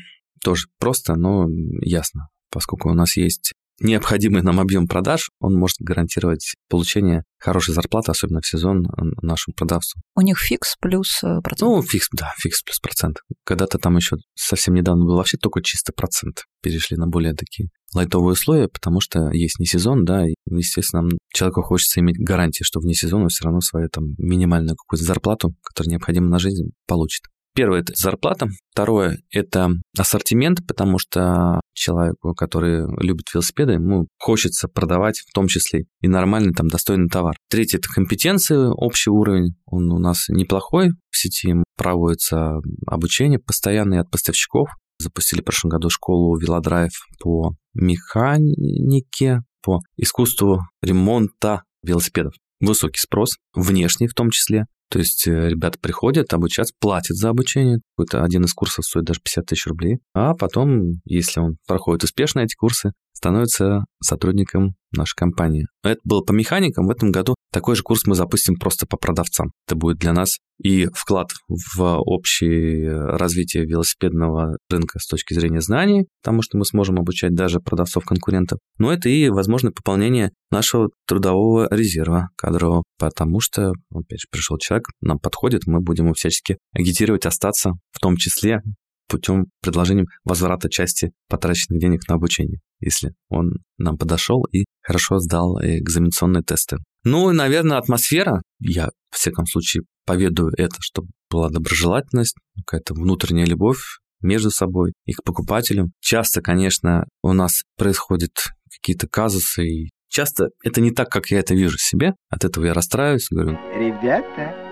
тоже 0.45 0.67
просто, 0.79 1.14
но 1.14 1.47
ясно, 1.81 2.29
поскольку 2.51 2.91
у 2.91 2.95
нас 2.95 3.17
есть 3.17 3.55
необходимый 3.81 4.43
нам 4.43 4.61
объем 4.61 4.87
продаж, 4.87 5.31
он 5.41 5.55
может 5.55 5.77
гарантировать 5.81 6.55
получение 6.68 7.24
хорошей 7.39 7.74
зарплаты, 7.74 8.11
особенно 8.11 8.41
в 8.41 8.47
сезон 8.47 8.87
нашим 9.22 9.53
продавцам. 9.55 10.03
У 10.14 10.22
них 10.22 10.39
фикс 10.39 10.77
плюс 10.81 11.22
э, 11.22 11.41
процент? 11.43 11.70
Ну, 11.70 11.83
фикс, 11.83 12.09
да, 12.12 12.33
фикс 12.39 12.62
плюс 12.62 12.79
процент. 12.79 13.18
Когда-то 13.45 13.79
там 13.79 13.97
еще 13.97 14.16
совсем 14.35 14.74
недавно 14.74 15.05
был 15.05 15.16
вообще 15.16 15.37
только 15.37 15.62
чисто 15.62 15.93
процент. 15.93 16.45
Перешли 16.62 16.97
на 16.97 17.07
более 17.07 17.35
такие 17.35 17.68
лайтовые 17.95 18.33
условия, 18.33 18.68
потому 18.68 19.01
что 19.01 19.31
есть 19.31 19.59
не 19.59 19.66
сезон, 19.66 20.05
да, 20.05 20.27
и, 20.27 20.35
естественно, 20.51 21.09
человеку 21.33 21.62
хочется 21.62 22.01
иметь 22.01 22.18
гарантии, 22.18 22.64
что 22.64 22.81
вне 22.81 22.95
сезона 22.95 23.29
все 23.29 23.45
равно 23.45 23.61
свою 23.61 23.89
там 23.89 24.14
минимальную 24.18 24.77
какую-то 24.77 25.05
зарплату, 25.05 25.55
которая 25.62 25.93
необходима 25.93 26.29
на 26.29 26.39
жизнь, 26.39 26.70
получит. 26.87 27.24
Первое– 27.57 27.81
это 27.81 27.95
зарплата. 27.97 28.49
Второе– 28.73 29.17
это 29.31 29.71
ассортимент, 29.99 30.59
потому 30.69 30.99
что 30.99 31.59
человеку, 31.73 32.35
который 32.35 32.87
любит 33.03 33.33
велосипеды, 33.33 33.73
ему 33.73 34.09
хочется 34.19 34.69
продавать 34.69 35.21
в 35.21 35.33
том 35.33 35.47
числе 35.47 35.85
и 36.03 36.07
нормальный, 36.07 36.53
там, 36.53 36.69
достойный 36.69 37.09
товар. 37.09 37.35
Третье– 37.49 37.79
это 37.79 37.89
компетенции, 37.89 38.57
общий 38.57 39.09
уровень. 39.09 39.55
Он 39.65 39.91
у 39.91 39.99
нас 39.99 40.29
неплохой. 40.29 40.91
В 41.11 41.17
сети 41.17 41.55
проводится 41.79 42.59
обучение 42.87 43.39
постоянное 43.39 44.03
от 44.03 44.11
поставщиков. 44.11 44.69
Запустили 44.99 45.41
в 45.41 45.45
прошлом 45.45 45.71
году 45.71 45.89
школу 45.89 46.39
Велодрайв 46.39 46.93
по 47.23 47.55
механике, 47.73 49.41
по 49.63 49.81
искусству 49.97 50.61
ремонта 50.83 51.63
велосипедов. 51.83 52.35
Высокий 52.61 53.01
спрос, 53.01 53.37
внешний 53.55 54.09
в 54.09 54.15
том 54.15 54.31
числе. 54.31 54.67
То 54.89 54.99
есть 54.99 55.26
э, 55.26 55.49
ребята 55.49 55.78
приходят, 55.80 56.32
обучаться, 56.32 56.74
платят 56.78 57.16
за 57.16 57.30
обучение. 57.30 57.80
Какой-то 57.97 58.22
один 58.24 58.44
из 58.44 58.53
курсов 58.53 58.84
стоит 58.84 59.05
даже 59.05 59.20
50 59.20 59.47
тысяч 59.47 59.66
рублей. 59.66 59.99
А 60.14 60.34
потом, 60.34 61.01
если 61.05 61.40
он 61.40 61.57
проходит 61.66 62.05
успешно 62.05 62.40
эти 62.40 62.55
курсы, 62.55 62.92
становится 63.16 63.86
сотрудником 64.03 64.74
нашей 64.94 65.16
компании. 65.16 65.66
Это 65.82 66.01
было 66.05 66.20
по 66.20 66.32
механикам. 66.32 66.86
В 66.86 66.90
этом 66.90 67.11
году 67.11 67.34
такой 67.53 67.74
же 67.74 67.82
курс 67.82 68.07
мы 68.07 68.14
запустим 68.14 68.57
просто 68.57 68.86
по 68.86 68.97
продавцам. 68.97 69.53
Это 69.66 69.76
будет 69.76 69.99
для 69.99 70.12
нас 70.12 70.38
и 70.62 70.86
вклад 70.94 71.32
в 71.49 71.99
общее 71.99 72.94
развитие 73.16 73.64
велосипедного 73.64 74.57
рынка 74.70 74.99
с 74.99 75.07
точки 75.07 75.34
зрения 75.34 75.61
знаний, 75.61 76.07
потому 76.22 76.42
что 76.42 76.57
мы 76.57 76.64
сможем 76.64 76.99
обучать 76.99 77.34
даже 77.34 77.61
продавцов-конкурентов. 77.61 78.59
Но 78.78 78.92
это 78.92 79.09
и, 79.09 79.28
возможно, 79.28 79.70
пополнение 79.70 80.30
нашего 80.51 80.90
трудового 81.07 81.68
резерва 81.70 82.28
кадрового, 82.36 82.84
потому 82.99 83.40
что, 83.40 83.72
опять 83.92 84.20
же, 84.20 84.28
пришел 84.30 84.57
человек, 84.59 84.86
нам 85.01 85.18
подходит, 85.18 85.66
мы 85.66 85.80
будем 85.80 86.05
его 86.05 86.14
всячески 86.14 86.59
агитировать 86.72 87.26
остаться, 87.26 87.72
в 87.97 87.99
том 87.99 88.16
числе 88.16 88.61
путем 89.09 89.47
предложением 89.62 90.07
возврата 90.24 90.68
части 90.68 91.12
потраченных 91.28 91.80
денег 91.80 92.07
на 92.09 92.16
обучение, 92.16 92.59
если 92.80 93.14
он 93.28 93.53
нам 93.78 93.97
подошел 93.97 94.44
и 94.53 94.64
хорошо 94.82 95.18
сдал 95.18 95.59
экзаменационные 95.62 96.42
тесты. 96.42 96.76
Ну 97.05 97.30
и, 97.30 97.34
наверное, 97.34 97.78
атмосфера. 97.78 98.42
Я, 98.59 98.90
в 99.11 99.16
всяком 99.16 99.47
случае, 99.47 99.84
поведаю 100.05 100.51
это, 100.59 100.76
чтобы 100.80 101.09
была 101.30 101.49
доброжелательность, 101.49 102.36
какая-то 102.66 102.94
внутренняя 102.94 103.47
любовь 103.47 103.78
между 104.20 104.51
собой 104.51 104.92
и 105.07 105.12
к 105.12 105.22
покупателям. 105.22 105.92
Часто, 106.01 106.42
конечно, 106.42 107.05
у 107.22 107.32
нас 107.32 107.62
происходят 107.78 108.32
какие-то 108.74 109.09
казусы, 109.09 109.66
и 109.66 109.90
часто 110.09 110.49
это 110.64 110.80
не 110.80 110.90
так, 110.90 111.09
как 111.09 111.30
я 111.30 111.38
это 111.38 111.55
вижу 111.55 111.78
себе. 111.78 112.12
От 112.28 112.44
этого 112.44 112.66
я 112.66 112.74
расстраиваюсь, 112.74 113.28
говорю... 113.30 113.53
Ребята, 113.78 114.66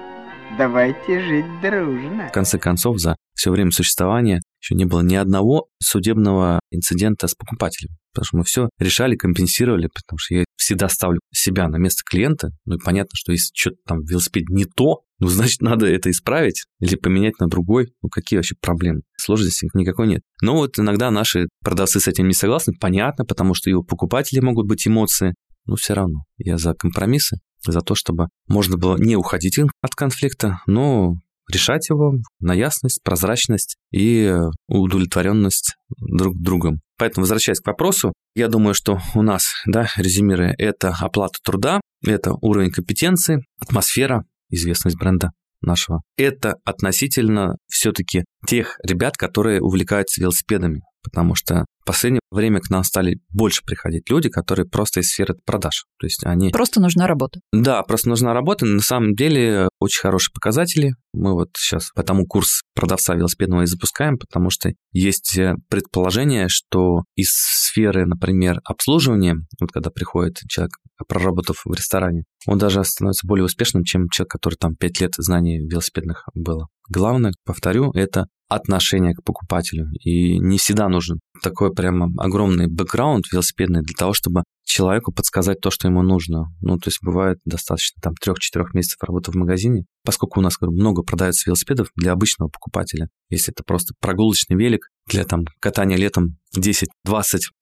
давайте 0.56 1.20
жить 1.20 1.60
дружно. 1.60 2.28
В 2.28 2.32
конце 2.32 2.58
концов, 2.58 2.98
за 2.98 3.16
все 3.34 3.50
время 3.50 3.70
существования 3.70 4.40
еще 4.62 4.74
не 4.74 4.84
было 4.84 5.00
ни 5.02 5.14
одного 5.14 5.68
судебного 5.82 6.60
инцидента 6.70 7.26
с 7.26 7.34
покупателем. 7.34 7.96
Потому 8.12 8.24
что 8.24 8.36
мы 8.36 8.44
все 8.44 8.68
решали, 8.78 9.16
компенсировали, 9.16 9.88
потому 9.92 10.18
что 10.18 10.34
я 10.34 10.44
всегда 10.56 10.88
ставлю 10.88 11.20
себя 11.32 11.68
на 11.68 11.76
место 11.76 12.02
клиента. 12.08 12.50
Ну 12.64 12.76
и 12.76 12.78
понятно, 12.78 13.10
что 13.14 13.32
если 13.32 13.50
что-то 13.54 13.76
там 13.86 13.98
в 14.00 14.08
велосипеде 14.08 14.46
не 14.50 14.64
то, 14.64 15.00
ну, 15.18 15.28
значит, 15.28 15.60
надо 15.60 15.86
это 15.86 16.10
исправить 16.10 16.64
или 16.80 16.96
поменять 16.96 17.38
на 17.40 17.46
другой. 17.46 17.92
Ну, 18.02 18.08
какие 18.08 18.38
вообще 18.38 18.54
проблемы? 18.60 19.02
Сложности 19.16 19.68
никакой 19.74 20.06
нет. 20.06 20.22
Но 20.42 20.54
вот 20.54 20.78
иногда 20.78 21.10
наши 21.10 21.48
продавцы 21.62 22.00
с 22.00 22.08
этим 22.08 22.28
не 22.28 22.34
согласны. 22.34 22.74
Понятно, 22.80 23.24
потому 23.24 23.54
что 23.54 23.70
и 23.70 23.74
у 23.74 23.82
покупателей 23.82 24.42
могут 24.42 24.66
быть 24.66 24.86
эмоции. 24.86 25.34
Но 25.66 25.76
все 25.76 25.94
равно 25.94 26.24
я 26.36 26.58
за 26.58 26.74
компромиссы, 26.74 27.38
за 27.72 27.80
то, 27.80 27.94
чтобы 27.94 28.28
можно 28.48 28.76
было 28.76 28.96
не 28.96 29.16
уходить 29.16 29.58
от 29.58 29.94
конфликта, 29.94 30.60
но 30.66 31.14
решать 31.52 31.88
его 31.90 32.14
на 32.40 32.54
ясность, 32.54 33.02
прозрачность 33.02 33.76
и 33.92 34.34
удовлетворенность 34.68 35.76
друг 35.98 36.40
другом. 36.40 36.80
Поэтому, 36.96 37.22
возвращаясь 37.22 37.60
к 37.60 37.66
вопросу, 37.66 38.12
я 38.34 38.48
думаю, 38.48 38.74
что 38.74 39.00
у 39.14 39.22
нас, 39.22 39.52
да, 39.66 39.88
резюмируя, 39.96 40.54
это 40.56 40.96
оплата 40.98 41.38
труда, 41.44 41.80
это 42.06 42.32
уровень 42.40 42.70
компетенции, 42.70 43.44
атмосфера, 43.58 44.24
известность 44.48 44.96
бренда 44.96 45.32
нашего. 45.60 46.02
Это 46.16 46.56
относительно 46.64 47.56
все-таки 47.68 48.24
тех 48.46 48.78
ребят, 48.82 49.16
которые 49.16 49.60
увлекаются 49.60 50.20
велосипедами 50.20 50.80
потому 51.04 51.34
что 51.34 51.66
в 51.84 51.86
последнее 51.86 52.20
время 52.30 52.60
к 52.60 52.70
нам 52.70 52.82
стали 52.82 53.20
больше 53.28 53.62
приходить 53.62 54.08
люди, 54.08 54.30
которые 54.30 54.66
просто 54.66 55.00
из 55.00 55.10
сферы 55.10 55.34
продаж. 55.44 55.84
То 56.00 56.06
есть 56.06 56.24
они... 56.24 56.48
Просто 56.48 56.80
нужна 56.80 57.06
работа. 57.06 57.40
Да, 57.52 57.82
просто 57.82 58.08
нужна 58.08 58.32
работа. 58.32 58.64
На 58.64 58.80
самом 58.80 59.14
деле 59.14 59.68
очень 59.80 60.00
хорошие 60.00 60.32
показатели. 60.32 60.94
Мы 61.12 61.34
вот 61.34 61.50
сейчас 61.58 61.90
потому 61.94 62.24
курс 62.26 62.62
продавца 62.74 63.14
велосипедного 63.14 63.62
и 63.62 63.66
запускаем, 63.66 64.16
потому 64.16 64.48
что 64.48 64.70
есть 64.92 65.36
э, 65.36 65.56
предположение, 65.68 66.46
что 66.48 67.04
из 67.16 67.32
сферы, 67.32 68.06
например, 68.06 68.60
обслуживания, 68.64 69.36
вот 69.60 69.70
когда 69.70 69.90
приходит 69.90 70.38
человек, 70.48 70.72
проработав 71.06 71.66
в 71.66 71.74
ресторане, 71.74 72.24
он 72.46 72.58
даже 72.58 72.82
становится 72.84 73.26
более 73.26 73.44
успешным, 73.44 73.84
чем 73.84 74.08
человек, 74.08 74.30
который 74.30 74.54
там 74.54 74.74
5 74.74 75.00
лет 75.02 75.12
знаний 75.18 75.58
велосипедных 75.58 76.26
было. 76.34 76.68
Главное, 76.88 77.32
повторю, 77.44 77.90
это 77.92 78.26
отношение 78.48 79.14
к 79.14 79.22
покупателю. 79.24 79.86
И 80.00 80.38
не 80.38 80.58
всегда 80.58 80.88
нужен 80.88 81.20
такой 81.42 81.72
прямо 81.72 82.08
огромный 82.18 82.66
бэкграунд 82.68 83.24
велосипедный 83.32 83.82
для 83.82 83.94
того, 83.94 84.12
чтобы 84.12 84.42
человеку 84.64 85.12
подсказать 85.12 85.60
то, 85.60 85.70
что 85.70 85.88
ему 85.88 86.02
нужно. 86.02 86.46
Ну, 86.60 86.78
то 86.78 86.88
есть 86.88 86.98
бывает 87.00 87.38
достаточно 87.44 88.00
там 88.02 88.14
3-4 88.14 88.64
месяцев 88.72 88.98
работы 89.02 89.30
в 89.30 89.34
магазине, 89.34 89.84
поскольку 90.04 90.40
у 90.40 90.42
нас 90.42 90.56
говорю, 90.58 90.76
много 90.76 91.02
продается 91.02 91.48
велосипедов 91.48 91.88
для 91.94 92.12
обычного 92.12 92.48
покупателя. 92.48 93.08
Если 93.30 93.52
это 93.52 93.62
просто 93.64 93.94
прогулочный 94.00 94.56
велик 94.56 94.88
для 95.06 95.24
там 95.24 95.44
катания 95.60 95.96
летом 95.96 96.38
10-20 96.56 96.86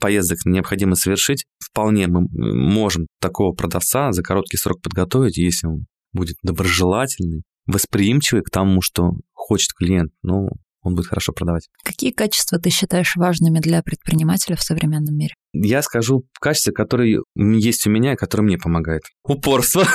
поездок 0.01 0.39
необходимо 0.47 0.95
совершить, 0.95 1.45
вполне 1.59 2.07
мы 2.07 2.26
можем 2.30 3.07
такого 3.20 3.53
продавца 3.53 4.12
за 4.12 4.22
короткий 4.22 4.57
срок 4.57 4.80
подготовить, 4.80 5.37
если 5.37 5.66
он 5.66 5.87
будет 6.12 6.37
доброжелательный, 6.43 7.43
восприимчивый 7.66 8.43
к 8.43 8.51
тому, 8.51 8.80
что 8.80 9.12
хочет 9.33 9.72
клиент. 9.74 10.12
Ну, 10.22 10.49
он 10.83 10.95
будет 10.95 11.07
хорошо 11.07 11.33
продавать. 11.33 11.68
Какие 11.85 12.11
качества 12.11 12.59
ты 12.59 12.70
считаешь 12.70 13.16
важными 13.16 13.61
для 13.61 13.83
предпринимателя 13.83 14.57
в 14.57 14.62
современном 14.62 15.16
мире? 15.16 15.35
Я 15.53 15.83
скажу 15.83 16.24
качества, 16.41 16.72
которые 16.72 17.20
есть 17.37 17.87
у 17.87 17.91
меня 17.91 18.14
и 18.14 18.16
которые 18.16 18.47
мне 18.47 18.59
помогают. 18.59 19.05
Упорство. 19.24 19.85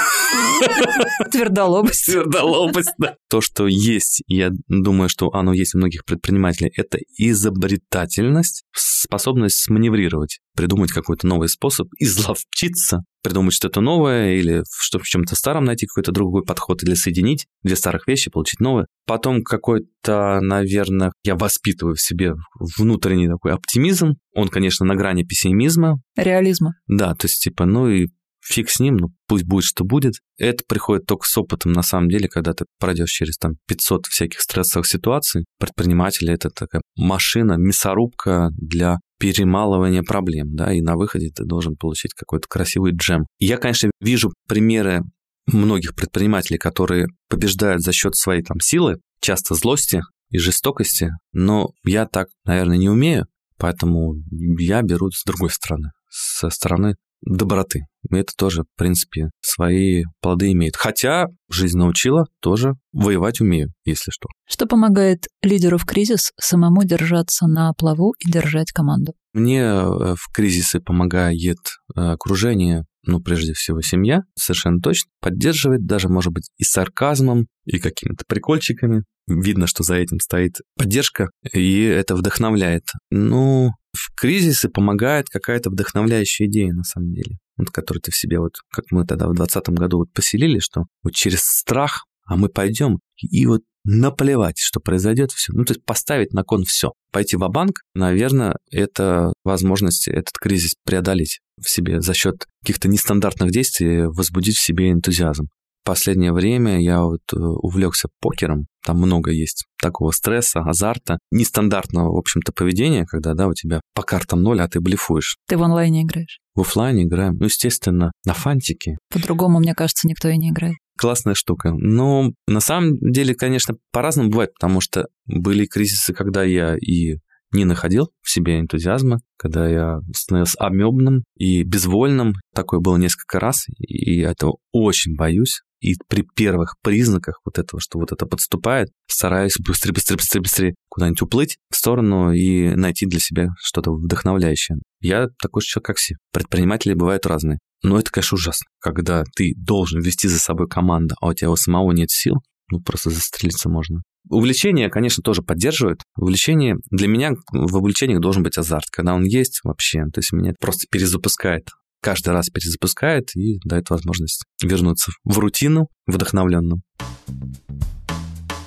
Твердолобость. 1.32 2.06
Твердолобость, 2.06 2.94
да. 2.98 3.16
То, 3.30 3.42
что 3.42 3.68
есть, 3.68 4.24
я 4.28 4.52
думаю, 4.68 5.10
что 5.10 5.34
оно 5.34 5.54
есть 5.54 5.76
у 5.76 5.78
многих 5.78 6.06
предпринимателей, 6.06 6.72
это 6.76 6.98
изобретательность, 7.18 8.64
способность 8.74 9.64
сманеврировать, 9.64 10.40
придумать 10.56 10.92
какой-то 10.92 11.28
новый 11.28 11.50
способ, 11.50 11.88
изловчиться, 12.00 13.02
придумать 13.24 13.54
что-то 13.54 13.82
новое 13.82 14.36
или 14.36 14.64
что 14.80 15.00
в 15.00 15.04
чем-то 15.04 15.36
старом 15.36 15.66
найти 15.66 15.86
какой-то 15.86 16.12
другой 16.12 16.44
подход 16.44 16.84
или 16.84 16.94
соединить 16.94 17.46
две 17.64 17.76
старых 17.76 18.08
вещи, 18.08 18.32
получить 18.32 18.60
новое. 18.60 18.88
Потом 19.06 19.44
какой-то, 19.44 20.40
наверное, 20.42 21.12
я 21.24 21.36
воспитываю 21.36 21.96
в 21.96 22.02
себе 22.02 22.34
внутренний 22.78 23.28
такой 23.28 23.54
оптимизм. 23.54 24.16
Он, 24.34 24.48
конечно, 24.50 24.86
на 24.86 24.96
грани 24.96 25.24
пессимизма. 25.24 26.00
Реализма. 26.16 26.74
Да, 26.88 27.14
то 27.16 27.26
есть, 27.26 27.44
типа, 27.44 27.66
ну 27.66 27.90
и 27.90 28.08
фиг 28.48 28.70
с 28.70 28.80
ним, 28.80 28.98
ну 28.98 29.08
пусть 29.28 29.46
будет, 29.46 29.66
что 29.66 29.84
будет. 29.84 30.16
Это 30.38 30.64
приходит 30.68 31.06
только 31.06 31.28
с 31.28 31.38
опытом, 31.38 31.74
на 31.74 31.84
самом 31.84 32.10
деле, 32.10 32.28
когда 32.28 32.54
ты 32.54 32.66
пройдешь 32.80 33.10
через 33.10 33.38
там 33.38 33.54
500 33.68 34.08
всяких 34.08 34.42
стрессовых 34.42 34.88
ситуаций. 34.88 35.46
Предприниматели– 35.60 36.34
это 36.34 36.50
такая 36.50 36.82
машина, 36.96 37.54
мясорубка 37.58 38.50
для 38.58 38.98
перемалывания 39.20 40.04
проблем, 40.04 40.56
да, 40.56 40.74
и 40.74 40.82
на 40.82 40.96
выходе 40.96 41.30
ты 41.30 41.44
должен 41.44 41.76
получить 41.76 42.14
какой-то 42.14 42.48
красивый 42.48 42.94
джем. 42.94 43.26
Я, 43.40 43.58
конечно, 43.58 43.90
вижу 44.00 44.32
примеры 44.48 45.04
многих 45.48 45.96
предпринимателей, 45.96 46.58
которые 46.58 47.08
побеждают 47.30 47.82
за 47.82 47.94
счет 47.94 48.16
своей 48.16 48.44
там 48.44 48.60
силы, 48.60 49.00
часто 49.22 49.56
злости 49.56 50.02
и 50.30 50.38
жестокости, 50.38 51.12
но 51.32 51.72
я 51.84 52.06
так, 52.06 52.28
наверное, 52.46 52.78
не 52.78 52.90
умею, 52.90 53.28
поэтому 53.58 54.16
я 54.30 54.82
беру 54.82 55.10
с 55.10 55.24
другой 55.24 55.50
стороны, 55.50 55.92
со 56.10 56.50
стороны 56.50 56.96
доброты. 57.22 57.86
И 58.10 58.16
это 58.16 58.32
тоже, 58.38 58.64
в 58.64 58.78
принципе, 58.78 59.30
свои 59.42 60.04
плоды 60.22 60.52
имеет. 60.52 60.76
Хотя 60.76 61.28
жизнь 61.50 61.78
научила 61.78 62.26
тоже 62.42 62.74
воевать 62.94 63.42
умею, 63.42 63.70
если 63.86 64.12
что. 64.12 64.28
Что 64.48 64.66
помогает 64.66 65.28
лидеру 65.42 65.78
в 65.78 65.86
кризис 65.86 66.32
самому 66.40 66.84
держаться 66.84 67.48
на 67.48 67.74
плаву 67.74 68.14
и 68.20 68.32
держать 68.32 68.72
команду? 68.72 69.14
Мне 69.34 69.62
э, 69.62 70.16
в 70.16 70.32
кризисы 70.34 70.80
помогает 70.80 71.58
э, 71.96 72.00
окружение, 72.02 72.86
ну, 73.08 73.20
прежде 73.22 73.54
всего, 73.54 73.82
семья, 73.82 74.22
совершенно 74.36 74.80
точно, 74.80 75.10
поддерживает, 75.22 75.86
даже, 75.86 76.10
может 76.10 76.34
быть, 76.34 76.50
и 76.58 76.64
сарказмом, 76.64 77.48
и 77.66 77.80
какими-то 77.80 78.24
прикольчиками. 78.28 79.04
Видно, 79.28 79.68
что 79.68 79.84
за 79.84 79.96
этим 79.96 80.20
стоит 80.20 80.58
поддержка, 80.78 81.30
и 81.52 81.82
это 81.82 82.16
вдохновляет. 82.16 82.84
Ну, 83.10 83.72
в 83.94 84.14
кризисы 84.16 84.70
помогает 84.70 85.28
какая-то 85.30 85.70
вдохновляющая 85.70 86.48
идея, 86.48 86.74
на 86.74 86.84
самом 86.84 87.14
деле, 87.14 87.38
вот, 87.58 87.72
которую 87.72 88.02
ты 88.02 88.12
в 88.12 88.16
себе, 88.16 88.40
вот 88.40 88.54
как 88.72 88.86
мы 88.92 89.06
тогда 89.06 89.28
в 89.28 89.34
2020 89.34 89.70
году 89.80 89.98
вот 89.98 90.14
поселили, 90.14 90.60
что 90.60 90.84
вот 91.04 91.14
через 91.14 91.42
страх, 91.42 92.06
а 92.26 92.36
мы 92.36 92.50
пойдем 92.50 93.00
и 93.18 93.46
вот 93.46 93.62
наплевать, 93.88 94.60
что 94.60 94.80
произойдет 94.80 95.32
все. 95.32 95.54
Ну, 95.54 95.66
то 95.66 95.74
есть 95.74 95.84
поставить 95.84 96.34
на 96.34 96.44
кон 96.44 96.64
все. 96.64 96.92
Пойти 97.12 97.38
в 97.38 97.48
банк 97.48 97.82
наверное, 97.96 98.58
это 98.70 99.34
возможность 99.44 100.08
этот 100.08 100.38
кризис 100.40 100.76
преодолеть 100.86 101.40
в 101.60 101.70
себе 101.70 102.02
за 102.02 102.14
счет 102.14 102.46
каких-то 102.62 102.88
нестандартных 102.88 103.52
действий, 103.52 104.06
возбудить 104.06 104.58
в 104.58 104.62
себе 104.64 104.92
энтузиазм 104.92 105.48
последнее 105.88 106.34
время 106.34 106.82
я 106.82 107.02
вот 107.02 107.22
э, 107.34 107.38
увлекся 107.38 108.10
покером. 108.20 108.66
Там 108.86 108.98
много 108.98 109.32
есть 109.32 109.64
такого 109.82 110.12
стресса, 110.12 110.60
азарта, 110.60 111.18
нестандартного, 111.32 112.14
в 112.14 112.18
общем-то, 112.18 112.52
поведения, 112.52 113.06
когда, 113.06 113.34
да, 113.34 113.48
у 113.48 113.54
тебя 113.54 113.80
по 113.96 114.04
картам 114.04 114.42
ноль, 114.42 114.60
а 114.60 114.68
ты 114.68 114.82
блефуешь. 114.82 115.38
Ты 115.48 115.58
в 115.58 115.64
онлайне 115.64 116.04
играешь? 116.04 116.40
В 116.56 116.62
офлайне 116.62 117.04
играем. 117.04 117.38
Ну, 117.40 117.46
естественно, 117.46 118.12
на 118.26 118.34
фантике. 118.34 118.98
По-другому, 119.10 119.60
мне 119.60 119.74
кажется, 119.74 120.10
никто 120.10 120.28
и 120.28 120.36
не 120.36 120.50
играет. 120.50 120.76
Классная 120.98 121.36
штука. 121.36 121.72
Но 121.74 122.32
на 122.48 122.60
самом 122.60 122.98
деле, 123.00 123.36
конечно, 123.36 123.76
по-разному 123.92 124.30
бывает, 124.30 124.54
потому 124.54 124.82
что 124.82 125.08
были 125.26 125.66
кризисы, 125.66 126.14
когда 126.14 126.44
я 126.44 126.76
и 126.76 127.18
не 127.52 127.66
находил 127.66 128.12
в 128.22 128.30
себе 128.30 128.60
энтузиазма, 128.60 129.20
когда 129.38 129.68
я 129.68 130.00
становился 130.14 130.58
амебным 130.60 131.24
и 131.36 131.64
безвольным. 131.64 132.34
Такое 132.54 132.80
было 132.80 132.98
несколько 132.98 133.40
раз, 133.40 133.66
и 133.78 134.20
этого 134.20 134.58
очень 134.72 135.16
боюсь. 135.16 135.62
И 135.80 135.94
при 136.08 136.24
первых 136.36 136.76
признаках 136.82 137.40
вот 137.46 137.60
этого, 137.60 137.80
что 137.80 138.00
вот 138.00 138.12
это 138.12 138.26
подступает, 138.26 138.90
стараюсь 139.08 139.58
быстрее, 139.60 139.94
быстрее, 139.94 140.18
быстрее, 140.18 140.42
быстрее 140.42 140.76
куда-нибудь 140.90 141.22
уплыть 141.22 141.58
в 141.70 141.76
сторону 141.76 142.32
и 142.32 142.74
найти 142.76 143.06
для 143.06 143.20
себя 143.20 143.50
что-то 143.60 143.92
вдохновляющее. 143.92 144.80
Я 145.02 145.28
такой 145.40 145.62
же 145.62 145.68
человек, 145.68 145.86
как 145.86 145.98
все. 145.98 146.16
Предприниматели 146.34 146.96
бывают 146.96 147.28
разные. 147.28 147.60
Но 147.84 148.00
это, 148.00 148.12
конечно, 148.12 148.36
ужасно. 148.36 148.66
Когда 148.80 149.24
ты 149.36 149.54
должен 149.56 150.02
вести 150.02 150.28
за 150.28 150.40
собой 150.40 150.68
команду, 150.68 151.16
а 151.22 151.28
у 151.28 151.34
тебя 151.34 151.52
у 151.52 151.56
самого 151.56 151.92
нет 151.92 152.10
сил, 152.10 152.36
ну, 152.72 152.82
просто 152.82 153.10
застрелиться 153.10 153.70
можно. 153.70 154.02
Увлечение, 154.30 154.90
конечно, 154.90 155.24
тоже 155.24 155.42
поддерживает. 155.42 156.02
Увлечение, 156.18 156.76
для 156.92 157.08
меня 157.08 157.32
в 157.52 157.78
увлечениях 157.78 158.20
должен 158.20 158.44
быть 158.44 158.58
азарт. 158.58 158.90
Когда 158.92 159.14
он 159.14 159.24
есть 159.24 159.62
вообще, 159.64 160.04
то 160.14 160.20
есть 160.20 160.34
меня 160.34 160.54
просто 160.60 160.86
перезапускает. 160.92 161.70
Каждый 162.02 162.30
раз 162.30 162.50
перезапускает 162.50 163.36
и 163.36 163.60
дает 163.64 163.90
возможность 163.90 164.44
вернуться 164.62 165.12
в 165.24 165.40
рутину 165.40 165.88
вдохновленным. 166.08 166.82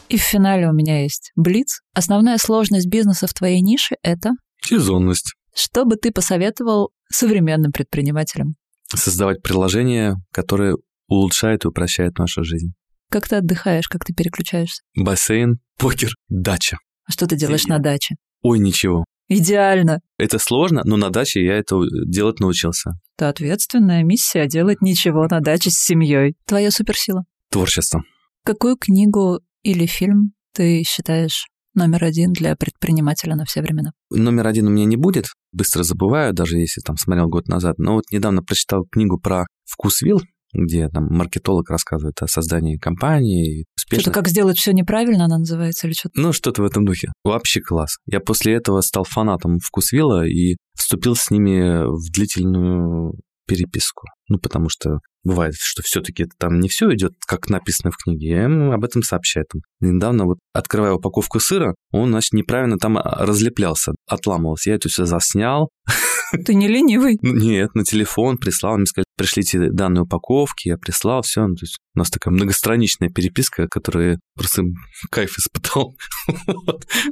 И 0.09 0.17
в 0.17 0.23
финале 0.23 0.69
у 0.69 0.73
меня 0.73 1.03
есть 1.03 1.31
Блиц. 1.37 1.81
Основная 1.95 2.39
сложность 2.39 2.89
бизнеса 2.89 3.27
в 3.27 3.35
твоей 3.35 3.61
нише– 3.61 3.97
это? 4.03 4.31
Сезонность. 4.63 5.35
Что 5.55 5.85
бы 5.85 5.97
ты 5.97 6.11
посоветовал 6.11 6.91
современным 7.13 7.71
предпринимателям? 7.71 8.57
Создавать 8.95 9.43
приложения, 9.43 10.17
которые 10.33 10.77
улучшают 11.09 11.65
и 11.65 11.69
упрощают 11.69 12.19
нашу 12.19 12.45
жизнь. 12.45 12.73
Как 13.11 13.29
ты 13.29 13.37
отдыхаешь, 13.37 13.89
как 13.89 14.05
ты 14.05 14.15
переключаешься? 14.15 14.83
Бассейн, 14.95 15.59
покер, 15.79 16.15
дача. 16.29 16.79
А 17.07 17.13
что 17.13 17.27
ты 17.27 17.37
делаешь 17.37 17.67
на 17.67 17.79
даче? 17.79 18.15
Ой, 18.43 18.59
ничего. 18.61 19.05
Идеально. 19.29 20.01
Это 20.19 20.39
сложно, 20.39 20.83
но 20.85 20.97
на 20.97 21.11
даче 21.11 21.45
я 21.45 21.57
это 21.57 21.77
делать 22.07 22.41
научился. 22.41 22.93
Это 23.17 23.29
ответственная 23.29 24.03
миссия 24.03 24.47
делать 24.47 24.81
ничего 24.81 25.27
на 25.29 25.41
даче 25.41 25.71
с 25.71 25.79
семьей. 25.79 26.35
Твоя 26.47 26.71
суперсила. 26.71 27.25
Творчество. 27.49 28.03
Какую 28.45 28.77
книгу 28.77 29.41
или 29.63 29.87
фильм 29.87 30.33
ты 30.53 30.83
считаешь 30.85 31.47
номер 31.75 32.05
один 32.05 32.33
для 32.33 32.57
предпринимателя 32.57 33.37
на 33.37 33.45
все 33.45 33.63
времена? 33.63 33.93
Номер 34.11 34.47
один 34.47 34.67
у 34.67 34.71
меня 34.71 34.85
не 34.85 34.97
будет. 34.97 35.27
Быстро 35.53 35.83
забываю, 35.83 36.33
даже 36.33 36.59
если 36.59 36.81
там 36.81 36.97
смотрел 36.97 37.29
год 37.29 37.49
назад. 37.49 37.79
Но 37.79 37.95
вот 37.95 38.05
недавно 38.11 38.43
прочитал 38.43 38.85
книгу 38.91 39.19
про 39.19 39.47
вкус 39.65 40.03
вилл 40.03 40.21
где 40.53 40.89
там 40.89 41.07
маркетолог 41.11 41.71
рассказывает 41.71 42.21
о 42.23 42.27
создании 42.27 42.77
компании. 42.77 43.67
Успешно. 43.77 44.03
Что-то 44.03 44.15
как 44.15 44.29
сделать 44.29 44.59
все 44.59 44.73
неправильно, 44.73 45.27
она 45.27 45.39
называется, 45.39 45.87
или 45.87 45.95
что-то? 45.95 46.21
Ну, 46.21 46.33
что-то 46.33 46.63
в 46.63 46.65
этом 46.67 46.85
духе. 46.85 47.13
Вообще 47.25 47.61
класс. 47.61 47.99
Я 48.07 48.21
после 48.21 48.55
этого 48.55 48.81
стал 48.81 49.05
фанатом 49.05 49.59
вкусвилла 49.59 50.27
и 50.27 50.57
вступил 50.75 51.15
с 51.15 51.31
ними 51.31 51.85
в 51.85 52.11
длительную 52.13 53.15
переписку. 53.51 54.07
Ну, 54.29 54.39
потому 54.39 54.69
что 54.69 55.01
бывает, 55.25 55.55
что 55.59 55.83
все-таки 55.83 56.27
там 56.39 56.61
не 56.61 56.69
все 56.69 56.93
идет, 56.95 57.13
как 57.27 57.51
написано 57.51 57.91
в 57.91 57.97
книге. 57.97 58.29
Я 58.29 58.43
ему 58.45 58.73
об 58.73 58.85
этом 58.85 59.03
сообщаю. 59.03 59.45
Там, 59.51 59.63
недавно 59.81 60.25
вот 60.25 60.39
открывая 60.55 60.93
упаковку 60.93 61.41
сыра, 61.41 61.75
он, 61.91 62.11
значит, 62.11 62.33
неправильно 62.33 62.79
там 62.79 62.97
разлеплялся, 62.97 63.93
отламывался. 64.07 64.71
Я 64.71 64.77
это 64.77 64.89
все 64.89 65.05
заснял, 65.05 65.71
Ты 66.45 66.55
не 66.55 66.69
ленивый? 66.69 67.19
Нет, 67.23 67.75
на 67.75 67.85
телефон 67.85 68.39
прислал, 68.39 68.77
мне 68.77 68.87
сказали, 68.87 69.07
пришлите 69.17 69.71
данные 69.71 70.03
упаковки, 70.03 70.69
я 70.69 70.77
прислал, 70.77 71.23
все. 71.23 71.47
Ну, 71.47 71.55
то 71.55 71.65
есть 71.65 71.79
у 71.95 71.99
нас 71.99 72.11
такая 72.11 72.33
многостраничная 72.33 73.11
переписка, 73.11 73.67
которая 73.69 74.19
просто 74.35 74.63
кайф 75.11 75.37
испытал. 75.39 75.97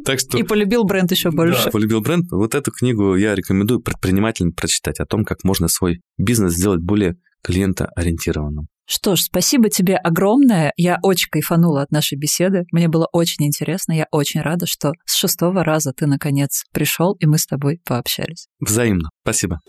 так 0.04 0.20
что... 0.20 0.38
И 0.38 0.42
полюбил 0.42 0.84
бренд 0.84 1.10
еще 1.10 1.30
больше. 1.30 1.64
Да, 1.64 1.70
полюбил 1.70 2.00
бренд. 2.00 2.30
Вот 2.30 2.54
эту 2.54 2.70
книгу 2.70 3.16
я 3.16 3.34
рекомендую 3.34 3.80
предпринимателям 3.80 4.52
прочитать 4.52 5.00
о 5.00 5.06
том, 5.06 5.24
как 5.24 5.44
можно 5.44 5.68
свой 5.68 6.00
бизнес 6.16 6.54
сделать 6.54 6.80
более 6.80 7.16
клиентоориентированным. 7.42 8.68
Что 8.90 9.16
ж, 9.16 9.20
спасибо 9.24 9.68
тебе 9.68 9.96
огромное. 9.96 10.72
Я 10.78 10.98
очень 11.02 11.28
кайфанула 11.30 11.82
от 11.82 11.90
нашей 11.90 12.16
беседы. 12.16 12.64
Мне 12.72 12.88
было 12.88 13.06
очень 13.12 13.44
интересно. 13.44 13.92
Я 13.92 14.06
очень 14.10 14.40
рада, 14.40 14.64
что 14.66 14.92
с 15.04 15.14
шестого 15.14 15.62
раза 15.62 15.92
ты, 15.92 16.06
наконец, 16.06 16.64
пришел, 16.72 17.12
и 17.20 17.26
мы 17.26 17.36
с 17.36 17.44
тобой 17.44 17.80
пообщались. 17.84 18.48
Взаимно. 18.60 19.10
Спасибо. 19.22 19.60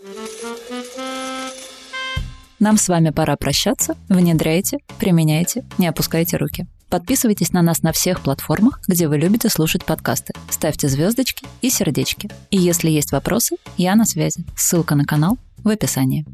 Нам 2.58 2.78
с 2.78 2.88
вами 2.88 3.10
пора 3.10 3.36
прощаться. 3.36 3.94
Внедряйте, 4.08 4.78
применяйте, 4.98 5.64
не 5.76 5.86
опускайте 5.86 6.38
руки. 6.38 6.66
Подписывайтесь 6.88 7.52
на 7.52 7.60
нас 7.60 7.82
на 7.82 7.92
всех 7.92 8.22
платформах, 8.22 8.80
где 8.88 9.06
вы 9.06 9.18
любите 9.18 9.50
слушать 9.50 9.84
подкасты. 9.84 10.32
Ставьте 10.48 10.88
звездочки 10.88 11.46
и 11.60 11.68
сердечки. 11.68 12.30
И 12.50 12.56
если 12.56 12.88
есть 12.88 13.12
вопросы, 13.12 13.56
я 13.76 13.94
на 13.96 14.06
связи. 14.06 14.44
Ссылка 14.56 14.94
на 14.94 15.04
канал 15.04 15.38
в 15.62 15.68
описании. 15.68 16.26